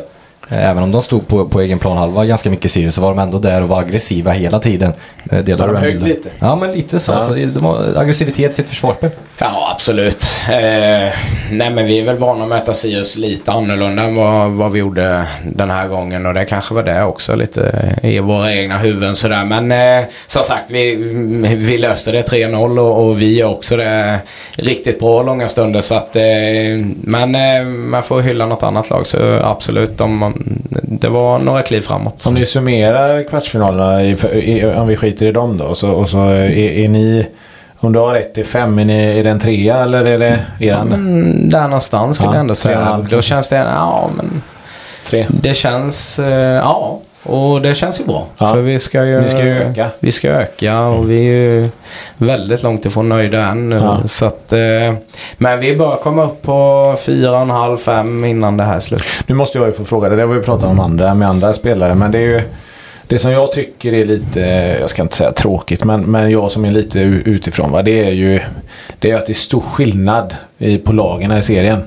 Eh, 0.49 0.71
Även 0.71 0.83
om 0.83 0.93
de 0.93 1.03
stod 1.03 1.29
på, 1.29 1.49
på 1.49 1.61
egen 1.61 1.79
plan 1.79 1.97
halva 1.97 2.25
ganska 2.25 2.51
mycket 2.51 2.71
Sirius 2.71 2.95
så 2.95 3.01
var 3.01 3.09
de 3.09 3.19
ändå 3.19 3.39
där 3.39 3.63
och 3.63 3.69
var 3.69 3.79
aggressiva 3.81 4.31
hela 4.33 4.59
tiden. 4.59 4.93
Eh, 5.31 5.39
Delar 5.39 5.67
Var 5.69 5.75
de 5.75 5.81
bilden? 5.83 6.09
lite? 6.09 6.29
Ja, 6.39 6.57
men 6.57 6.73
lite 6.73 7.01
så. 7.01 7.13
Ja. 7.13 7.21
så 7.21 7.33
det 7.35 7.57
var 7.57 7.85
aggressivitet 7.97 8.51
i 8.51 8.55
sitt 8.55 8.69
försvarsspel. 8.69 9.11
Ja, 9.45 9.69
absolut. 9.73 10.27
Eh, 10.49 11.13
nej, 11.51 11.71
men 11.71 11.87
vi 11.87 12.01
är 12.01 12.05
väl 12.05 12.17
vana 12.17 12.43
att 12.43 12.49
möta 12.49 12.75
Sirius 12.75 13.17
lite 13.17 13.53
annorlunda 13.53 14.03
än 14.03 14.15
vad, 14.15 14.51
vad 14.51 14.73
vi 14.73 14.79
gjorde 14.79 15.27
den 15.45 15.71
här 15.71 15.89
gången. 15.89 16.27
Och 16.27 16.35
det 16.35 16.45
kanske 16.45 16.75
var 16.75 16.83
det 16.83 17.03
också 17.03 17.37
lite 17.37 17.95
i 18.03 18.19
våra 18.19 18.55
egna 18.55 18.79
huvuden 18.79 19.17
sådär. 19.17 19.45
Men 19.45 19.73
eh, 19.73 20.05
som 20.27 20.43
sagt, 20.43 20.71
vi, 20.71 20.95
vi 21.57 21.79
löste 21.79 22.13
det 22.13 22.31
3-0 22.31 22.79
och, 22.79 23.07
och 23.07 23.21
vi 23.21 23.35
gör 23.35 23.49
också 23.49 23.77
det 23.77 24.19
riktigt 24.55 25.01
bra 25.01 25.23
långa 25.23 25.49
stunder. 25.49 25.81
Så 25.81 25.95
att, 25.95 26.17
eh, 26.17 26.23
men 26.95 27.35
eh, 27.35 27.65
man 27.65 28.03
får 28.03 28.21
hylla 28.21 28.47
något 28.47 28.63
annat 28.63 28.91
lag 28.91 29.07
så 29.07 29.19
absolut. 29.45 29.99
De, 29.99 30.35
det 30.83 31.09
var 31.09 31.39
några 31.39 31.63
kliv 31.63 31.81
framåt. 31.81 32.27
Om 32.27 32.35
ni 32.35 32.45
summerar 32.45 33.23
kvartsfinalerna, 33.23 34.03
i, 34.03 34.17
i, 34.33 34.65
om 34.65 34.89
vi 34.89 34.97
skiter 34.97 35.27
i 35.27 35.33
dem 35.33 35.59
då. 35.59 35.75
Så, 35.75 35.91
och 35.91 36.09
så 36.09 36.19
eh, 36.19 36.59
är, 36.59 36.85
är 36.85 36.89
ni, 36.89 37.27
om 37.83 37.93
du 37.93 37.99
har 37.99 38.15
1 38.15 38.35
till 38.35 38.47
5, 38.47 38.79
är, 38.79 39.25
det 39.25 39.31
en 39.31 39.41
trea 39.41 39.77
eller 39.83 40.05
är 40.05 40.19
det 40.19 40.41
Ja, 40.59 40.67
eran? 40.67 40.89
men 40.89 41.51
där 41.51 41.63
någonstans 41.63 42.17
skulle 42.17 42.31
Ja, 42.31 42.35
jag 42.35 42.41
ändå 42.41 42.55
säga. 42.55 43.07
Då 43.11 43.23
känns 43.23 43.49
det, 43.49 43.57
ja 43.57 44.11
men 44.17 44.43
Tre. 45.07 45.27
Det 45.29 45.55
känns, 45.55 46.19
eh, 46.19 46.57
ja 46.57 47.01
och 47.23 47.63
det 47.63 47.75
känns 47.75 48.01
ju 48.01 48.05
bra. 48.05 48.27
Ja. 48.39 48.53
För 48.53 48.61
vi 48.61 48.79
ska 48.79 49.05
ju, 49.05 49.21
Ni 49.21 49.29
ska 49.29 49.45
ju 49.45 49.63
öka. 49.63 49.87
Vi 50.01 50.13
ska 50.13 50.29
öka 50.29 50.81
och 50.81 51.11
vi 51.11 51.17
är 51.17 51.33
ju 51.33 51.69
väldigt 52.17 52.63
långt 52.63 52.87
ifrån 52.87 53.09
nöjda 53.09 53.47
än 53.47 53.69
nu. 53.69 53.77
Ja. 53.77 54.01
Så 54.07 54.27
att, 54.27 54.53
eh, 54.53 54.95
men 55.39 55.61
vi 55.61 55.77
bör 55.77 55.97
komma 55.97 56.25
upp 56.25 56.43
på 56.43 56.53
4,5-5 56.99 58.25
innan 58.27 58.57
det 58.57 58.65
här 58.65 58.77
är 58.77 58.81
slut. 58.81 59.03
Nu 59.27 59.35
måste 59.35 59.59
jag 59.59 59.67
ju 59.67 59.73
få 59.73 59.85
fråga, 59.85 60.09
det 60.09 60.17
där 60.17 60.27
har 60.27 60.35
vi 60.35 60.41
pratat 60.41 60.69
om 60.69 60.81
andra, 60.81 61.15
med 61.15 61.29
andra 61.29 61.53
spelare, 61.53 61.95
men 61.95 62.13
det 62.13 62.19
är 62.19 62.23
ju 62.23 62.43
det 63.07 63.19
som 63.19 63.31
jag 63.31 63.53
tycker 63.53 63.93
är 63.93 64.05
lite, 64.05 64.41
jag 64.81 64.91
ska 64.91 65.03
inte 65.03 65.17
säga 65.17 65.33
tråkigt, 65.33 65.85
men, 65.85 66.01
men 66.01 66.31
jag 66.31 66.51
som 66.51 66.65
är 66.65 66.71
lite 66.71 66.99
utifrån, 67.01 67.73
va, 67.73 67.83
det 67.83 68.05
är 68.05 68.13
ju 68.13 68.41
det 68.99 69.11
är 69.11 69.17
att 69.17 69.27
det 69.27 69.33
är 69.33 69.35
stor 69.35 69.61
skillnad 69.61 70.37
i, 70.59 70.79
på 70.79 70.93
lagen 70.93 71.33
i 71.33 71.43
serien. 71.43 71.83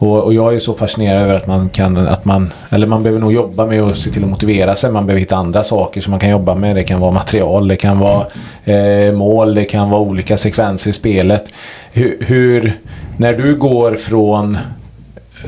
Och, 0.00 0.24
och 0.24 0.34
jag 0.34 0.48
är 0.48 0.52
ju 0.52 0.60
så 0.60 0.74
fascinerad 0.74 1.22
över 1.22 1.34
att 1.34 1.46
man 1.46 1.68
kan, 1.68 1.96
att 1.96 2.24
man, 2.24 2.52
eller 2.70 2.86
man 2.86 3.02
behöver 3.02 3.20
nog 3.20 3.32
jobba 3.32 3.66
med 3.66 3.82
att 3.82 3.98
se 3.98 4.10
till 4.10 4.24
att 4.24 4.30
motivera 4.30 4.74
sig. 4.74 4.92
Man 4.92 5.06
behöver 5.06 5.20
hitta 5.20 5.36
andra 5.36 5.64
saker 5.64 6.00
som 6.00 6.10
man 6.10 6.20
kan 6.20 6.30
jobba 6.30 6.54
med. 6.54 6.76
Det 6.76 6.82
kan 6.82 7.00
vara 7.00 7.10
material, 7.10 7.68
det 7.68 7.76
kan 7.76 7.98
vara 7.98 8.26
eh, 8.64 9.12
mål, 9.12 9.54
det 9.54 9.64
kan 9.64 9.90
vara 9.90 10.00
olika 10.00 10.36
sekvenser 10.36 10.90
i 10.90 10.92
spelet. 10.92 11.44
Hur, 11.92 12.24
hur 12.26 12.78
när 13.16 13.32
du 13.32 13.56
går 13.56 13.96
från, 13.96 14.58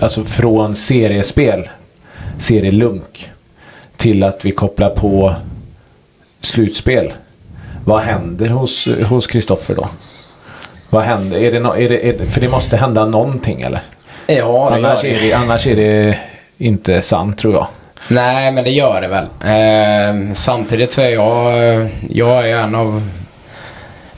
alltså 0.00 0.24
från 0.24 0.76
seriespel, 0.76 1.68
serielunk, 2.38 3.30
till 4.00 4.22
att 4.22 4.44
vi 4.44 4.52
kopplar 4.52 4.90
på 4.90 5.34
slutspel. 6.40 7.12
Vad 7.84 8.00
händer 8.00 8.48
hos 8.48 8.88
hos 9.08 9.26
Kristoffer 9.26 9.74
då? 9.74 9.88
Vad 10.90 11.02
händer? 11.02 11.38
Är 11.38 11.52
det 11.52 11.60
no, 11.60 11.76
är 11.76 11.88
det, 11.88 12.08
är 12.08 12.12
det, 12.18 12.26
för 12.26 12.40
det 12.40 12.48
måste 12.48 12.76
hända 12.76 13.04
någonting 13.04 13.60
eller? 13.60 13.80
Ja, 14.26 14.70
annars, 14.72 15.04
är 15.04 15.20
det, 15.20 15.32
annars 15.32 15.66
är 15.66 15.76
det 15.76 16.18
inte 16.58 17.02
sant 17.02 17.38
tror 17.38 17.54
jag. 17.54 17.66
Nej, 18.08 18.52
men 18.52 18.64
det 18.64 18.70
gör 18.70 19.00
det 19.00 19.08
väl. 19.08 19.24
Eh, 19.24 20.34
samtidigt 20.34 20.92
så 20.92 21.00
är 21.02 21.10
jag, 21.10 21.88
jag 22.08 22.50
är 22.50 22.56
en 22.56 22.74
av 22.74 23.02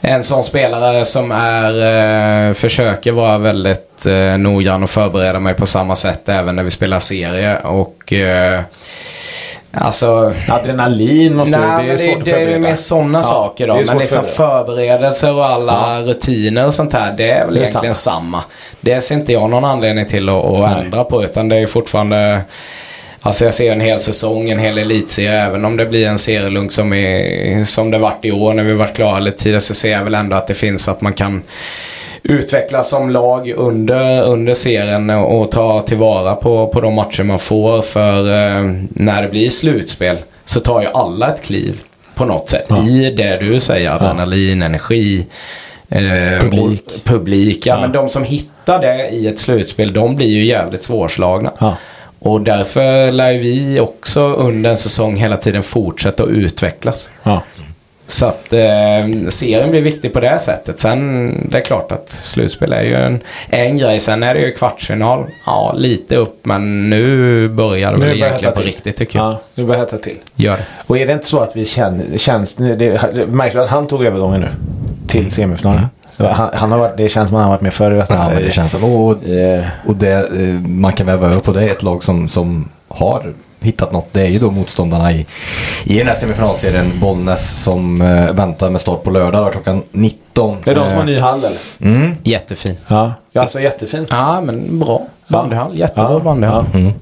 en 0.01 0.23
sån 0.23 0.43
spelare 0.43 1.05
som 1.05 1.31
är, 1.31 2.47
eh, 2.47 2.53
försöker 2.53 3.11
vara 3.11 3.37
väldigt 3.37 4.05
eh, 4.05 4.37
noggrann 4.37 4.83
och 4.83 4.89
förbereda 4.89 5.39
mig 5.39 5.53
på 5.53 5.65
samma 5.65 5.95
sätt 5.95 6.29
även 6.29 6.55
när 6.55 6.63
vi 6.63 6.71
spelar 6.71 6.99
serie. 6.99 7.57
Och 7.57 8.13
eh, 8.13 8.61
alltså... 9.73 10.33
Adrenalin 10.49 11.35
måste 11.35 11.57
Nej, 11.57 11.85
det 11.87 11.93
är 11.93 11.97
svårt 11.97 12.17
att 12.17 12.25
det, 12.25 12.31
det 12.31 12.37
är 12.37 12.39
förbereda. 12.39 12.59
mer 12.59 12.75
sådana 12.75 13.17
Ja, 13.17 13.23
saker 13.23 13.67
det 13.67 13.73
då. 13.73 13.81
Men 13.85 13.97
liksom 13.97 14.23
förbereda. 14.23 14.65
förberedelser 14.65 15.33
och 15.33 15.45
alla 15.45 16.01
rutiner 16.01 16.65
och 16.65 16.73
sånt 16.73 16.93
här. 16.93 17.13
Det 17.17 17.31
är 17.31 17.45
väl 17.45 17.53
Det 17.53 17.59
är 17.59 17.63
egentligen 17.63 17.95
samma. 17.95 18.43
Det 18.81 19.01
ser 19.01 19.15
inte 19.15 19.33
jag 19.33 19.49
någon 19.49 19.65
anledning 19.65 20.05
till 20.05 20.29
att, 20.29 20.45
att 20.45 20.77
ändra 20.83 21.03
på. 21.03 21.23
Utan 21.23 21.49
det 21.49 21.55
är 21.55 21.65
fortfarande... 21.67 22.41
Alltså 23.25 23.45
jag 23.45 23.53
ser 23.53 23.71
en 23.71 23.81
hel 23.81 23.99
säsong, 23.99 24.49
en 24.49 24.59
hel 24.59 24.77
elitserie. 24.77 25.41
Även 25.43 25.65
om 25.65 25.77
det 25.77 25.85
blir 25.85 26.07
en 26.07 26.17
serielunk 26.17 26.71
som, 26.71 26.93
är, 26.93 27.63
som 27.63 27.91
det 27.91 27.97
varit 27.97 28.25
i 28.25 28.31
år 28.31 28.53
när 28.53 28.63
vi 28.63 28.73
varit 28.73 28.95
klara 28.95 29.19
lite 29.19 29.37
tidigare. 29.37 29.59
Så 29.59 29.73
ser 29.73 29.91
jag 29.91 30.03
väl 30.03 30.15
ändå 30.15 30.35
att 30.35 30.47
det 30.47 30.53
finns 30.53 30.87
att 30.87 31.01
man 31.01 31.13
kan 31.13 31.43
utvecklas 32.23 32.89
som 32.89 33.09
lag 33.09 33.49
under, 33.57 34.21
under 34.23 34.53
serien 34.53 35.09
och, 35.09 35.51
ta 35.51 35.81
tillvara 35.81 36.35
på, 36.35 36.67
på 36.67 36.81
de 36.81 36.93
matcher 36.93 37.23
man 37.23 37.39
får. 37.39 37.81
För 37.81 38.19
eh, 38.19 38.73
när 38.89 39.21
det 39.21 39.27
blir 39.27 39.49
slutspel 39.49 40.17
så 40.45 40.59
tar 40.59 40.81
ju 40.81 40.87
alla 40.93 41.33
ett 41.33 41.41
kliv 41.43 41.81
på 42.15 42.25
något 42.25 42.49
sätt. 42.49 42.65
Ja. 42.69 42.87
I 42.87 43.11
det 43.17 43.37
du 43.37 43.59
säger, 43.59 43.89
adrenalin, 43.91 44.61
energi. 44.61 45.25
Eh, 45.89 46.01
Publik. 46.41 46.83
och- 46.85 47.03
publik. 47.03 47.65
Ja, 47.65 47.75
Ja. 47.75 47.81
men 47.81 47.91
de 47.91 48.09
som 48.09 48.23
hittar 48.23 48.81
det 48.81 49.07
i 49.09 49.27
ett 49.27 49.39
slutspel, 49.39 49.93
de 49.93 50.15
blir 50.15 50.27
ju 50.27 50.45
jävligt 50.45 50.83
svårslagna. 50.83 51.51
Ja. 51.59 51.75
Och 52.19 52.41
därför 52.41 53.11
lär 53.11 53.33
vi 53.33 53.79
också 53.79 54.21
under 54.21 54.69
en 54.69 54.77
säsong 54.77 55.15
hela 55.15 55.37
tiden 55.37 55.63
fortsätta 55.63 56.23
att 56.23 56.29
utvecklas. 56.29 57.09
Ja. 57.23 57.41
Så 58.13 58.25
att 58.25 58.53
eh, 58.53 59.29
serien 59.29 59.71
blir 59.71 59.81
viktig 59.81 60.13
på 60.13 60.19
det 60.19 60.39
sättet. 60.39 60.79
Sen 60.79 61.47
det 61.51 61.57
är 61.57 61.61
klart 61.61 61.91
att 61.91 62.09
slutspel 62.09 62.73
är 62.73 62.81
ju 62.83 62.95
en, 62.95 63.19
en 63.49 63.77
grej. 63.77 63.99
Sen 63.99 64.23
är 64.23 64.33
det 64.33 64.39
ju 64.41 64.51
kvartsfinal. 64.51 65.25
Ja, 65.45 65.73
lite 65.77 66.15
upp. 66.15 66.45
Men 66.45 66.89
nu 66.89 67.47
börjar 67.49 67.91
det 67.91 67.97
Nu 67.97 68.05
väl 68.05 68.15
egentligen 68.15 68.53
på 68.53 68.59
till. 68.59 68.67
riktigt 68.67 68.95
tycker 68.95 69.19
jag. 69.19 69.25
Ja, 69.31 69.41
nu 69.55 69.65
börjar 69.65 69.79
hetta 69.79 69.97
till. 69.97 70.17
Gör 70.35 70.57
det. 70.57 70.65
Och 70.87 70.97
är 70.97 71.05
det 71.05 71.13
inte 71.13 71.25
så 71.25 71.39
att 71.39 71.55
vi 71.55 71.65
känner, 71.65 72.17
känns, 72.17 72.55
det, 72.55 73.27
märker 73.27 73.57
du 73.57 73.63
att 73.63 73.69
han 73.69 73.87
tog 73.87 74.05
övergången 74.05 74.41
nu? 74.41 74.47
Till 75.07 75.31
semifinalen? 75.31 75.85
Han, 76.17 76.49
han 76.53 76.71
har 76.71 76.79
varit, 76.79 76.97
det 76.97 77.09
känns 77.09 77.29
som 77.29 77.37
att 77.37 77.41
han 77.41 77.51
har 77.51 77.57
varit 77.57 77.61
med 77.61 77.73
förr 77.73 77.91
i. 77.91 78.03
Ja, 78.09 78.29
men 78.33 78.43
det 78.43 78.51
känns 78.51 78.71
som. 78.71 78.83
Och, 78.83 79.23
Eh, 79.29 79.63
och 79.87 79.95
det, 79.95 80.11
eh, 80.11 80.59
man 80.67 80.91
kan 80.93 81.05
väva 81.05 81.27
över 81.27 81.39
på 81.41 81.51
det. 81.51 81.63
Ett 81.69 81.83
lag 81.83 82.03
som, 82.03 82.29
som 82.29 82.69
har 82.87 83.33
hittat 83.63 83.91
något. 83.91 84.07
Det 84.13 84.21
är 84.21 84.27
ju 84.29 84.39
då 84.39 84.51
motståndarna 84.51 85.11
i, 85.11 85.25
i 85.83 85.97
den 85.97 86.07
här 86.07 86.15
semifinalserien. 86.15 86.91
Bollnäs 86.99 87.61
som 87.63 88.01
eh, 88.01 88.31
väntar 88.33 88.69
med 88.69 88.81
start 88.81 89.03
på 89.03 89.09
lördag 89.11 89.45
då, 89.45 89.51
klockan 89.51 89.83
19. 89.91 90.57
det 90.63 90.71
är 90.71 90.75
de 90.75 90.81
som 90.89 90.93
har 90.93 90.99
Eh, 90.99 91.05
ny 91.05 91.19
hall 91.19 91.39
eller? 91.45 91.57
Mm. 91.81 92.15
Jättefin. 92.23 92.77
Ja. 92.87 93.13
ja 93.31 93.41
alltså 93.41 93.59
jättefint. 93.59 94.07
Ja, 94.11 94.41
men 94.41 94.79
bra. 94.79 95.01
Bandyhall. 95.27 95.77
Jättebra 95.77 96.11
Ja. 96.13 96.19
bandyhall. 96.19 96.65
Ja. 96.73 96.79
Mm. 96.79 96.93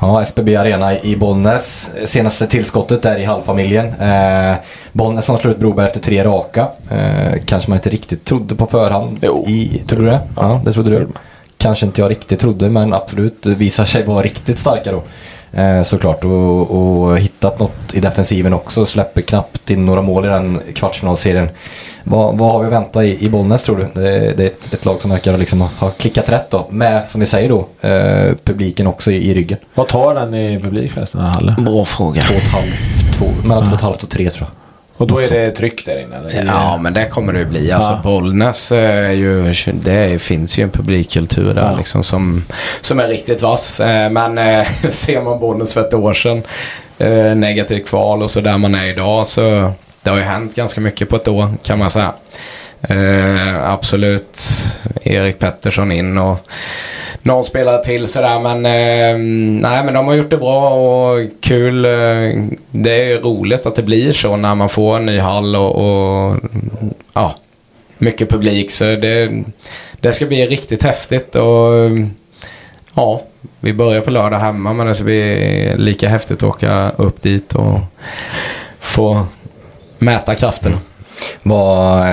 Ja, 0.00 0.22
SBB 0.22 0.56
Arena 0.56 1.00
i 1.00 1.16
Bollnäs. 1.16 1.90
Senaste 2.06 2.46
tillskottet 2.46 3.02
där 3.02 3.18
i 3.18 3.24
halvfamiljen. 3.24 3.86
Eh, 4.00 4.54
Bollnäs 4.92 5.24
som 5.24 5.38
slår 5.38 5.52
ut 5.52 5.58
Broberg 5.58 5.86
efter 5.86 6.00
tre 6.00 6.24
raka. 6.24 6.68
Eh, 6.90 7.40
kanske 7.44 7.70
man 7.70 7.78
inte 7.78 7.90
riktigt 7.90 8.24
trodde 8.24 8.54
på 8.54 8.66
förhand. 8.66 9.18
Jo. 9.22 9.44
I, 9.48 9.82
tror 9.86 10.00
du 10.00 10.06
det? 10.06 10.20
Ja, 10.36 10.60
det 10.64 10.72
trodde 10.72 10.90
du. 10.90 11.08
Kanske 11.58 11.86
inte 11.86 12.00
jag 12.00 12.10
riktigt 12.10 12.40
trodde 12.40 12.68
men 12.68 12.94
absolut 12.94 13.46
visar 13.46 13.84
sig 13.84 14.04
vara 14.04 14.22
riktigt 14.22 14.58
starka 14.58 14.92
då. 14.92 15.02
Eh, 15.56 15.82
såklart 15.82 16.24
och, 16.24 16.70
och 16.70 17.18
hittat 17.18 17.58
något 17.58 17.94
i 17.94 18.00
defensiven 18.00 18.52
också. 18.52 18.86
Släpper 18.86 19.20
knappt 19.20 19.70
in 19.70 19.86
några 19.86 20.02
mål 20.02 20.24
i 20.24 20.28
den 20.28 20.60
kvartsfinalserien. 20.74 21.48
Vad, 22.04 22.38
vad 22.38 22.52
har 22.52 22.60
vi 22.60 22.66
att 22.66 22.72
vänta 22.72 23.04
i, 23.04 23.24
i 23.24 23.28
Bollnäs 23.28 23.62
tror 23.62 23.76
du? 23.76 24.00
Det, 24.02 24.10
det 24.36 24.42
är 24.42 24.46
ett, 24.46 24.74
ett 24.74 24.84
lag 24.84 25.00
som 25.00 25.10
verkar 25.10 25.38
liksom 25.38 25.60
ha, 25.60 25.90
klickat 25.90 26.28
rätt 26.28 26.50
då. 26.50 26.66
Med, 26.70 27.08
som 27.08 27.20
vi 27.20 27.26
säger 27.26 27.48
då, 27.48 27.88
eh, 27.88 28.34
publiken 28.44 28.86
också 28.86 29.10
i, 29.10 29.30
i 29.30 29.34
ryggen. 29.34 29.58
Vad 29.74 29.88
tar 29.88 30.14
den 30.14 30.34
i 30.34 30.60
publik 30.60 30.92
förresten, 30.92 31.20
den 31.20 31.30
här 31.30 31.34
hallen? 31.34 31.64
Bra 31.64 31.84
fråga. 31.84 32.20
Två 32.20 32.34
och 32.34 32.42
ett 32.42 32.48
halvt, 32.48 33.12
två, 33.12 33.26
mellan 33.48 33.64
två 33.64 33.70
och 33.70 33.76
ett 33.76 33.82
halvt 33.82 34.02
och 34.02 34.10
tre 34.10 34.30
tror 34.30 34.48
jag. 34.50 34.63
Och 35.04 35.10
då 35.10 35.20
är 35.36 35.40
det 35.40 35.50
tryck 35.50 35.86
där 35.86 36.00
inne? 36.02 36.16
Eller? 36.16 36.44
Ja, 36.46 36.78
men 36.82 36.94
det 36.94 37.06
kommer 37.06 37.32
det 37.32 37.44
bli. 37.44 37.72
Alltså 37.72 37.90
Ja. 37.90 38.00
Bollnäs 38.02 38.72
är 38.72 39.10
ju, 39.10 39.52
det 39.72 40.22
finns 40.22 40.58
ju 40.58 40.62
en 40.62 40.70
publikkultur 40.70 41.54
där 41.54 41.70
Ja. 41.70 41.76
liksom 41.76 42.02
som, 42.02 42.44
som 42.80 43.00
är 43.00 43.08
riktigt 43.08 43.42
vass. 43.42 43.80
Eh, 43.80 44.10
Men 44.10 44.38
eh, 44.38 44.66
ser 44.90 45.22
man 45.22 45.38
Bollnäs 45.40 45.72
för 45.72 45.80
ett 45.80 45.94
år 45.94 46.14
sedan, 46.14 46.42
eh, 46.98 47.34
negativt 47.34 47.88
kval 47.88 48.22
och 48.22 48.30
så 48.30 48.40
där 48.40 48.58
man 48.58 48.74
är 48.74 48.84
idag 48.84 49.26
så 49.26 49.72
det 50.02 50.10
har 50.10 50.16
ju 50.16 50.22
hänt 50.22 50.54
ganska 50.54 50.80
mycket 50.80 51.08
på 51.08 51.16
ett 51.16 51.28
år 51.28 51.48
kan 51.62 51.78
man 51.78 51.90
säga. 51.90 52.12
Absolut 53.62 54.40
Erik 55.02 55.38
Pettersson 55.38 55.92
in 55.92 56.18
och 56.18 56.38
någon 57.24 57.44
spelare 57.44 57.84
till 57.84 58.08
sådär 58.08 58.38
men 58.40 58.66
eh, 58.66 59.18
nej 59.68 59.84
men 59.84 59.94
de 59.94 60.06
har 60.06 60.14
gjort 60.14 60.30
det 60.30 60.36
bra 60.36 60.74
och 60.74 61.20
kul. 61.40 61.84
Eh, 61.84 61.90
det 62.70 63.00
är 63.00 63.04
ju 63.04 63.20
roligt 63.20 63.66
att 63.66 63.74
det 63.74 63.82
blir 63.82 64.12
så 64.12 64.36
när 64.36 64.54
man 64.54 64.68
får 64.68 64.96
en 64.96 65.06
ny 65.06 65.18
hall 65.18 65.56
och, 65.56 65.76
och 65.76 66.36
ja, 67.12 67.34
mycket 67.98 68.28
publik 68.28 68.70
så 68.70 68.84
det, 68.84 69.44
det 70.00 70.12
ska 70.12 70.26
bli 70.26 70.46
riktigt 70.46 70.82
häftigt 70.82 71.36
och 71.36 71.90
ja, 72.94 73.20
vi 73.60 73.72
börjar 73.72 74.00
på 74.00 74.10
lördag 74.10 74.38
hemma 74.38 74.72
men 74.72 74.86
det 74.86 74.94
ska 74.94 75.04
bli 75.04 75.72
lika 75.76 76.08
häftigt 76.08 76.36
att 76.36 76.48
åka 76.48 76.90
upp 76.90 77.22
dit 77.22 77.54
och 77.54 77.78
få 78.80 79.26
mäta 79.98 80.34
krafterna. 80.34 80.78
Vad, 81.42 82.06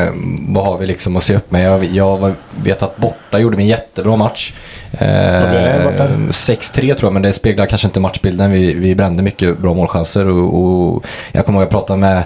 vad 0.47 0.65
har 0.65 0.78
vi 0.78 0.86
liksom 0.86 1.17
att 1.17 1.24
se 1.24 1.36
upp 1.36 1.52
med? 1.52 1.63
Jag, 1.65 1.84
jag 1.86 2.34
vet 2.63 2.84
att 2.84 2.97
borta 2.97 3.39
gjorde 3.39 3.58
vi 3.58 3.63
en 3.63 3.69
jättebra 3.69 4.15
match. 4.15 4.54
Eh, 5.00 5.41
Vad 5.41 5.50
blev 5.50 5.63
det 5.63 5.84
borta? 5.84 6.08
6-3 6.30 6.93
tror 6.93 6.97
jag, 7.02 7.13
men 7.13 7.21
det 7.21 7.34
speglar 7.34 7.65
kanske 7.65 7.88
inte 7.88 8.00
matchbilden. 8.00 8.52
Vi, 8.52 8.74
vi 8.74 8.95
brände 8.95 9.24
mycket 9.24 9.58
bra 9.60 9.74
målchanser 9.74 10.28
och, 10.28 10.62
och 10.63 11.06
jag 11.32 11.45
kommer 11.45 11.60
ihåg 11.60 11.67
att 11.67 11.74
jag 11.74 11.80
pratade 11.80 12.00
med 12.00 12.24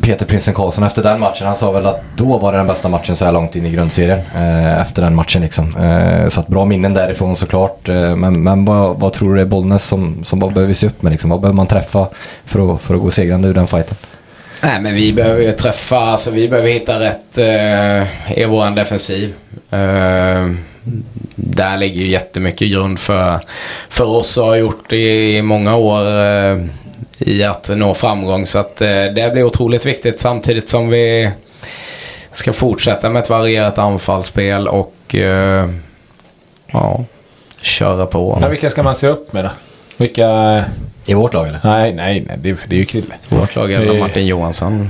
Peter 0.00 0.26
Prinsen 0.26 0.54
Karlsson 0.54 0.84
efter 0.84 1.02
den 1.02 1.20
matchen. 1.20 1.46
Han 1.46 1.56
sa 1.56 1.70
väl 1.72 1.86
att 1.86 2.02
då 2.16 2.38
var 2.38 2.52
det 2.52 2.58
den 2.58 2.66
bästa 2.66 2.88
matchen 2.88 3.16
så 3.16 3.24
här 3.24 3.32
långt 3.32 3.56
in 3.56 3.66
i 3.66 3.70
grundserien. 3.70 4.18
Eh, 4.34 4.80
efter 4.80 5.02
den 5.02 5.14
matchen 5.14 5.42
liksom. 5.42 5.76
Eh, 5.76 6.28
så 6.28 6.40
att 6.40 6.48
bra 6.48 6.64
minnen 6.64 6.94
därifrån 6.94 7.36
såklart. 7.36 7.88
Eh, 7.88 8.16
men 8.16 8.42
men 8.42 8.64
vad, 8.64 9.00
vad 9.00 9.12
tror 9.12 9.34
du 9.34 9.40
är 9.40 9.44
Bollnäs 9.46 9.84
som, 9.84 10.24
som 10.24 10.38
vad 10.40 10.52
behöver 10.52 10.74
se 10.74 10.86
upp 10.86 11.02
med 11.02 11.10
liksom? 11.12 11.30
Vad 11.30 11.40
behöver 11.40 11.56
man 11.56 11.66
träffa 11.66 12.08
för 12.44 12.74
att, 12.74 12.80
för 12.80 12.94
att 12.94 13.00
gå 13.00 13.10
segrande 13.10 13.48
ur 13.48 13.54
den 13.54 13.66
fighten? 13.66 13.96
Nej 14.60 14.80
men 14.80 14.94
vi 14.94 15.12
behöver 15.12 15.42
ju 15.42 15.52
träffa, 15.52 15.98
alltså 15.98 16.30
vi 16.30 16.48
behöver 16.48 16.70
hitta 16.70 17.00
rätt 17.00 17.38
eh, 17.38 18.38
i 18.38 18.44
vår 18.44 18.76
defensiv. 18.76 19.34
Eh, 19.70 20.50
där 21.34 21.76
ligger 21.76 22.00
ju 22.00 22.08
jättemycket 22.08 22.70
grund 22.70 22.98
för, 22.98 23.40
för 23.88 24.04
oss 24.04 24.36
och 24.36 24.44
har 24.44 24.56
gjort 24.56 24.92
i 24.92 25.42
många 25.42 25.76
år 25.76 26.20
eh, 26.20 26.58
i 27.18 27.44
att 27.44 27.68
nå 27.68 27.94
framgång. 27.94 28.46
Så 28.46 28.58
att 28.58 28.80
eh, 28.80 28.88
det 28.88 29.32
blir 29.32 29.44
otroligt 29.44 29.86
viktigt 29.86 30.20
samtidigt 30.20 30.68
som 30.68 30.88
vi 30.88 31.30
ska 32.32 32.52
fortsätta 32.52 33.10
med 33.10 33.22
ett 33.22 33.30
varierat 33.30 33.78
anfallsspel 33.78 34.68
och 34.68 35.14
eh, 35.14 35.70
ja, 36.66 37.04
köra 37.62 38.06
på. 38.06 38.38
Ja, 38.42 38.48
vilka 38.48 38.70
ska 38.70 38.82
man 38.82 38.94
se 38.94 39.08
upp 39.08 39.32
med 39.32 39.44
då? 39.44 39.50
Vilka... 40.00 40.64
I 41.04 41.14
vårt 41.14 41.34
lag 41.34 41.48
eller? 41.48 41.60
Nej, 41.64 41.92
nej, 41.92 42.24
nej 42.28 42.38
det, 42.42 42.50
är- 42.50 42.58
det 42.66 42.74
är 42.74 42.78
ju 42.78 42.84
Krille. 42.84 43.14
Vårt 43.28 43.56
lag 43.56 43.72
är 43.72 43.80
Det- 43.86 43.98
Martin 44.00 44.26
Johansson. 44.26 44.88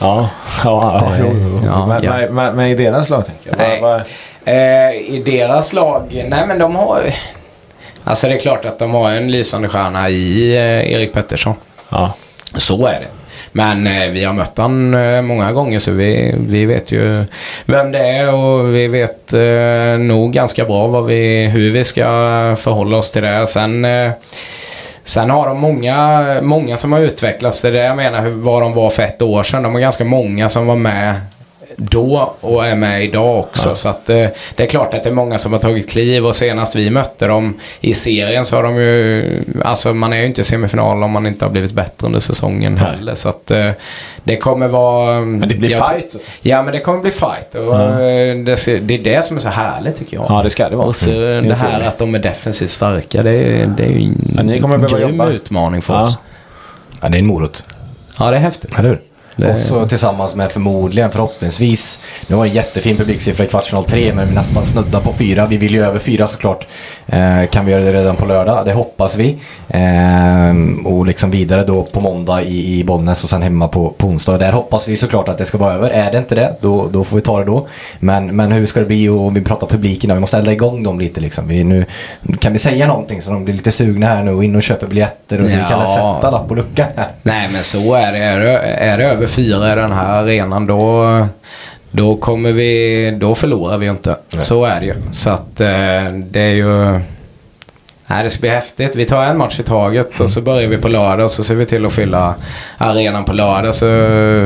Ja, 0.00 0.28
ja, 0.64 1.02
ja. 1.18 1.26
Ja, 1.66 1.86
men, 1.86 2.02
ja. 2.04 2.12
Men, 2.16 2.34
men, 2.34 2.56
men 2.56 2.66
i 2.66 2.74
deras 2.74 3.10
lag 3.10 3.26
tänker 3.26 3.50
jag. 3.50 3.58
Nej. 3.58 3.80
Vad- 3.80 4.02
Eh, 4.46 4.90
I 5.14 5.22
deras 5.26 5.72
lag, 5.72 6.24
nej 6.28 6.46
men 6.46 6.58
de 6.58 6.76
har... 6.76 7.02
Alltså 8.04 8.28
det 8.28 8.34
är 8.34 8.38
klart 8.38 8.64
att 8.64 8.78
de 8.78 8.94
har 8.94 9.10
en 9.10 9.30
lysande 9.30 9.68
stjärna 9.68 10.08
i 10.10 10.54
eh, 10.56 10.92
Erik 10.92 11.12
Pettersson. 11.12 11.54
Ja. 11.88 12.12
Så 12.56 12.86
är 12.86 13.00
det. 13.00 13.06
Men 13.56 13.86
eh, 13.86 14.10
vi 14.10 14.24
har 14.24 14.32
mött 14.32 14.58
han 14.58 14.94
eh, 14.94 15.22
många 15.22 15.52
gånger 15.52 15.78
så 15.78 15.92
vi, 15.92 16.34
vi 16.48 16.66
vet 16.66 16.92
ju 16.92 17.24
vem 17.66 17.92
det 17.92 17.98
är 17.98 18.34
och 18.34 18.74
vi 18.74 18.88
vet 18.88 19.32
eh, 19.32 19.98
nog 19.98 20.32
ganska 20.32 20.64
bra 20.64 20.86
vad 20.86 21.06
vi, 21.06 21.46
hur 21.46 21.70
vi 21.70 21.84
ska 21.84 22.02
förhålla 22.58 22.96
oss 22.96 23.10
till 23.10 23.22
det. 23.22 23.46
Sen, 23.46 23.84
eh, 23.84 24.12
sen 25.04 25.30
har 25.30 25.48
de 25.48 25.58
många, 25.58 26.24
många 26.42 26.76
som 26.76 26.92
har 26.92 27.00
utvecklats. 27.00 27.62
Det 27.62 27.68
är 27.68 27.72
det 27.72 27.84
jag 27.84 27.96
menar 27.96 28.22
hur, 28.22 28.30
vad 28.30 28.62
de 28.62 28.74
var 28.74 28.90
för 28.90 29.02
ett 29.02 29.22
år 29.22 29.42
sedan. 29.42 29.62
De 29.62 29.74
har 29.74 29.80
ganska 29.80 30.04
många 30.04 30.48
som 30.48 30.66
var 30.66 30.76
med 30.76 31.14
då 31.76 32.34
och 32.40 32.66
är 32.66 32.74
med 32.76 33.04
idag 33.04 33.38
också. 33.38 33.68
Ja. 33.68 33.74
Så 33.74 33.88
att, 33.88 34.10
eh, 34.10 34.26
det 34.56 34.62
är 34.62 34.66
klart 34.66 34.94
att 34.94 35.02
det 35.04 35.08
är 35.10 35.14
många 35.14 35.38
som 35.38 35.52
har 35.52 35.60
tagit 35.60 35.90
kliv 35.90 36.26
och 36.26 36.36
senast 36.36 36.76
vi 36.76 36.90
mötte 36.90 37.26
dem 37.26 37.54
i 37.80 37.94
serien 37.94 38.44
så 38.44 38.56
har 38.56 38.62
de 38.62 38.76
ju, 38.76 39.30
alltså 39.64 39.94
man 39.94 40.12
är 40.12 40.16
ju 40.16 40.26
inte 40.26 40.40
i 40.40 40.44
semifinal 40.44 41.02
om 41.02 41.10
man 41.10 41.26
inte 41.26 41.44
har 41.44 41.50
blivit 41.52 41.72
bättre 41.72 42.06
under 42.06 42.20
säsongen 42.20 42.74
Nej. 42.74 42.84
heller. 42.84 43.14
Så 43.14 43.28
att 43.28 43.50
eh, 43.50 43.70
det 44.24 44.36
kommer 44.36 44.68
vara... 44.68 45.20
Men 45.20 45.48
det 45.48 45.54
blir 45.54 45.70
jag- 45.70 45.88
fight. 45.90 46.14
Ja 46.42 46.62
men 46.62 46.72
det 46.72 46.80
kommer 46.80 47.00
bli 47.00 47.10
fight 47.10 47.54
och 47.54 47.80
eh, 47.80 48.36
det, 48.36 48.66
det 48.80 48.94
är 48.94 48.98
det 49.04 49.24
som 49.24 49.36
är 49.36 49.40
så 49.40 49.48
härligt 49.48 49.96
tycker 49.96 50.16
jag. 50.16 50.26
Ja, 50.28 50.42
det 50.42 50.50
ska 50.50 50.68
det 50.68 50.76
vara. 50.76 50.86
Och 50.86 50.96
så 50.96 51.10
Mm. 51.10 51.48
det 51.48 51.54
här 51.54 51.80
att 51.88 51.98
de 51.98 52.14
är 52.14 52.18
defensivt 52.18 52.70
starka 52.70 53.22
det, 53.22 53.30
är- 53.32 53.66
det 53.66 53.82
är 53.82 53.88
ju 53.88 53.96
en 54.04 54.34
Ja, 54.36 54.42
ni 54.42 54.60
kommer 54.60 54.78
behöva 54.78 54.98
grym 54.98 55.10
jobba. 55.10 55.30
utmaning 55.30 55.82
för 55.82 55.94
Ja. 55.94 56.04
oss. 56.04 56.18
Ja, 57.00 57.08
det 57.08 57.16
är 57.16 57.18
en 57.18 57.26
morot. 57.26 57.64
Ja 58.18 58.30
det 58.30 58.36
är 58.36 58.40
häftigt. 58.40 58.78
Eller 58.78 58.88
hur? 58.88 59.00
Det- 59.36 59.52
Och 59.54 59.60
så 59.60 59.88
tillsammans 59.88 60.34
med 60.36 60.52
förmodligen, 60.52 61.10
förhoppningsvis, 61.10 62.00
nu 62.28 62.36
var 62.36 62.44
det 62.44 62.50
en 62.50 62.54
jättefin 62.56 62.96
publiksiffra 62.96 63.44
i 63.44 63.48
kvartsfinal 63.48 63.84
3 63.84 64.12
men 64.14 64.28
vi 64.28 64.34
nästan 64.34 64.64
snuddar 64.64 65.00
på 65.00 65.12
4. 65.12 65.46
Vi 65.46 65.56
vill 65.56 65.74
ju 65.74 65.84
över 65.84 65.98
4 65.98 66.26
såklart. 66.26 66.66
Eh, 67.06 67.44
kan 67.50 67.66
vi 67.66 67.72
göra 67.72 67.84
det 67.84 67.92
redan 67.92 68.16
på 68.16 68.26
lördag? 68.26 68.64
Det 68.66 68.72
hoppas 68.72 69.16
vi. 69.16 69.38
Eh, 69.68 70.54
och 70.84 71.06
liksom 71.06 71.30
vidare 71.30 71.64
då 71.64 71.82
på 71.82 72.00
måndag 72.00 72.42
i, 72.42 72.78
i 72.80 72.84
Bollnäs 72.84 73.24
och 73.24 73.30
sen 73.30 73.42
hemma 73.42 73.68
på, 73.68 73.90
på 73.90 74.06
onsdag. 74.06 74.38
Där 74.38 74.52
hoppas 74.52 74.88
vi 74.88 74.96
såklart 74.96 75.28
att 75.28 75.38
det 75.38 75.44
ska 75.44 75.58
vara 75.58 75.74
över. 75.74 75.90
Är 75.90 76.12
det 76.12 76.18
inte 76.18 76.34
det, 76.34 76.56
då, 76.60 76.88
då 76.92 77.04
får 77.04 77.16
vi 77.16 77.22
ta 77.22 77.38
det 77.38 77.44
då. 77.44 77.66
Men, 78.00 78.36
men 78.36 78.52
hur 78.52 78.66
ska 78.66 78.80
det 78.80 78.86
bli? 78.86 79.08
Och 79.08 79.36
vi 79.36 79.40
pratar 79.40 79.66
publiken 79.66 80.08
då. 80.08 80.14
Vi 80.14 80.20
måste 80.20 80.38
elda 80.38 80.52
igång 80.52 80.82
dem 80.82 81.00
lite 81.00 81.20
liksom. 81.20 81.48
Vi, 81.48 81.64
nu, 81.64 81.84
kan 82.40 82.52
vi 82.52 82.58
säga 82.58 82.86
någonting 82.86 83.22
så 83.22 83.30
de 83.30 83.44
blir 83.44 83.54
lite 83.54 83.72
sugna 83.72 84.06
här 84.06 84.22
nu 84.22 84.32
och 84.34 84.44
in 84.44 84.56
och 84.56 84.62
köper 84.62 84.86
biljetter 84.86 85.40
och 85.40 85.50
så 85.50 85.56
vi 85.56 85.62
kan 85.62 85.80
Ja. 85.80 86.16
sätta 86.20 86.30
lapp 86.30 86.48
på 86.48 86.54
lucka 86.54 86.86
här. 86.96 87.08
Nej 87.22 87.48
men 87.52 87.62
så 87.64 87.94
är 87.94 88.12
det. 88.12 88.18
Är 88.18 88.40
det, 88.40 88.58
är 88.58 88.98
det 88.98 89.04
över 89.04 89.23
fyra 89.26 89.72
i 89.72 89.74
den 89.76 89.92
här 89.92 90.22
arenan 90.22 90.66
då, 90.66 91.26
då 91.90 92.16
kommer 92.16 92.52
vi, 92.52 93.10
då 93.20 93.34
förlorar 93.34 93.78
vi 93.78 93.86
inte. 93.86 94.16
Nej. 94.30 94.42
Så 94.42 94.64
är 94.64 94.80
det 94.80 94.86
ju. 94.86 94.94
Så 95.10 95.30
att 95.30 95.60
eh, 95.60 96.12
det 96.30 96.40
är 96.40 96.52
ju, 96.54 97.00
nej 98.06 98.24
det 98.24 98.30
ska 98.30 98.40
bli 98.40 98.48
häftigt. 98.50 98.96
Vi 98.96 99.04
tar 99.04 99.24
en 99.24 99.38
match 99.38 99.60
i 99.60 99.62
taget 99.62 100.20
och 100.20 100.30
så 100.30 100.40
börjar 100.40 100.68
vi 100.68 100.76
på 100.78 100.88
lördag 100.88 101.24
och 101.24 101.30
så 101.30 101.44
ser 101.44 101.54
vi 101.54 101.66
till 101.66 101.86
att 101.86 101.92
fylla 101.92 102.34
arenan 102.78 103.24
på 103.24 103.32
lördag 103.32 103.74
så 103.74 103.86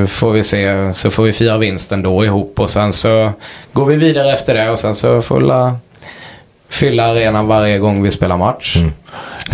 får 0.08 0.30
vi 0.30 0.42
se, 0.42 0.92
så 0.94 1.10
får 1.10 1.22
vi 1.22 1.32
fira 1.32 1.58
vinsten 1.58 2.02
då 2.02 2.24
ihop 2.24 2.60
och 2.60 2.70
sen 2.70 2.92
så 2.92 3.32
går 3.72 3.84
vi 3.84 3.96
vidare 3.96 4.32
efter 4.32 4.54
det 4.54 4.70
och 4.70 4.78
sen 4.78 4.94
så 4.94 5.22
får 5.22 5.40
vi 5.40 5.46
la- 5.46 5.76
fylla 6.70 7.04
arenan 7.06 7.46
varje 7.46 7.78
gång 7.78 8.02
vi 8.02 8.10
spelar 8.10 8.36
match. 8.36 8.76
Mm. 8.76 8.90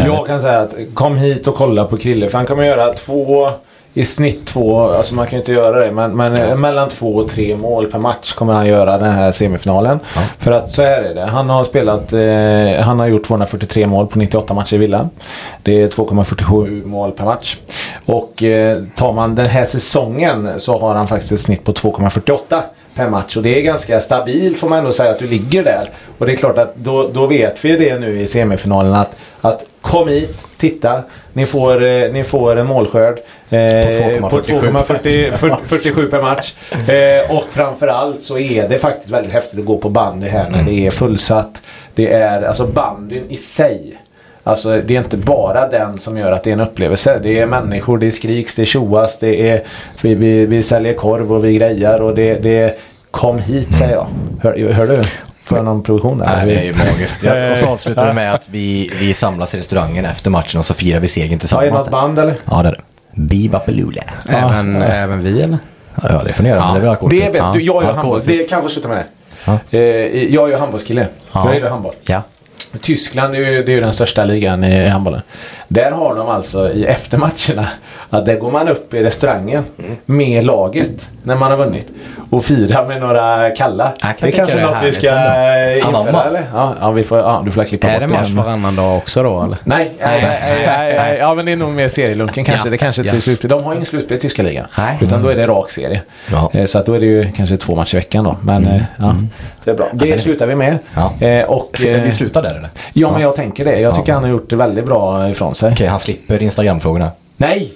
Jag 0.06 0.26
kan 0.26 0.40
säga 0.40 0.58
att 0.60 0.74
kom 0.94 1.16
hit 1.16 1.46
och 1.46 1.54
kolla 1.54 1.84
på 1.84 1.96
Krille. 1.96 2.28
För 2.30 2.38
han 2.38 2.46
kommer 2.46 2.64
göra 2.64 2.92
två, 2.94 3.50
i 3.96 4.04
snitt 4.04 4.46
två, 4.46 4.80
alltså 4.80 5.14
man 5.14 5.26
kan 5.26 5.32
ju 5.32 5.38
inte 5.38 5.52
göra 5.52 5.84
det, 5.84 5.92
men, 5.92 6.16
men 6.16 6.34
eh, 6.34 6.56
mellan 6.56 6.88
två 6.88 7.14
och 7.14 7.28
tre 7.28 7.56
mål 7.56 7.86
per 7.86 7.98
match 7.98 8.32
kommer 8.32 8.52
han 8.52 8.66
göra 8.66 8.98
den 8.98 9.12
här 9.12 9.32
semifinalen. 9.32 10.00
Ja. 10.14 10.20
För 10.38 10.52
att 10.52 10.70
så 10.70 10.82
här 10.82 11.02
är 11.02 11.14
det. 11.14 11.24
Han 11.24 11.50
har 11.50 11.64
spelat, 11.64 12.12
eh, 12.12 12.84
han 12.84 13.00
har 13.00 13.06
gjort 13.06 13.24
243 13.24 13.86
mål 13.86 14.06
på 14.06 14.18
98 14.18 14.54
matcher 14.54 14.74
i 14.74 14.78
Villa. 14.78 15.08
Det 15.62 15.82
är 15.82 15.88
2,47 15.88 16.86
mål 16.86 17.12
per 17.12 17.24
match. 17.24 17.56
Och 18.06 18.42
eh, 18.42 18.82
tar 18.96 19.12
man 19.12 19.34
den 19.34 19.46
här 19.46 19.64
säsongen 19.64 20.50
så 20.58 20.78
har 20.78 20.94
han 20.94 21.08
faktiskt 21.08 21.32
ett 21.32 21.40
snitt 21.40 21.64
på 21.64 21.72
2,48 21.72 22.62
per 22.94 23.10
match. 23.10 23.36
Och 23.36 23.42
det 23.42 23.58
är 23.58 23.62
ganska 23.62 24.00
stabilt 24.00 24.58
får 24.58 24.68
man 24.68 24.78
ändå 24.78 24.92
säga 24.92 25.10
att 25.10 25.18
du 25.18 25.26
ligger 25.26 25.64
där. 25.64 25.90
Och 26.18 26.26
det 26.26 26.32
är 26.32 26.36
klart 26.36 26.58
att 26.58 26.76
då, 26.76 27.08
då 27.12 27.26
vet 27.26 27.64
vi 27.64 27.76
det 27.76 27.98
nu 27.98 28.20
i 28.20 28.26
semifinalen 28.26 28.94
att, 28.94 29.16
att 29.40 29.63
kom 29.98 30.08
hit, 30.08 30.46
titta. 30.56 31.02
Ni 31.32 31.46
får, 31.46 31.84
eh, 31.84 32.12
ni 32.12 32.24
får 32.24 32.56
en 32.56 32.66
målskörd. 32.66 33.18
Eh, 33.50 34.20
På 34.20 34.28
på 34.28 34.40
2,47 34.40 35.30
2,47 35.36 36.10
per 36.10 36.22
match. 36.22 36.54
Eh, 36.72 37.36
och 37.36 37.44
framförallt 37.50 38.22
så 38.22 38.38
är 38.38 38.68
det 38.68 38.78
faktiskt 38.78 39.10
väldigt 39.10 39.32
häftigt 39.32 39.60
att 39.60 39.66
gå 39.66 39.76
på 39.76 39.88
bandy 39.88 40.26
här 40.26 40.50
när 40.50 40.62
det 40.62 40.86
är 40.86 40.90
fullsatt. 40.90 41.62
Det 41.94 42.12
är 42.12 42.42
alltså 42.42 42.66
bandyn 42.66 43.24
i 43.28 43.36
sig. 43.36 44.00
Alltså 44.42 44.80
det 44.80 44.96
är 44.96 44.98
inte 44.98 45.16
bara 45.16 45.68
den 45.68 45.98
som 45.98 46.18
gör 46.18 46.32
att 46.32 46.44
det 46.44 46.50
är 46.50 46.54
en 46.54 46.60
upplevelse. 46.60 47.20
Det 47.22 47.38
är 47.38 47.46
människor, 47.46 47.98
det 47.98 48.12
skriks, 48.12 48.56
det 48.56 48.66
tjoas, 48.66 49.18
det 49.18 49.50
är 49.50 49.62
vi, 50.02 50.14
vi, 50.14 50.46
vi 50.46 50.62
säljer 50.62 50.92
korv 50.92 51.32
och 51.32 51.44
vi 51.44 51.54
grejar 51.54 52.02
och 52.02 52.14
det, 52.14 52.34
det 52.34 52.58
är 52.58 52.74
Kom 53.14 53.38
hit 53.38 53.74
säger 53.74 53.92
jag. 53.92 54.06
Hör, 54.42 54.72
hör 54.72 54.86
du? 54.86 55.04
Jag 55.50 55.64
någon 55.64 55.82
produktion 55.82 56.18
där? 56.18 56.26
Nej, 56.36 56.46
det 56.46 56.54
är 56.60 56.64
ju 56.64 56.72
magiskt. 56.72 57.22
Ja, 57.22 57.50
och 57.50 57.56
så 57.56 57.66
avslutar 57.66 58.06
vi 58.08 58.12
med 58.14 58.34
att 58.34 58.48
vi, 58.48 58.90
vi 59.00 59.14
samlas 59.14 59.54
i 59.54 59.58
restaurangen 59.58 60.04
efter 60.04 60.30
matchen 60.30 60.58
och 60.58 60.64
så 60.64 60.74
firar 60.74 61.00
vi 61.00 61.08
segern 61.08 61.30
Har 61.32 61.38
tillsammans. 61.38 61.66
jag 61.66 61.74
något 61.74 61.84
där. 61.84 61.90
band 61.90 62.18
eller? 62.18 62.34
Ja, 62.50 62.62
det 62.62 62.68
är 62.68 62.72
det. 62.72 62.80
Bibapalula. 63.20 64.02
Även, 64.28 64.74
Ja. 64.74 64.84
även 64.86 65.20
vi 65.22 65.42
eller? 65.42 65.58
Ja, 66.02 66.22
det 66.26 66.32
får 66.32 66.42
ni 66.42 66.48
göra. 66.48 66.60
men 66.64 66.74
det 66.74 66.78
är 66.78 66.80
väl 66.80 66.84
Det 66.84 66.90
alkoholfritt. 66.90 67.34
vet 67.34 67.52
du, 67.52 67.60
jag 67.62 67.82
är 67.82 67.86
ju 67.86 67.92
handboll. 67.94 68.20
Det 68.24 68.48
kan 68.48 68.56
jag 68.56 68.62
få 68.62 68.68
sluta 68.70 68.88
med 68.88 68.96
det. 68.96 69.04
Ja. 69.44 69.58
Eh, 69.78 70.34
jag 70.34 70.44
är 70.44 70.48
ju 70.52 70.56
handbollskille. 70.58 71.06
Ja. 71.32 71.42
Jag 71.46 71.54
gillar 71.54 71.70
handboll. 71.70 71.94
Ja. 72.04 72.22
Tyskland 72.80 73.34
är 73.34 73.38
ju, 73.38 73.62
det 73.62 73.72
är 73.72 73.74
ju 73.74 73.80
den 73.80 73.92
största 73.92 74.24
ligan 74.24 74.64
i 74.64 74.88
handbollen. 74.88 75.22
Där 75.68 75.90
har 75.90 76.14
de 76.14 76.28
alltså 76.28 76.70
i 76.72 76.84
eftermatcherna 76.84 77.66
att 78.14 78.26
där 78.26 78.34
går 78.36 78.50
man 78.50 78.68
upp 78.68 78.94
i 78.94 79.02
restaurangen 79.02 79.64
med 80.06 80.44
laget 80.44 81.08
när 81.22 81.36
man 81.36 81.50
har 81.50 81.58
vunnit 81.58 81.86
och 82.30 82.44
firar 82.44 82.86
med 82.88 83.00
några 83.00 83.50
kalla. 83.50 83.92
Kan 84.00 84.12
det 84.20 84.26
är 84.26 84.30
kanske 84.30 84.56
det 84.56 84.62
är 84.62 84.66
något 84.66 84.82
vi 84.82 84.92
ska 84.92 85.06
införa 85.88 86.24
eller? 86.24 86.42
Ja, 86.54 86.74
ja, 86.80 86.90
vi 86.90 87.04
får, 87.04 87.18
ja, 87.18 87.42
du 87.44 87.50
får 87.50 87.64
klippa 87.64 87.88
Är 87.88 88.00
bort 88.00 88.08
det 88.08 88.14
det. 88.14 88.22
match 88.22 88.30
varannan 88.46 88.76
dag 88.76 88.96
också 88.98 89.22
då 89.22 89.42
eller? 89.42 89.56
Nej, 89.64 89.90
nej, 90.00 90.22
nej, 90.22 90.62
nej, 90.66 90.94
nej. 90.96 91.16
Ja, 91.18 91.34
men 91.34 91.46
det 91.46 91.52
är 91.52 91.56
nog 91.56 91.70
mer 91.72 91.88
serielunken 91.88 92.44
kanske. 92.44 92.68
Ja. 92.68 92.70
Det 92.70 92.78
kanske 92.78 93.02
inte 93.02 93.14
Ja. 93.14 93.16
är 93.16 93.20
slutspel. 93.20 93.50
De 93.50 93.64
har 93.64 93.72
ingen 93.74 93.86
slutspel 93.86 94.16
i 94.16 94.20
tyska 94.20 94.42
ligan. 94.42 94.66
Nej. 94.78 94.98
Utan 95.02 95.22
då 95.22 95.28
är 95.28 95.34
det 95.34 95.46
rak 95.46 95.70
serie. 95.70 96.02
Ja. 96.32 96.50
Eh, 96.54 96.64
Så 96.64 96.78
att 96.78 96.86
då 96.86 96.92
är 96.92 97.00
det 97.00 97.06
ju 97.06 97.32
kanske 97.36 97.56
två 97.56 97.74
matcher 97.74 97.94
i 97.94 97.98
veckan 97.98 98.24
då. 98.24 98.36
Men 98.42 98.66
eh, 98.66 98.82
ja, 98.98 99.14
det 99.64 99.70
är 99.70 99.74
bra. 99.74 99.86
Det 99.92 100.22
slutar 100.22 100.46
vi 100.46 100.54
med. 100.54 100.78
Ja. 100.94 101.26
Eh, 101.26 101.44
Och, 101.44 101.70
vi 101.82 102.12
slutar 102.12 102.42
där 102.42 102.50
eller? 102.54 102.68
Ja, 102.92 103.12
men 103.12 103.20
jag 103.22 103.36
tänker 103.36 103.64
det. 103.64 103.80
Jag 103.80 103.94
tycker 103.94 104.08
Ja. 104.12 104.14
han 104.14 104.22
har 104.24 104.30
gjort 104.30 104.50
det 104.50 104.56
väldigt 104.56 104.84
bra 104.86 105.28
ifrån 105.30 105.54
sig. 105.54 105.72
Okej, 105.72 105.86
han 105.86 105.98
slipper 105.98 106.42
Instagram-frågorna. 106.42 107.08
Nej! 107.36 107.72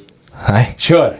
Nej. 0.48 0.74
Kör! 0.76 1.16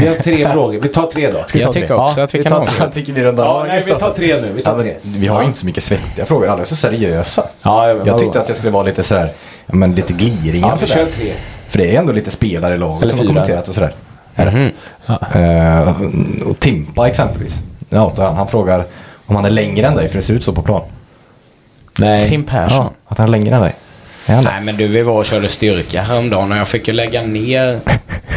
Vi 0.00 0.06
har 0.06 0.14
tre 0.14 0.48
frågor. 0.52 0.80
Vi 0.80 0.88
tar 0.88 1.06
tre 1.06 1.30
då. 1.30 1.38
Ska 1.46 1.58
vi 1.58 1.60
Jag 1.60 1.66
ta 1.68 1.72
tycker 1.72 1.86
tre? 1.86 1.96
också 1.96 2.18
Ja, 2.20 2.24
att 2.24 2.34
vi 2.34 2.38
vi 2.38 2.44
kan 2.44 2.52
tar 2.52 2.58
ha 2.58 2.66
tre. 2.66 2.76
Jag 2.84 2.92
tycker 2.92 3.12
vi 3.12 3.24
rundar 3.24 3.44
Ja, 3.44 3.64
nej, 3.68 3.82
vi 3.86 3.92
tar 3.94 4.10
tre 4.10 4.40
nu. 4.40 4.52
Vi 4.54 4.62
tar 4.62 4.76
Ja, 4.76 4.82
tre. 4.82 4.94
vi 5.02 5.26
har 5.26 5.36
ju 5.38 5.42
Ja. 5.42 5.46
inte 5.46 5.58
så 5.58 5.66
mycket 5.66 5.82
svettiga 5.82 6.26
frågor. 6.26 6.48
Alla 6.48 6.60
är 6.60 6.64
så 6.66 6.76
seriösa. 6.76 7.44
Ja, 7.62 7.88
Jag 7.88 7.94
vadå? 7.94 8.18
tyckte 8.18 8.40
att 8.40 8.46
det 8.46 8.54
skulle 8.54 8.70
vara 8.72 8.82
lite 8.82 9.02
sådär, 9.02 9.32
ja, 9.66 9.74
men 9.74 9.94
lite 9.94 10.12
gliringar 10.12 10.68
Ja, 10.68 10.76
vi 10.80 10.86
sådär. 10.86 11.04
kör 11.04 11.12
tre. 11.12 11.32
För 11.68 11.78
det 11.78 11.94
är 11.94 11.98
ändå 11.98 12.12
lite 12.12 12.30
spelare 12.30 12.74
i 12.74 12.78
laget 12.78 13.10
som 13.10 13.18
har 13.18 13.26
kommenterat 13.26 13.68
och 13.68 13.74
sådär. 13.74 13.94
Mhm. 14.36 14.70
Eh, 15.34 15.94
och 16.48 16.60
Timpa 16.60 17.08
exempelvis. 17.08 17.54
Ja, 17.88 18.12
han, 18.16 18.36
han 18.36 18.48
frågar 18.48 18.84
om 19.26 19.36
han 19.36 19.44
är 19.44 19.50
längre 19.50 19.86
än 19.86 19.96
dig 19.96 20.08
för 20.08 20.16
det 20.16 20.22
ser 20.22 20.34
ut 20.34 20.44
så 20.44 20.52
på 20.52 20.62
plan. 20.62 20.82
Nej. 21.98 22.28
Tim 22.28 22.44
Persson. 22.44 22.84
Ja, 22.84 22.90
att 23.08 23.18
han 23.18 23.26
är 23.26 23.30
längre 23.30 23.54
än 23.56 23.62
dig. 23.62 23.74
Nej 24.26 24.60
men 24.62 24.76
du, 24.76 24.88
vi 24.88 25.02
var 25.02 25.14
och 25.14 25.26
körde 25.26 25.48
styrka 25.48 26.02
häromdagen 26.02 26.52
och 26.52 26.58
jag 26.58 26.68
fick 26.68 26.88
ju 26.88 26.94
lägga 26.94 27.22
ner 27.22 27.80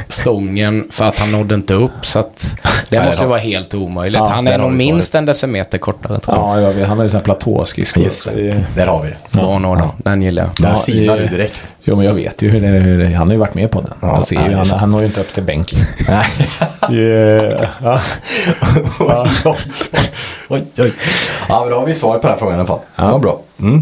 stången 0.08 0.88
för 0.91 1.06
att 1.06 1.20
han 1.20 1.32
nådde 1.32 1.56
inte 1.56 1.74
upp. 1.74 1.91
Så 2.06 2.20
att 2.20 2.58
det 2.89 2.97
Nej, 2.99 3.08
måste 3.08 3.24
ju 3.24 3.30
vara 3.30 3.39
helt 3.39 3.74
omöjligt. 3.74 4.20
Ja, 4.20 4.28
han 4.28 4.45
där 4.45 4.51
är 4.53 4.58
nog 4.58 4.72
minst 4.72 5.12
svaret. 5.12 5.20
en 5.22 5.26
decimeter 5.26 5.78
kortare 5.78 6.20
tror 6.20 6.38
jag. 6.38 6.45
Ja, 6.45 6.62
jag 6.62 6.74
vet. 6.74 6.88
han 6.88 6.97
har 6.97 7.03
ju 7.06 7.10
sån 7.10 7.18
här 7.18 7.24
platåskridskor. 7.26 8.03
Just 8.03 8.32
det, 8.32 8.66
där 8.76 8.88
har 8.88 9.03
vi 9.03 9.10
det. 9.10 9.38
Bra 9.38 9.60
Norden. 9.60 9.88
Den 9.97 10.22
gillar 10.22 10.43
jag. 10.43 10.51
Där 10.66 10.70
Ja, 10.70 10.76
silar 10.76 11.18
i- 11.18 11.20
du 11.20 11.28
direkt. 11.28 11.62
Jo, 11.84 11.95
men 11.95 12.06
jag 12.06 12.14
vet 12.14 12.41
ju 12.41 12.49
hur 12.49 12.62
det, 12.62 12.68
hur 12.68 12.99
det 12.99 13.14
Han 13.16 13.28
har 13.28 13.34
ju 13.34 13.39
varit 13.39 13.53
med 13.53 13.72
på 13.72 13.82
den. 13.82 13.93
Ja, 14.01 14.24
ser 14.24 14.36
nej, 14.36 14.45
ju, 14.45 14.51
är 14.53 14.58
han, 14.58 14.68
han 14.80 14.91
når 14.91 14.99
ju 15.01 15.06
inte 15.08 15.20
upp 15.22 15.34
till 15.34 15.43
bänken. 15.43 15.80
Nej. 16.10 16.26
Yeah. 16.99 17.62
Ja. 17.84 17.99
oj, 19.60 19.62
oj, 20.49 20.64
oj. 20.78 20.93
Ja, 21.49 21.60
men 21.62 21.70
då 21.70 21.80
har 21.80 21.86
vi 21.86 21.93
svaret 21.93 22.22
på 22.22 22.28
den 22.28 22.32
här 22.34 22.39
frågan 22.39 22.56
i 22.56 22.60
alla 22.60 22.68
fall. 22.68 22.80
Ja. 22.95 23.12
Ja, 23.12 23.18
bra. 23.18 23.39
Mm. 23.60 23.82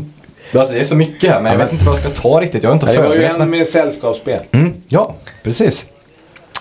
Alltså, 0.55 0.73
det 0.73 0.79
är 0.79 0.83
så 0.83 0.95
mycket 0.95 1.31
här, 1.31 1.41
men 1.41 1.51
jag 1.51 1.59
vet 1.59 1.71
inte 1.73 1.85
vad 1.85 1.95
jag 1.95 1.99
ska 1.99 2.09
ta 2.21 2.41
riktigt. 2.41 2.63
Jag 2.63 2.69
har 2.69 2.73
inte 2.73 2.85
Det 2.85 2.97
var 2.97 3.05
ju 3.05 3.11
förberett 3.21 3.41
en 3.41 3.49
med 3.49 3.67
sällskapsspel. 3.67 4.39
Mm, 4.51 4.73
ja, 4.87 5.15
precis. 5.43 5.85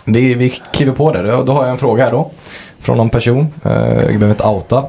Vi, 0.05 0.35
vi 0.35 0.51
kliver 0.51 0.93
på 0.93 1.13
det. 1.13 1.23
Då, 1.23 1.53
har 1.53 1.63
jag 1.63 1.73
en 1.73 1.79
fråga 1.79 2.05
här 2.05 2.11
då. 2.11 2.31
Från 2.81 2.97
någon 2.97 3.11
person. 3.11 3.47
Eh, 3.65 3.73
jag 3.73 4.07
behöver 4.07 4.31
inte 4.31 4.45
outa. 4.45 4.85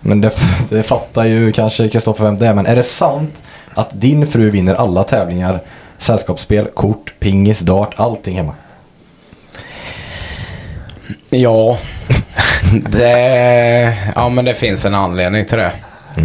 Men 0.00 0.20
det, 0.20 0.30
det 0.68 0.82
fattar 0.82 1.24
ju 1.24 1.52
kanske 1.52 1.88
Kristoffer 1.88 2.24
vem 2.24 2.38
det 2.38 2.46
är. 2.46 2.54
Men 2.54 2.66
är 2.66 2.76
det 2.76 2.82
sant 2.82 3.42
att 3.74 4.00
din 4.00 4.26
fru 4.26 4.50
vinner 4.50 4.74
alla 4.74 5.04
tävlingar 5.04 5.60
sällskapsspel, 5.98 6.66
kort, 6.66 7.14
pingis, 7.18 7.60
dart, 7.60 7.94
allting 7.96 8.36
hemma. 8.36 8.54
Ja, 11.30 11.78
det, 12.90 13.96
ja, 14.14 14.28
men 14.28 14.44
det 14.44 14.54
finns 14.54 14.84
en 14.84 14.94
anledning 14.94 15.44
till 15.44 15.58
det. 15.58 15.72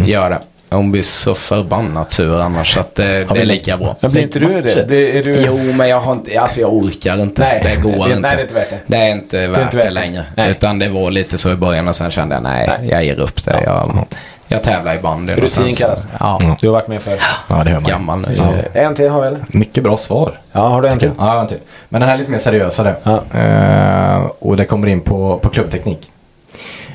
Gör 0.06 0.30
det. 0.30 0.38
Hon 0.72 0.92
blir 0.92 1.02
så 1.02 1.34
förbannat 1.34 2.12
sur 2.12 2.40
annars 2.40 2.74
så 2.74 2.80
att 2.80 2.94
det, 2.94 3.24
det 3.24 3.40
är 3.40 3.44
lika 3.44 3.76
bra. 3.76 3.96
Men 4.00 4.10
blir 4.10 4.22
inte 4.22 4.38
du 4.38 4.60
det? 4.62 4.86
Blir, 4.86 5.14
är 5.18 5.22
du... 5.22 5.34
Jo, 5.46 5.58
men 5.76 5.88
jag, 5.88 6.00
har 6.00 6.12
inte, 6.12 6.40
alltså 6.40 6.60
jag 6.60 6.72
orkar 6.74 7.22
inte. 7.22 7.42
Nej, 7.42 7.60
det 7.64 7.82
går 7.82 8.08
det- 8.08 8.14
inte. 8.14 8.20
nej, 8.28 8.36
det 8.36 8.38
är 8.38 8.42
inte 8.42 8.54
värt 8.54 8.70
det. 8.70 8.78
Det 8.86 8.96
är 8.96 9.10
inte 9.10 9.46
värt 9.46 9.56
det, 9.58 9.62
inte 9.62 9.76
värt 9.76 9.86
det. 9.86 9.90
längre. 9.90 10.24
Nej. 10.36 10.50
Utan 10.50 10.78
det 10.78 10.88
var 10.88 11.10
lite 11.10 11.38
så 11.38 11.52
i 11.52 11.54
början 11.56 11.88
och 11.88 11.94
sen 11.94 12.10
kände 12.10 12.34
jag 12.34 12.42
nej, 12.42 12.70
Nej. 12.80 12.88
jag 12.90 13.04
ger 13.04 13.20
upp 13.20 13.44
det. 13.44 13.62
Jag, 13.64 14.06
jag 14.48 14.62
tävlar 14.62 14.94
i 14.94 14.98
bandy. 14.98 15.34
Rutin 15.34 15.72
kallas. 15.74 16.06
Ja, 16.20 16.40
Du 16.60 16.66
har 16.68 16.72
varit 16.74 16.88
med 16.88 17.02
för? 17.02 17.18
Ja, 17.48 17.64
det 17.64 17.70
hör 17.70 17.80
man. 17.80 17.90
gammal 17.90 18.18
nu. 18.20 18.28
Ja. 18.34 18.52
Eh, 18.74 18.84
En 18.86 18.94
till 18.94 19.08
har 19.10 19.20
vi 19.20 19.26
eller? 19.26 19.44
Mycket 19.48 19.84
bra 19.84 19.96
svar. 19.96 20.40
Ja, 20.52 20.60
har 20.68 20.82
du 20.82 20.88
en 20.88 20.98
till? 20.98 21.10
Ja, 21.18 21.24
jag 21.26 21.32
har 21.34 21.40
en 21.40 21.48
till. 21.48 21.58
Men 21.88 22.00
den 22.00 22.08
här 22.08 22.14
är 22.16 22.18
lite 22.18 22.30
mer 22.30 22.38
seriösare. 22.38 22.94
Ja. 23.02 23.22
Eh, 23.40 24.26
och 24.38 24.56
det 24.56 24.64
kommer 24.64 24.86
in 24.86 25.00
på, 25.00 25.38
på 25.42 25.48
klubbteknik. 25.48 26.10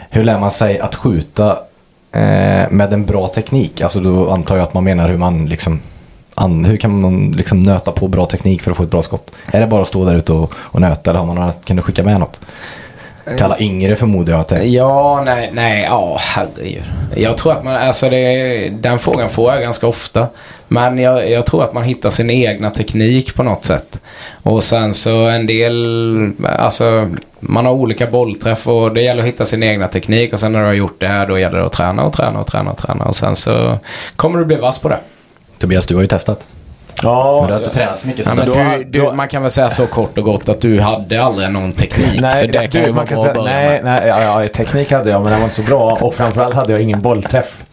Hur 0.10 0.24
lär 0.24 0.40
man 0.40 0.52
sig 0.52 0.80
att 0.80 0.96
skjuta 0.96 1.48
eh, 1.52 1.58
Eh, 2.18 2.72
med 2.72 2.94
en 2.94 3.06
bra 3.06 3.28
teknik? 3.28 3.82
Alltså 3.82 4.00
då 4.00 4.32
antar 4.32 4.58
jag 4.58 4.64
att 4.64 4.74
man 4.74 4.84
menar 4.84 5.10
hur 5.10 5.18
man 5.18 5.46
liksom 5.46 5.80
an, 6.36 6.66
hur 6.66 6.78
kan 6.78 7.02
man 7.02 7.32
liksom 7.32 7.64
nöta 7.64 7.92
på 7.92 8.08
bra 8.08 8.26
teknik 8.26 8.62
för 8.62 8.72
att 8.72 8.78
få 8.78 8.84
ett 8.84 8.92
bra 8.92 9.04
skott? 9.04 9.32
Är 9.46 9.62
det 9.62 9.68
bara 9.68 9.82
att 9.82 9.88
stå 9.88 10.06
där 10.06 10.16
ute 10.16 10.34
och, 10.34 10.54
och 10.56 10.82
nöta 10.82 11.10
eller 11.10 11.20
har 11.20 11.28
man 11.28 11.36
något, 11.36 11.66
kan 11.66 11.76
du 11.78 11.84
skicka 11.84 12.04
med 12.04 12.20
något? 12.20 12.42
Till 13.36 13.46
alla 13.46 13.60
yngre 13.60 13.96
förmodar 13.96 14.34
jag 14.34 14.42
att 14.42 14.48
det. 14.48 14.64
Ja, 14.64 15.22
nej, 15.26 15.52
nej, 15.54 15.84
ja, 15.84 16.18
herregud. 16.20 16.84
Jag 17.16 17.38
tror 17.38 17.52
att 17.52 17.64
man, 17.64 17.76
alltså 17.76 18.10
det, 18.10 18.70
den 18.70 19.00
frågan 19.00 19.30
får 19.30 19.54
jag 19.54 19.64
ganska 19.64 19.88
ofta. 19.88 20.28
Men 20.68 20.98
jag, 20.98 21.30
jag 21.30 21.46
tror 21.46 21.64
att 21.64 21.74
man 21.74 21.84
hittar 21.84 22.10
sin 22.10 22.30
egna 22.30 22.70
teknik 22.70 23.36
på 23.36 23.44
något 23.44 23.66
sätt. 23.66 24.00
Och 24.44 24.64
sen 24.64 24.94
så 24.94 25.28
en 25.28 25.46
del, 25.46 26.32
alltså 26.60 27.10
man 27.40 27.66
har 27.66 27.74
olika 27.74 28.08
bollträff 28.08 28.68
och 28.68 28.94
det 28.94 29.02
gäller 29.02 29.22
att 29.22 29.28
hitta 29.28 29.46
sin 29.46 29.64
egna 29.64 29.88
teknik. 29.88 30.34
Och 30.34 30.40
sen 30.40 30.52
när 30.52 30.60
du 30.60 30.66
har 30.66 30.74
gjort 30.74 31.00
det 31.00 31.08
här 31.08 31.28
då 31.28 31.40
gäller 31.40 31.58
det 31.58 31.66
att 31.66 31.72
träna 31.72 32.04
och 32.04 32.14
träna 32.14 32.40
och 32.40 32.48
träna 32.48 32.72
och 32.72 32.78
träna. 32.78 33.06
Och 33.06 33.16
sen 33.16 33.36
så 33.36 33.80
kommer 34.16 34.40
du 34.40 34.46
bli 34.46 34.56
vass 34.56 34.80
på 34.80 34.90
det. 34.90 35.00
Tobias, 35.60 35.86
du 35.86 35.96
har 35.96 36.02
ju 36.02 36.08
testat. 36.08 36.46
Ja, 37.04 37.38
Men 37.40 37.48
du 37.48 37.54
har 37.54 37.60
inte 37.60 37.74
tränat 37.74 38.00
så 38.00 38.08
mycket 38.08 38.26
Ja, 38.26 38.78
du, 38.78 38.84
du, 38.84 39.12
man 39.12 39.28
kan 39.28 39.42
väl 39.42 39.52
säga 39.52 39.70
så 39.70 39.88
kort 39.88 40.18
och 40.18 40.24
gott 40.24 40.50
att 40.50 40.62
du 40.62 40.80
hade 40.82 41.24
aldrig 41.24 41.52
någon 41.52 41.72
teknik. 41.72 42.22
Nej, 42.22 42.34
så 42.34 42.46
det 42.46 42.54
kan 42.54 42.70
du, 42.72 42.78
ju 42.78 42.84
vara 42.84 42.96
man 42.96 43.08
kan 43.08 43.20
säga, 43.20 43.42
nej, 43.44 43.82
nej 43.84 44.08
ja, 44.08 44.42
ja, 44.42 44.48
teknik 44.48 44.92
hade 44.92 45.10
jag 45.10 45.22
men 45.24 45.32
den 45.32 45.42
var 45.42 45.46
inte 45.46 45.56
så 45.56 45.62
bra 45.62 45.98
och 46.02 46.16
framförallt 46.16 46.54
hade 46.56 46.72
jag 46.72 46.82
ingen 46.82 47.02
bollträff. 47.02 47.64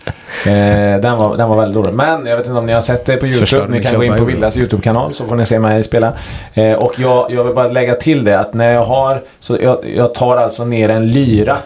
Eh, 0.47 1.01
den, 1.01 1.17
var, 1.17 1.37
den 1.37 1.49
var 1.49 1.57
väldigt 1.57 1.75
dålig. 1.75 1.95
Men 1.95 2.27
jag 2.27 2.37
vet 2.37 2.47
inte 2.47 2.59
om 2.59 2.67
ni 2.67 2.73
har 2.73 2.81
sett 2.81 3.07
det 3.07 3.17
på 3.17 3.27
YouTube. 3.27 3.65
Ni 3.65 3.69
min 3.69 3.83
kan 3.83 3.97
gå 3.97 4.05
in 4.05 4.17
på 4.17 4.25
Villas 4.25 4.57
YouTube-kanal 4.57 5.15
så 5.15 5.25
får 5.25 5.37
ni 5.37 5.47
se 5.47 5.59
mig 5.59 5.85
spela. 5.85 6.13
Eh, 6.55 6.73
och 6.73 6.95
jag, 6.99 7.27
jag 7.31 7.45
vill 7.45 7.55
bara 7.55 7.69
lägga 7.69 7.95
till 7.95 8.25
det 8.25 8.41
att 8.41 8.55
när 8.55 8.73
jag 8.73 8.85
har, 8.85 9.23
så 9.41 9.59
jag, 9.63 9.79
jag 9.95 10.15
tar 10.15 10.37
alltså 10.37 10.65
ner 10.65 10.89
en 10.89 11.09
lyra. 11.09 11.57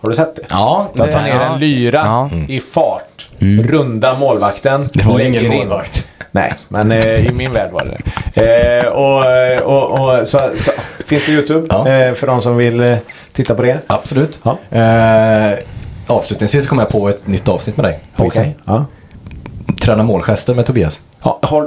Har 0.00 0.08
du 0.10 0.16
sett 0.16 0.36
det? 0.36 0.42
Ja, 0.50 0.90
Jag 0.94 1.10
tar 1.12 1.18
det- 1.18 1.24
ner 1.24 1.34
ja. 1.34 1.54
en 1.54 1.60
lyra 1.60 1.98
Ja. 2.04 2.30
i 2.48 2.60
fart. 2.60 3.28
Runda 3.38 4.18
målvakten. 4.18 4.88
Det 4.92 5.04
var 5.04 5.20
ingen 5.20 5.44
in. 5.52 5.58
målvakt. 5.58 6.06
Nej, 6.30 6.54
men 6.68 6.92
eh, 6.92 7.26
i 7.26 7.32
min 7.32 7.52
värld 7.52 7.70
var 7.72 7.84
det 7.84 7.98
det. 8.34 8.80
Eh, 8.80 8.86
och, 8.92 9.24
och, 9.76 10.00
och, 10.20 10.28
så, 10.28 10.50
så, 10.58 10.70
finns 11.06 11.24
på 11.24 11.30
YouTube 11.30 11.66
Ja. 11.70 11.88
eh, 11.88 12.14
för 12.14 12.26
de 12.26 12.42
som 12.42 12.56
vill 12.56 12.80
eh, 12.80 12.96
titta 13.32 13.54
på 13.54 13.62
det. 13.62 13.78
Absolut. 13.86 14.40
Ja. 14.42 14.78
Eh, 14.78 15.58
avslutningsvis 16.06 16.66
kommer 16.66 16.82
jag 16.82 16.90
på 16.92 17.08
ett 17.08 17.26
nytt 17.26 17.48
avsnitt 17.48 17.76
med 17.76 17.84
dig. 17.84 18.00
isen. 18.26 18.54
Ja. 18.64 18.84
Träna 19.82 20.02
målgester 20.02 20.54
med 20.54 20.66
Tobias. 20.66 21.00
Ja, 21.22 21.38
har, 21.42 21.62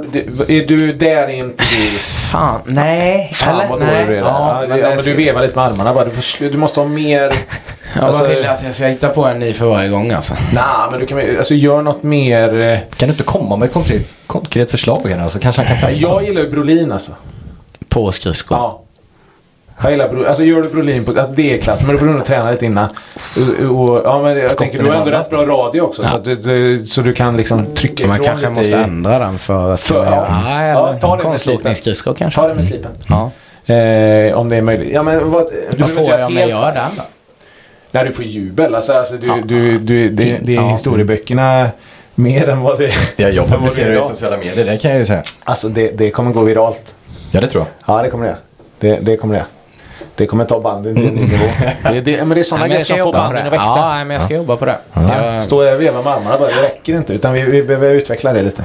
är 0.50 0.66
du 0.66 0.92
där 0.92 1.28
inte 1.28 1.64
du? 1.70 1.98
Fan, 1.98 2.60
nej. 2.66 3.30
Fan 3.34 3.54
eller? 3.60 3.68
vad 3.68 3.80
dålig 3.80 4.06
du 4.06 4.16
är. 4.16 4.20
Ja, 4.20 4.64
Ja, 4.68 4.76
men 4.76 4.84
alltså- 4.92 5.10
du 5.10 5.16
vevar 5.16 5.42
lite 5.42 5.54
med 5.56 5.64
armarna 5.64 5.94
bara. 5.94 6.04
Du, 6.04 6.10
får, 6.10 6.50
du 6.50 6.58
måste 6.58 6.80
ha 6.80 6.86
mer... 6.88 7.32
Ja, 7.96 8.02
Alltså- 8.02 8.26
vill 8.26 8.38
jag 8.44 8.52
att 8.52 8.64
jag 8.64 8.74
ska 8.74 8.86
hitta 8.86 9.08
på 9.08 9.24
en 9.24 9.38
ny 9.38 9.52
för 9.52 9.66
varje 9.66 9.88
gång 9.88 10.10
alltså? 10.12 10.34
Nej, 10.54 10.62
men 10.90 11.00
du 11.00 11.06
kan 11.06 11.18
alltså, 11.38 11.54
gör 11.54 11.82
något 11.82 12.02
mer... 12.02 12.60
eh, 12.60 12.78
Kan 12.96 13.08
du 13.08 13.12
inte 13.12 13.24
komma 13.24 13.56
med 13.56 13.66
ett 13.66 13.72
konkret, 13.72 14.14
konkret 14.26 14.70
förslag 14.70 15.06
här 15.08 15.28
så 15.28 15.38
kanske 15.38 15.62
han 15.62 15.70
kan 15.78 15.88
testa? 15.90 16.00
Jag 16.06 16.24
gillar 16.24 16.42
ju 16.42 16.50
Brolin 16.50 16.92
alltså. 16.92 17.12
På 17.88 18.12
skridskor. 18.12 18.58
Ja. 18.58 18.82
Jag 19.82 19.90
gillar 19.92 20.08
Bro, 20.08 20.24
alltså 20.24 20.44
gör 20.44 20.62
du 20.62 20.68
Brolin 20.68 21.04
på, 21.04 21.20
att 21.20 21.36
det 21.36 21.54
är 21.54 21.58
klass, 21.58 21.82
men 21.82 21.92
då 21.92 21.98
får 21.98 22.06
du 22.06 22.12
nog 22.12 22.24
träna 22.24 22.50
lite 22.50 22.64
innan. 22.64 22.88
Och, 23.70 23.78
och, 23.78 24.02
ja, 24.04 24.22
men 24.22 24.38
jag 24.38 24.50
Skotten 24.50 24.68
tänker 24.70 24.84
du 24.84 24.90
har 24.90 24.96
är 24.96 25.00
ändå 25.06 25.18
rätt 25.18 25.30
bra 25.30 25.46
radio 25.46 25.80
också. 25.80 26.02
Så, 26.02 26.16
att 26.16 26.24
du, 26.24 26.36
du, 26.36 26.86
så 26.86 27.00
du 27.00 27.12
kan 27.12 27.36
liksom 27.36 27.66
trycka 27.74 28.06
Man 28.06 28.16
ifrån 28.16 28.26
kanske 28.26 28.46
lite 28.48 28.58
måste 28.60 28.76
i- 28.76 28.82
ändra 28.82 29.18
den 29.18 29.38
för 29.38 29.72
att... 29.74 29.80
För- 29.80 30.04
ja, 30.04 30.26
ja. 30.48 30.68
Ja, 30.68 30.98
ta 31.00 31.16
det 31.16 31.28
med 31.28 31.40
slipen. 31.40 31.74
kanske. 32.18 32.40
Ta 32.40 32.48
det 32.48 32.54
med 32.54 32.64
slipen. 32.64 32.90
Ja. 33.08 33.30
Eh, 33.74 34.38
om 34.38 34.48
det 34.48 34.56
är 34.56 34.62
möjligt. 34.62 34.88
Ja, 34.92 35.02
men 35.02 35.30
vad, 35.30 35.46
du 35.70 35.76
Vad 35.78 35.90
får 35.90 36.02
jag 36.04 36.26
om 36.26 36.36
jag 36.36 36.48
gör 36.48 36.72
den 36.72 36.90
då? 36.96 37.02
Nej, 37.90 38.04
du 38.04 38.12
får 38.12 38.24
jubel. 38.24 38.74
Alltså, 38.74 38.92
alltså, 38.92 39.14
du, 39.14 39.26
Ja. 39.26 39.38
du, 39.44 39.78
du, 39.78 40.08
det, 40.08 40.38
det 40.42 40.52
är 40.52 40.56
Ja. 40.56 40.68
historieböckerna 40.70 41.68
mer 42.14 42.48
än 42.48 42.60
vad 42.60 42.78
det 42.78 42.90
Ja, 43.16 43.28
jag 43.28 43.44
är 43.44 43.48
publicerar 43.48 44.00
i 44.00 44.02
sociala 44.02 44.36
medier, 44.36 44.64
det 44.66 44.76
kan 44.78 44.90
jag 44.90 44.98
ju 44.98 45.04
säga. 45.04 45.22
Alltså 45.44 45.68
det, 45.68 45.98
det 45.98 46.10
kommer 46.10 46.32
gå 46.32 46.40
viralt. 46.44 46.94
Ja, 47.30 47.40
det 47.40 47.46
tror 47.46 47.64
jag. 47.86 47.96
Ja, 47.96 48.02
det 48.02 48.10
kommer 48.10 48.26
det. 48.26 48.36
Det, 48.80 48.98
det 49.00 49.16
kommer 49.16 49.34
det. 49.34 49.44
Det 50.16 50.26
kommer 50.26 50.44
ta 50.44 50.60
banden 50.60 50.96
till 50.96 51.08
en 51.08 51.14
ny 51.14 51.20
nivå. 51.20 51.44
Det, 51.82 52.00
det, 52.00 52.24
men 52.24 52.28
det 52.28 52.40
är 52.40 52.44
sådana 52.44 52.68
grejer 52.68 52.84
som 52.84 52.98
får 52.98 53.12
banden 53.12 53.46
att 53.46 53.52
växa. 53.52 53.66
Ja, 53.66 54.04
men 54.04 54.10
jag 54.10 54.22
ska 54.22 54.34
jobba 54.34 54.56
på 54.56 54.64
det. 54.64 54.78
Jag, 54.94 55.42
Stå 55.42 55.56
och 55.56 55.80
veva 55.80 56.02
med 56.02 56.12
armarna 56.12 56.38
bara, 56.38 56.48
det 56.48 56.62
räcker 56.62 56.96
inte. 56.96 57.12
Utan 57.12 57.32
vi, 57.32 57.42
vi 57.42 57.62
behöver 57.62 57.94
utveckla 57.94 58.32
det 58.32 58.42
lite. 58.42 58.64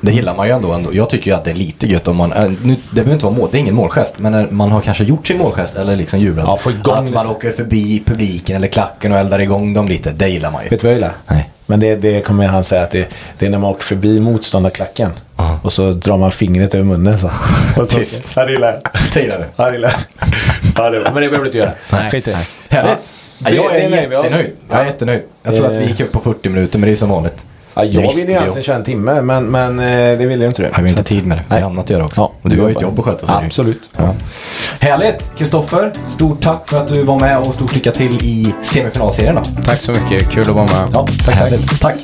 Det 0.00 0.12
gillar 0.12 0.36
man 0.36 0.46
ju 0.46 0.52
ändå, 0.52 0.72
ändå. 0.72 0.94
Jag 0.94 1.10
tycker 1.10 1.30
ju 1.30 1.36
att 1.36 1.44
det 1.44 1.50
är 1.50 1.54
lite 1.54 1.86
gött 1.86 2.08
om 2.08 2.16
man, 2.16 2.32
äh, 2.32 2.50
nu, 2.62 2.76
det 2.90 2.94
behöver 2.94 3.12
inte 3.12 3.24
vara 3.24 3.34
mål, 3.36 3.48
det 3.52 3.58
är 3.58 3.60
ingen 3.60 3.76
målgest, 3.76 4.18
men 4.18 4.32
när 4.32 4.46
man 4.50 4.72
har 4.72 4.80
kanske 4.80 5.04
gjort 5.04 5.26
sin 5.26 5.38
målgest 5.38 5.76
eller 5.76 5.96
liksom 5.96 6.20
jublat. 6.20 6.44
Ja, 6.48 6.56
få 6.56 6.70
igång 6.70 6.94
att 6.94 7.10
man 7.10 7.26
åker 7.26 7.52
förbi 7.52 8.02
publiken 8.06 8.56
eller 8.56 8.68
klacken 8.68 9.12
och 9.12 9.18
eldar 9.18 9.38
igång 9.38 9.74
dem 9.74 9.88
lite, 9.88 10.12
det 10.12 10.28
gillar 10.28 10.50
man 10.50 10.64
ju. 10.64 10.68
Vet 10.68 10.80
du 10.80 10.86
vad 10.86 10.92
jag 10.92 10.96
gillar? 10.96 11.12
Nej. 11.26 11.50
Men 11.66 11.80
det, 11.80 11.96
det 11.96 12.20
kommer 12.20 12.46
han 12.46 12.64
säga 12.64 12.82
att 12.82 12.90
det, 12.90 13.08
det 13.38 13.46
är 13.46 13.50
när 13.50 13.58
man 13.58 13.70
åker 13.70 13.84
förbi 13.84 14.20
motståndarklacken. 14.20 15.10
Ja. 15.36 15.55
Och 15.66 15.72
så 15.72 15.92
drar 15.92 16.16
man 16.16 16.30
fingret 16.30 16.74
över 16.74 16.84
munnen 16.84 17.18
så. 17.18 17.26
Och 17.76 17.88
så 17.88 17.98
Tyst. 17.98 18.34
Det 18.34 18.50
gillar 18.52 18.68
jag. 18.72 18.82
Det 19.14 19.20
det 19.20 19.72
gillar 19.72 19.94
jag. 20.76 20.92
Det, 20.92 21.00
men 21.04 21.14
det 21.14 21.28
behöver 21.28 21.38
du 21.38 21.44
inte 21.46 21.58
göra. 21.58 21.72
Nej. 21.90 22.10
Skit 22.10 22.28
i 22.28 22.30
det. 22.30 22.38
Härligt. 22.76 23.10
Ja. 23.38 23.50
Ja, 23.50 23.50
jag 23.50 23.72
Det- 23.72 23.80
är 23.80 23.90
det 23.90 24.08
vi 24.08 24.14
jättenöjd. 24.14 24.50
Jag 24.70 24.80
är 24.80 24.84
jättenöjd. 24.84 25.22
Jag 25.42 25.54
tror 25.54 25.66
att 25.66 25.72
vi 25.76 25.82
Eh. 25.82 25.90
gick 25.90 26.00
upp 26.00 26.12
på 26.12 26.20
40 26.20 26.48
minuter, 26.48 26.78
men 26.78 26.86
det 26.86 26.92
är 26.92 26.96
som 26.96 27.08
vanligt. 27.10 27.44
Ja, 27.74 27.84
jag 27.84 28.02
visste 28.02 28.20
ville 28.20 28.20
ju 28.20 28.26
vi 28.26 28.32
egentligen 28.42 28.62
köra 28.64 28.76
en 28.76 28.84
timme, 28.84 29.20
men, 29.22 29.44
men 29.46 29.78
eh, 29.78 30.18
det 30.18 30.26
ville 30.26 30.44
ju 30.44 30.48
inte 30.48 30.62
du. 30.62 30.68
Jag 30.68 30.74
har 30.74 30.86
inte 30.86 31.02
tid 31.02 31.26
med 31.26 31.38
det. 31.38 31.42
Vi 31.48 31.54
Nej. 31.54 31.60
har 31.62 31.70
annat 31.70 31.84
att 31.84 31.90
göra 31.90 32.04
också. 32.04 32.20
Ja, 32.20 32.32
och 32.42 32.50
du 32.50 32.60
har 32.60 32.68
ju 32.68 32.74
ett 32.74 32.82
jobb 32.82 32.98
att 32.98 33.04
sköta. 33.04 33.26
så 33.26 33.32
det. 33.32 33.46
Absolut. 33.46 33.90
Ja. 33.96 34.14
Härligt! 34.80 35.30
Kristoffer, 35.38 35.92
stort 36.08 36.42
tack 36.42 36.68
för 36.68 36.80
att 36.82 36.88
du 36.88 37.02
var 37.02 37.20
med 37.20 37.38
och 37.38 37.54
stort 37.54 37.74
lycka 37.74 37.92
till 37.92 38.14
i 38.22 38.54
semifinalserien 38.62 39.34
då. 39.34 39.42
tack 39.64 39.78
så 39.80 39.92
mycket. 39.92 40.30
Kul 40.30 40.42
att 40.42 40.48
vara 40.48 40.64
med. 40.64 40.88
Ja, 40.94 41.06
tack, 41.06 41.26
tack. 41.26 41.34
Härligt. 41.34 41.80
Tack! 41.80 41.96